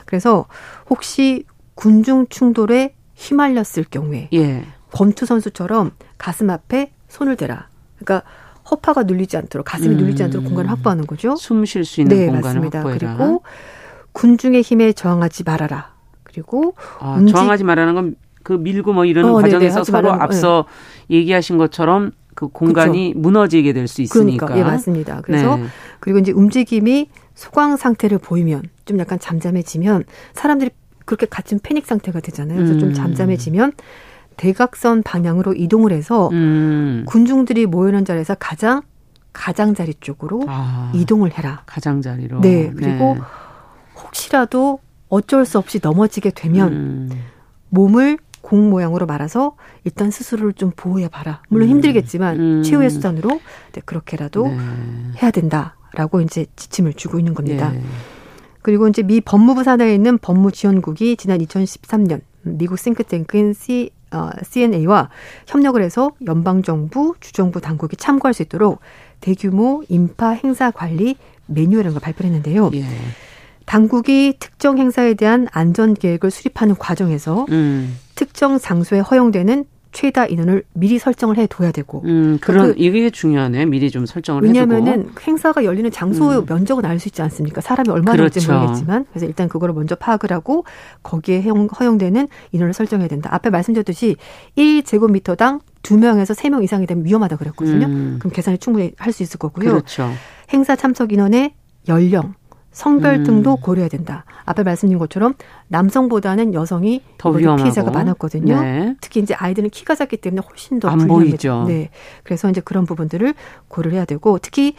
그래서 0.09 0.47
혹시 0.89 1.45
군중 1.75 2.29
충돌에 2.31 2.95
휘말렸을 3.15 3.85
경우에 3.91 4.31
예. 4.33 4.65
권투 4.93 5.27
선수처럼 5.27 5.91
가슴 6.17 6.49
앞에 6.49 6.93
손을 7.09 7.37
대라. 7.37 7.69
그러니까 7.99 8.27
허파가 8.71 9.03
눌리지 9.03 9.37
않도록 9.37 9.67
가슴이 9.67 9.95
음. 9.95 9.99
눌리지 9.99 10.23
않도록 10.25 10.47
공간을 10.47 10.71
확보하는 10.71 11.07
거죠. 11.07 11.37
숨 11.37 11.67
쉴 11.67 11.85
수 11.85 12.01
있는 12.01 12.17
네, 12.17 12.27
공간을 12.27 12.61
맞습니다. 12.61 12.79
확보해라. 12.79 13.17
그리고 13.17 13.43
군중의 14.13 14.63
힘에 14.63 14.93
저항하지 14.95 15.45
말아라. 15.45 15.93
그리고 16.23 16.75
아, 17.01 17.17
움직... 17.19 17.35
저항하지 17.35 17.65
말라는 17.65 17.95
건 17.95 18.15
그 18.49 18.55
밀고 18.55 18.95
뭐 18.95 19.05
이러는 19.05 19.29
어, 19.31 19.35
과정에서 19.43 19.85
서로 19.85 20.11
앞서 20.11 20.65
네. 21.09 21.17
얘기하신 21.17 21.59
것처럼 21.59 22.13
그 22.35 22.49
공간이 22.49 23.11
그렇죠. 23.13 23.21
무너지게 23.21 23.75
될 23.75 23.87
수 23.89 24.01
있으니까. 24.01 24.47
그러니까. 24.47 24.59
예, 24.67 24.73
맞습니다. 24.73 25.21
그래서 25.21 25.57
네. 25.59 25.65
그리고 26.01 26.19
이제 26.19 26.33
움직임이 26.33 27.11
소강 27.39 27.77
상태를 27.77 28.19
보이면 28.19 28.65
좀 28.85 28.99
약간 28.99 29.21
잠잠해지면 29.21 30.03
사람들이 30.33 30.73
그렇게 31.05 31.25
갇힌 31.25 31.61
패닉 31.61 31.87
상태가 31.87 32.19
되잖아요. 32.19 32.57
그래서 32.57 32.75
음. 32.75 32.79
좀 32.81 32.95
잠잠해지면 32.95 33.75
대각선 34.37 35.05
방향으로 35.05 35.55
이동을 35.55 35.93
해서 35.93 36.31
음. 36.33 37.05
군중들이 37.07 37.67
모이는 37.67 38.05
자리에서 38.05 38.35
가장 38.35 38.83
가장자리 39.33 39.95
쪽으로 40.01 40.47
아, 40.49 40.91
이동을 40.97 41.39
해라. 41.39 41.63
가장자리로. 41.67 42.41
네. 42.41 42.73
그리고 42.75 43.15
네. 43.15 43.21
혹시라도 44.03 44.81
어쩔 45.09 45.45
수 45.45 45.59
없이 45.59 45.79
넘어지게 45.81 46.31
되면 46.31 46.73
음. 46.73 47.11
몸을 47.69 48.19
공 48.41 48.69
모양으로 48.69 49.07
말아서 49.07 49.55
일단 49.85 50.11
스스로를 50.11 50.55
좀 50.55 50.73
보호해 50.75 51.07
봐라. 51.07 51.43
물론 51.49 51.69
음. 51.69 51.75
힘들겠지만 51.75 52.41
음. 52.41 52.63
최후의 52.65 52.91
수단으로 52.91 53.41
네, 53.73 53.81
그렇게라도 53.85 54.49
네. 54.49 54.59
해야 55.23 55.31
된다 55.31 55.77
라고 55.99 56.21
이제 56.21 56.47
지침을 56.55 56.93
주고 56.93 57.19
있는 57.19 57.35
겁니다. 57.35 57.73
네. 57.73 57.83
그리고 58.63 58.87
이제 58.87 59.03
미 59.03 59.21
법무부 59.21 59.65
산하에 59.65 59.93
있는 59.93 60.17
법무지원국이 60.19 61.17
지난 61.17 61.41
2013년 61.41 62.21
미국 62.43 62.79
싱크탱크인 62.79 63.53
C 63.53 63.91
어, 64.13 64.31
CNA와 64.45 65.11
협력을 65.49 65.83
해서 65.83 66.13
연방정부, 66.25 67.17
주정부 67.19 67.61
당국이 67.61 67.97
참고할 67.97 68.33
수 68.33 68.43
있도록 68.43 68.79
대규모 69.21 69.83
인파 69.89 70.31
행사 70.31 70.71
관리 70.71 71.17
매뉴얼을 71.47 71.93
발표했는데요. 72.01 72.71
예. 72.75 72.85
당국이 73.67 74.37
특정 74.39 74.79
행사에 74.79 75.15
대한 75.15 75.49
안전 75.51 75.95
계획을 75.95 76.31
수립하는 76.31 76.77
과정에서 76.77 77.45
음. 77.51 77.99
특정 78.15 78.59
장소에 78.59 79.01
허용되는 79.01 79.65
최다 79.99 80.27
인원을 80.27 80.63
미리 80.75 80.97
설정을 81.01 81.37
해둬야 81.39 81.73
되고. 81.73 82.03
음, 82.05 82.39
그런 82.41 82.69
그, 82.69 82.75
이게 82.79 83.11
중요하네. 83.11 83.65
미리 83.67 83.91
좀 83.91 84.07
설정을 84.07 84.45
왜냐하면은 84.45 85.01
해두고. 85.01 85.21
행사가 85.23 85.65
열리는 85.65 85.91
장소의 85.91 86.39
음. 86.43 86.47
면적은 86.47 86.85
알 86.85 87.01
수 87.01 87.09
있지 87.09 87.21
않습니까? 87.23 87.61
사람이 87.61 87.89
얼마나 87.91 88.17
그렇죠. 88.17 88.35
될지 88.35 88.49
모르겠지만 88.51 89.07
그래서 89.11 89.27
일단 89.27 89.49
그거를 89.49 89.75
먼저 89.75 89.95
파악을 89.97 90.31
하고 90.33 90.65
거기에 91.03 91.41
허용 91.41 91.99
되는 91.99 92.29
인원을 92.53 92.75
설정해야 92.75 93.09
된다. 93.09 93.29
앞에 93.33 93.51
말씀드렸듯이 93.51 94.15
1제곱미터당 94.57 95.61
2명에서 95.83 96.35
3명 96.35 96.63
이상이 96.63 96.87
되면 96.87 97.05
위험하다 97.05 97.37
그랬거든요. 97.37 97.87
음. 97.87 98.17
그럼 98.21 98.33
계산이 98.33 98.59
충분히 98.59 98.93
할 98.99 99.13
수 99.13 99.23
있을 99.25 99.39
거고요. 99.39 99.71
그렇죠. 99.71 100.11
행사 100.53 100.77
참석 100.77 101.13
인원의 101.13 101.55
연령, 101.89 102.35
성별 102.79 103.25
등도 103.25 103.57
음. 103.57 103.61
고려해야 103.61 103.89
된다. 103.89 104.25
앞에 104.45 104.63
말씀드린 104.63 105.01
것처럼 105.01 105.35
남성보다는 105.67 106.55
여성이 106.55 107.03
더 107.19 107.31
위험하고. 107.31 107.65
피해자가 107.65 107.91
많았거든요. 107.91 108.61
네. 108.63 108.95
특히 109.01 109.19
이제 109.19 109.35
아이들은 109.35 109.71
키가 109.71 109.97
작기 109.97 110.17
때문에 110.19 110.43
훨씬 110.49 110.79
더안 110.79 111.09
보이죠. 111.09 111.65
네. 111.67 111.91
그래서 112.23 112.49
이제 112.49 112.61
그런 112.61 112.87
부분들을 112.87 113.35
고려해야 113.67 114.05
되고 114.05 114.39
특히 114.39 114.77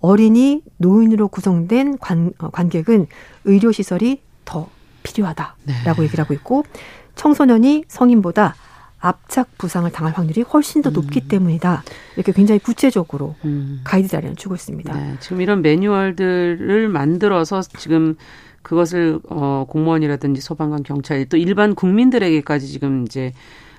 어린이 0.00 0.62
노인으로 0.78 1.28
구성된 1.28 1.98
관, 1.98 2.32
어, 2.38 2.48
관객은 2.48 3.06
의료 3.44 3.70
시설이 3.70 4.22
더 4.46 4.70
필요하다라고 5.02 5.56
네. 5.66 6.02
얘기를 6.04 6.24
하고 6.24 6.32
있고 6.32 6.64
청소년이 7.16 7.84
성인보다 7.86 8.54
압착 9.02 9.58
부상을 9.58 9.90
당할 9.90 10.14
확률이 10.14 10.42
훨씬 10.42 10.80
더 10.80 10.90
높기 10.90 11.20
음. 11.24 11.28
때문이다. 11.28 11.82
이렇게 12.16 12.32
굉장히 12.32 12.60
구체적으로 12.60 13.34
음. 13.44 13.80
가이드 13.82 14.08
자리를 14.08 14.36
주고 14.36 14.54
있습니다. 14.54 14.94
네, 14.94 15.16
지금 15.20 15.40
이런 15.40 15.60
매뉴얼들을 15.60 16.88
만들어서 16.88 17.62
지금 17.62 18.14
그것을 18.62 19.18
어 19.28 19.66
공무원이라든지 19.68 20.40
소방관 20.40 20.84
경찰 20.84 21.24
또 21.28 21.36
일반 21.36 21.74
국민들에게까지 21.74 22.68
지금 22.68 23.04
이제 23.04 23.32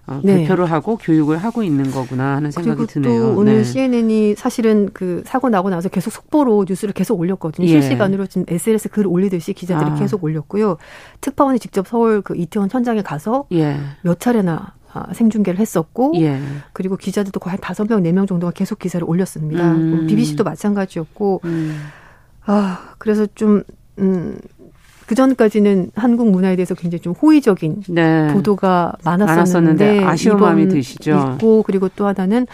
어, 0.05 0.19
네. 0.21 0.39
발표를 0.39 0.65
하고 0.65 0.97
교육을 0.97 1.37
하고 1.37 1.63
있는 1.63 1.89
거구나 1.89 2.35
하는 2.35 2.51
생각이 2.51 2.87
드네요. 2.87 3.21
또 3.21 3.39
오늘 3.39 3.59
네. 3.59 3.63
CNN이 3.63 4.35
사실은 4.35 4.89
그 4.91 5.23
사고 5.25 5.47
나고 5.47 5.69
나서 5.69 5.87
계속 5.87 6.11
속보로 6.11 6.65
뉴스를 6.67 6.93
계속 6.93 7.17
올렸거든요. 7.17 7.65
예. 7.65 7.71
실시간으로 7.71 8.27
지금 8.27 8.43
SNS 8.49 8.89
글 8.89 9.07
올리듯이 9.07 9.53
기자들이 9.53 9.91
아. 9.91 9.95
계속 9.95 10.21
올렸고요. 10.25 10.75
특파원이 11.21 11.59
직접 11.59 11.87
서울 11.87 12.21
그 12.21 12.35
이태원 12.35 12.69
현장에 12.69 13.01
가서 13.01 13.45
예. 13.53 13.77
몇 14.01 14.19
차례나 14.19 14.53
아, 14.55 14.82
생중계를 15.13 15.59
했었고 15.59 16.13
예. 16.17 16.39
그리고 16.73 16.97
기자들도 16.97 17.39
거의 17.39 17.57
다섯 17.59 17.87
명, 17.87 18.03
네 18.03 18.11
명 18.11 18.27
정도가 18.27 18.51
계속 18.51 18.79
기사를 18.79 19.05
올렸습니다. 19.07 19.71
음. 19.71 20.07
BBC도 20.07 20.43
마찬가지였고 20.43 21.41
음. 21.45 21.79
아 22.45 22.93
그래서 22.97 23.25
좀 23.35 23.63
음. 23.99 24.37
그 25.05 25.15
전까지는 25.15 25.91
한국 25.95 26.29
문화에 26.31 26.55
대해서 26.55 26.75
굉장히 26.75 27.01
좀 27.01 27.13
호의적인 27.13 27.83
네. 27.89 28.33
보도가 28.33 28.93
많았었는데, 29.03 29.35
많았었는데 29.35 30.03
아쉬운 30.05 30.37
마음이 30.37 30.67
드시죠. 30.69 31.33
있고 31.35 31.63
그리고 31.63 31.89
또 31.95 32.07
하나는 32.07 32.47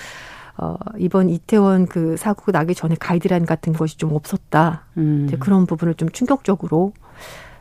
어, 0.57 0.75
이번 0.97 1.29
이태원 1.29 1.85
그 1.85 2.17
사고 2.17 2.51
나기 2.51 2.75
전에 2.75 2.95
가이드라인 2.99 3.45
같은 3.45 3.71
것이 3.71 3.97
좀 3.97 4.13
없었다. 4.13 4.85
음. 4.97 5.25
이제 5.27 5.37
그런 5.37 5.65
부분을 5.65 5.93
좀 5.93 6.09
충격적으로 6.09 6.93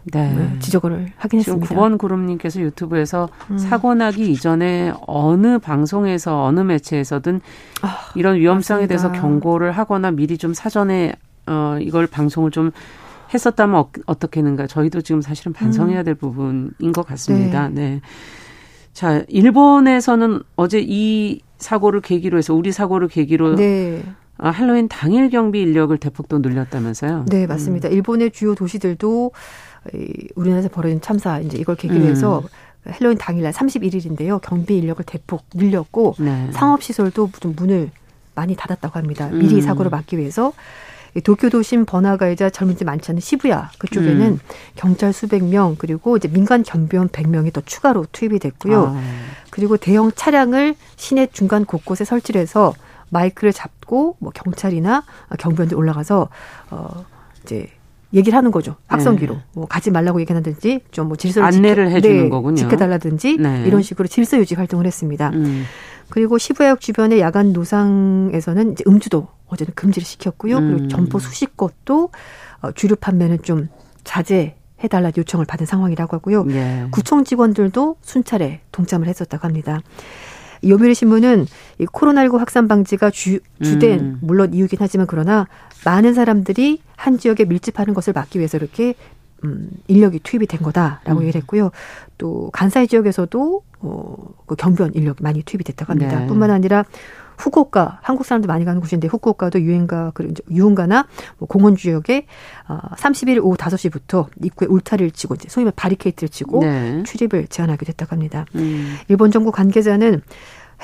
네. 0.04 0.32
네. 0.32 0.58
지적을 0.58 1.12
하긴 1.16 1.40
지금 1.40 1.62
했습니다. 1.62 1.74
9번 1.74 1.98
구름님께서 1.98 2.60
유튜브에서 2.60 3.28
음. 3.50 3.58
사고 3.58 3.94
나기 3.94 4.30
이전에 4.30 4.92
어느 5.06 5.58
방송에서 5.58 6.44
어느 6.44 6.60
매체에서든 6.60 7.40
아, 7.82 7.98
이런 8.14 8.36
위험성에 8.36 8.82
맞습니다. 8.82 8.88
대해서 8.88 9.12
경고를 9.20 9.72
하거나 9.72 10.10
미리 10.10 10.38
좀 10.38 10.54
사전에 10.54 11.12
어 11.46 11.78
이걸 11.80 12.06
방송을 12.06 12.50
좀 12.50 12.70
했었다면 13.32 13.74
어, 13.76 13.90
어떻게는가 14.06 14.66
저희도 14.66 15.02
지금 15.02 15.20
사실은 15.20 15.52
반성해야 15.52 16.00
음. 16.00 16.04
될 16.04 16.14
음. 16.14 16.16
부분인 16.16 16.92
것 16.92 17.06
같습니다. 17.06 17.68
네. 17.68 17.90
네. 17.90 18.00
자, 18.92 19.22
일본에서는 19.28 20.40
어제 20.56 20.82
이 20.84 21.40
사고를 21.58 22.00
계기로 22.00 22.38
해서 22.38 22.54
우리 22.54 22.72
사고를 22.72 23.08
계기로 23.08 23.54
네. 23.56 24.02
아, 24.38 24.50
할로윈 24.50 24.88
당일 24.88 25.30
경비 25.30 25.60
인력을 25.60 25.96
대폭 25.98 26.28
또 26.28 26.38
늘렸다면서요? 26.38 27.26
네, 27.28 27.46
맞습니다. 27.46 27.88
음. 27.88 27.92
일본의 27.92 28.30
주요 28.30 28.54
도시들도 28.54 29.32
우리나라에서 30.34 30.68
벌어진 30.68 31.00
참사 31.00 31.40
이제 31.40 31.58
이걸 31.58 31.76
계기로 31.76 32.04
해서 32.06 32.40
음. 32.40 32.92
헬로윈 32.92 33.18
당일날 33.18 33.52
31일인데요. 33.52 34.40
경비 34.40 34.78
인력을 34.78 35.04
대폭 35.04 35.44
늘렸고 35.54 36.14
네. 36.18 36.50
상업 36.52 36.82
시설도 36.82 37.30
좀 37.40 37.54
문을 37.56 37.90
많이 38.34 38.56
닫았다고 38.56 38.98
합니다. 38.98 39.28
미리 39.28 39.56
음. 39.56 39.60
사고를 39.60 39.90
막기 39.90 40.16
위해서 40.16 40.52
도쿄 41.24 41.48
도심 41.48 41.84
번화가이자 41.84 42.50
젊은이들 42.50 42.84
많지 42.84 43.10
않은 43.10 43.20
시부야 43.20 43.70
그쪽에는 43.78 44.26
음. 44.26 44.40
경찰 44.76 45.12
수백 45.12 45.42
명 45.44 45.74
그리고 45.76 46.16
이제 46.16 46.28
민간 46.28 46.62
경비원 46.62 47.08
100명이 47.08 47.52
또 47.52 47.60
추가로 47.60 48.06
투입이 48.12 48.38
됐고요. 48.38 48.94
아. 48.96 49.02
그리고 49.50 49.76
대형 49.76 50.12
차량을 50.14 50.76
시내 50.96 51.26
중간 51.26 51.64
곳곳에 51.64 52.04
설치를 52.04 52.40
해서 52.40 52.74
마이크를 53.10 53.52
잡고 53.52 54.16
뭐 54.18 54.30
경찰이나 54.32 55.02
경비원들 55.38 55.76
올라가서 55.76 56.28
어 56.70 57.04
이제 57.42 57.70
얘기를 58.14 58.36
하는 58.36 58.50
거죠. 58.50 58.76
확성기로. 58.86 59.34
네. 59.34 59.40
뭐 59.52 59.66
가지 59.66 59.90
말라고 59.90 60.20
얘기하든지 60.20 60.80
좀 60.90 61.08
뭐 61.08 61.16
질서를 61.16 61.46
안내를 61.48 61.86
지켜, 61.86 61.96
해주는 61.96 62.22
네, 62.24 62.28
거군요. 62.28 62.56
지켜달라든지 62.56 63.36
네. 63.38 63.64
이런 63.66 63.82
식으로 63.82 64.08
질서 64.08 64.38
유지 64.38 64.54
활동을 64.54 64.86
했습니다. 64.86 65.30
음. 65.34 65.64
그리고 66.10 66.38
시부야역 66.38 66.80
주변의 66.80 67.20
야간 67.20 67.52
노상에서는 67.52 68.72
이제 68.72 68.84
음주도 68.86 69.28
어제는 69.46 69.72
금지를 69.74 70.06
시켰고요. 70.06 70.56
음. 70.58 70.72
그리고 70.72 70.88
점포 70.88 71.18
수십 71.18 71.56
곳도 71.56 72.10
어, 72.62 72.72
주류 72.72 72.96
판매는 72.96 73.42
좀 73.42 73.68
자제. 74.04 74.54
해달라 74.80 75.10
요청을 75.16 75.44
받은 75.44 75.66
상황이라고 75.66 76.16
하고요. 76.18 76.44
예. 76.50 76.86
구청 76.92 77.24
직원들도 77.24 77.96
순찰에 78.00 78.60
동참을 78.70 79.08
했었다고 79.08 79.44
합니다. 79.44 79.80
요미르 80.66 80.94
신문은 80.94 81.46
이 81.78 81.86
코로나19 81.86 82.38
확산 82.38 82.68
방지가 82.68 83.10
주, 83.10 83.40
주된 83.62 84.00
음. 84.00 84.18
물론 84.22 84.54
이유긴 84.54 84.78
하지만 84.80 85.06
그러나 85.06 85.46
많은 85.84 86.14
사람들이 86.14 86.80
한 86.96 87.18
지역에 87.18 87.44
밀집하는 87.44 87.94
것을 87.94 88.12
막기 88.12 88.38
위해서 88.38 88.56
이렇게 88.56 88.94
음, 89.44 89.70
인력이 89.86 90.20
투입이 90.20 90.46
된 90.46 90.60
거다라고 90.60 91.20
음. 91.20 91.22
얘기를 91.22 91.40
했고요. 91.40 91.70
또 92.16 92.50
간사이 92.52 92.88
지역에서도 92.88 93.62
어, 93.80 94.16
그 94.46 94.56
경비원 94.56 94.94
인력 94.94 95.18
많이 95.20 95.42
투입이 95.42 95.62
됐다고 95.64 95.92
합니다. 95.92 96.20
네. 96.20 96.26
뿐만 96.26 96.50
아니라 96.50 96.84
후쿠오카 97.38 98.00
한국 98.02 98.26
사람들 98.26 98.46
많이 98.48 98.64
가는 98.64 98.80
곳인데 98.80 99.08
후쿠오카도 99.08 99.60
유행가 99.62 100.10
그리고 100.14 100.34
유흥가나 100.50 101.06
뭐 101.38 101.48
공원 101.48 101.76
지역에 101.76 102.26
어 102.68 102.78
30일 102.96 103.42
오후 103.42 103.56
5시부터 103.56 104.26
입구에 104.42 104.68
울타리를 104.68 105.10
치고 105.12 105.36
이제 105.36 105.48
소위 105.48 105.64
말 105.64 105.72
바리케이트를 105.76 106.28
치고 106.28 106.60
네. 106.60 107.02
출입을 107.04 107.46
제한하게 107.48 107.86
됐다고 107.86 108.12
합니다. 108.12 108.44
음. 108.56 108.96
일본 109.08 109.30
정부 109.30 109.52
관계자는 109.52 110.22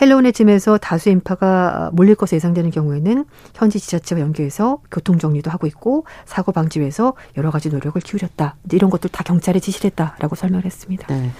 헬로윈의 0.00 0.32
쯤에서 0.32 0.78
다수의 0.78 1.12
인파가 1.14 1.90
몰릴 1.92 2.16
것으로 2.16 2.36
예상되는 2.36 2.70
경우에는 2.70 3.24
현지 3.54 3.78
지자체와 3.78 4.20
연계해서 4.20 4.78
교통 4.90 5.18
정리도 5.18 5.50
하고 5.50 5.66
있고 5.68 6.04
사고 6.24 6.50
방지 6.52 6.80
위해서 6.80 7.14
여러 7.36 7.50
가지 7.50 7.68
노력을 7.68 8.00
기울였다. 8.00 8.56
이런 8.72 8.90
것들 8.90 9.10
다 9.10 9.22
경찰에 9.22 9.60
지시를 9.60 9.90
했다라고 9.90 10.34
설명을 10.34 10.64
했습니다. 10.64 11.06
네. 11.06 11.30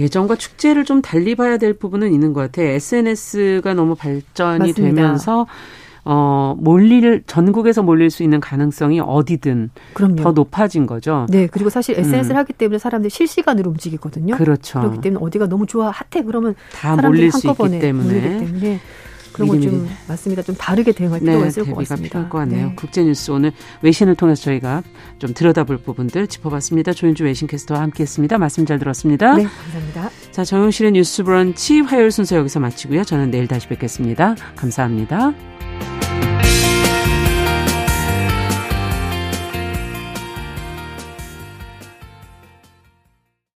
예전과 0.00 0.36
축제를 0.36 0.84
좀 0.84 1.02
달리 1.02 1.34
봐야 1.34 1.58
될 1.58 1.74
부분은 1.74 2.12
있는 2.12 2.32
것 2.32 2.40
같아요. 2.40 2.68
SNS가 2.68 3.74
너무 3.74 3.94
발전이 3.94 4.58
맞습니다. 4.70 5.02
되면서 5.02 5.46
어, 6.04 6.56
몰릴, 6.58 7.22
전국에서 7.26 7.82
몰릴 7.82 8.10
수 8.10 8.22
있는 8.22 8.40
가능성이 8.40 9.00
어디든 9.00 9.70
그럼요. 9.92 10.16
더 10.16 10.32
높아진 10.32 10.86
거죠. 10.86 11.26
네. 11.28 11.46
그리고 11.46 11.68
사실 11.68 11.98
SNS를 11.98 12.36
음. 12.36 12.38
하기 12.38 12.54
때문에 12.54 12.78
사람들이 12.78 13.10
실시간으로 13.10 13.70
움직이거든요. 13.70 14.36
그렇죠. 14.36 14.80
그렇기 14.80 15.00
때문에 15.02 15.22
어디가 15.24 15.46
너무 15.46 15.66
좋아, 15.66 15.90
핫해 15.90 16.24
그러면 16.24 16.54
다 16.72 16.96
몰릴 16.96 17.30
수 17.30 17.48
있기 17.48 17.80
때문에. 17.80 18.38
때문에 18.38 18.80
그런 19.46 19.60
건좀 19.60 19.88
맞습니다. 20.08 20.42
좀 20.42 20.54
다르게 20.56 20.92
대응할 20.92 21.20
필요가 21.20 21.42
네, 21.42 21.48
있을 21.48 21.64
것 21.64 21.74
같습니다. 21.76 22.08
필요할 22.08 22.30
것 22.30 22.38
같네요. 22.38 22.68
네. 22.68 22.74
국제뉴스 22.74 23.30
오늘 23.30 23.52
외신을 23.82 24.14
통해서 24.14 24.42
저희가 24.42 24.82
좀 25.18 25.34
들여다볼 25.34 25.78
부분들 25.78 26.26
짚어봤습니다. 26.26 26.92
조윤주 26.92 27.24
외신캐스터와 27.24 27.80
함께했습니다. 27.82 28.38
말씀 28.38 28.66
잘 28.66 28.78
들었습니다. 28.78 29.34
네, 29.34 29.44
감사합니다. 29.44 30.10
자, 30.30 30.44
정용실의 30.44 30.92
뉴스브런치 30.92 31.80
화요일 31.80 32.10
순서 32.10 32.36
여기서 32.36 32.60
마치고요. 32.60 33.04
저는 33.04 33.30
내일 33.30 33.46
다시 33.46 33.68
뵙겠습니다. 33.68 34.34
감사합니다. 34.56 35.99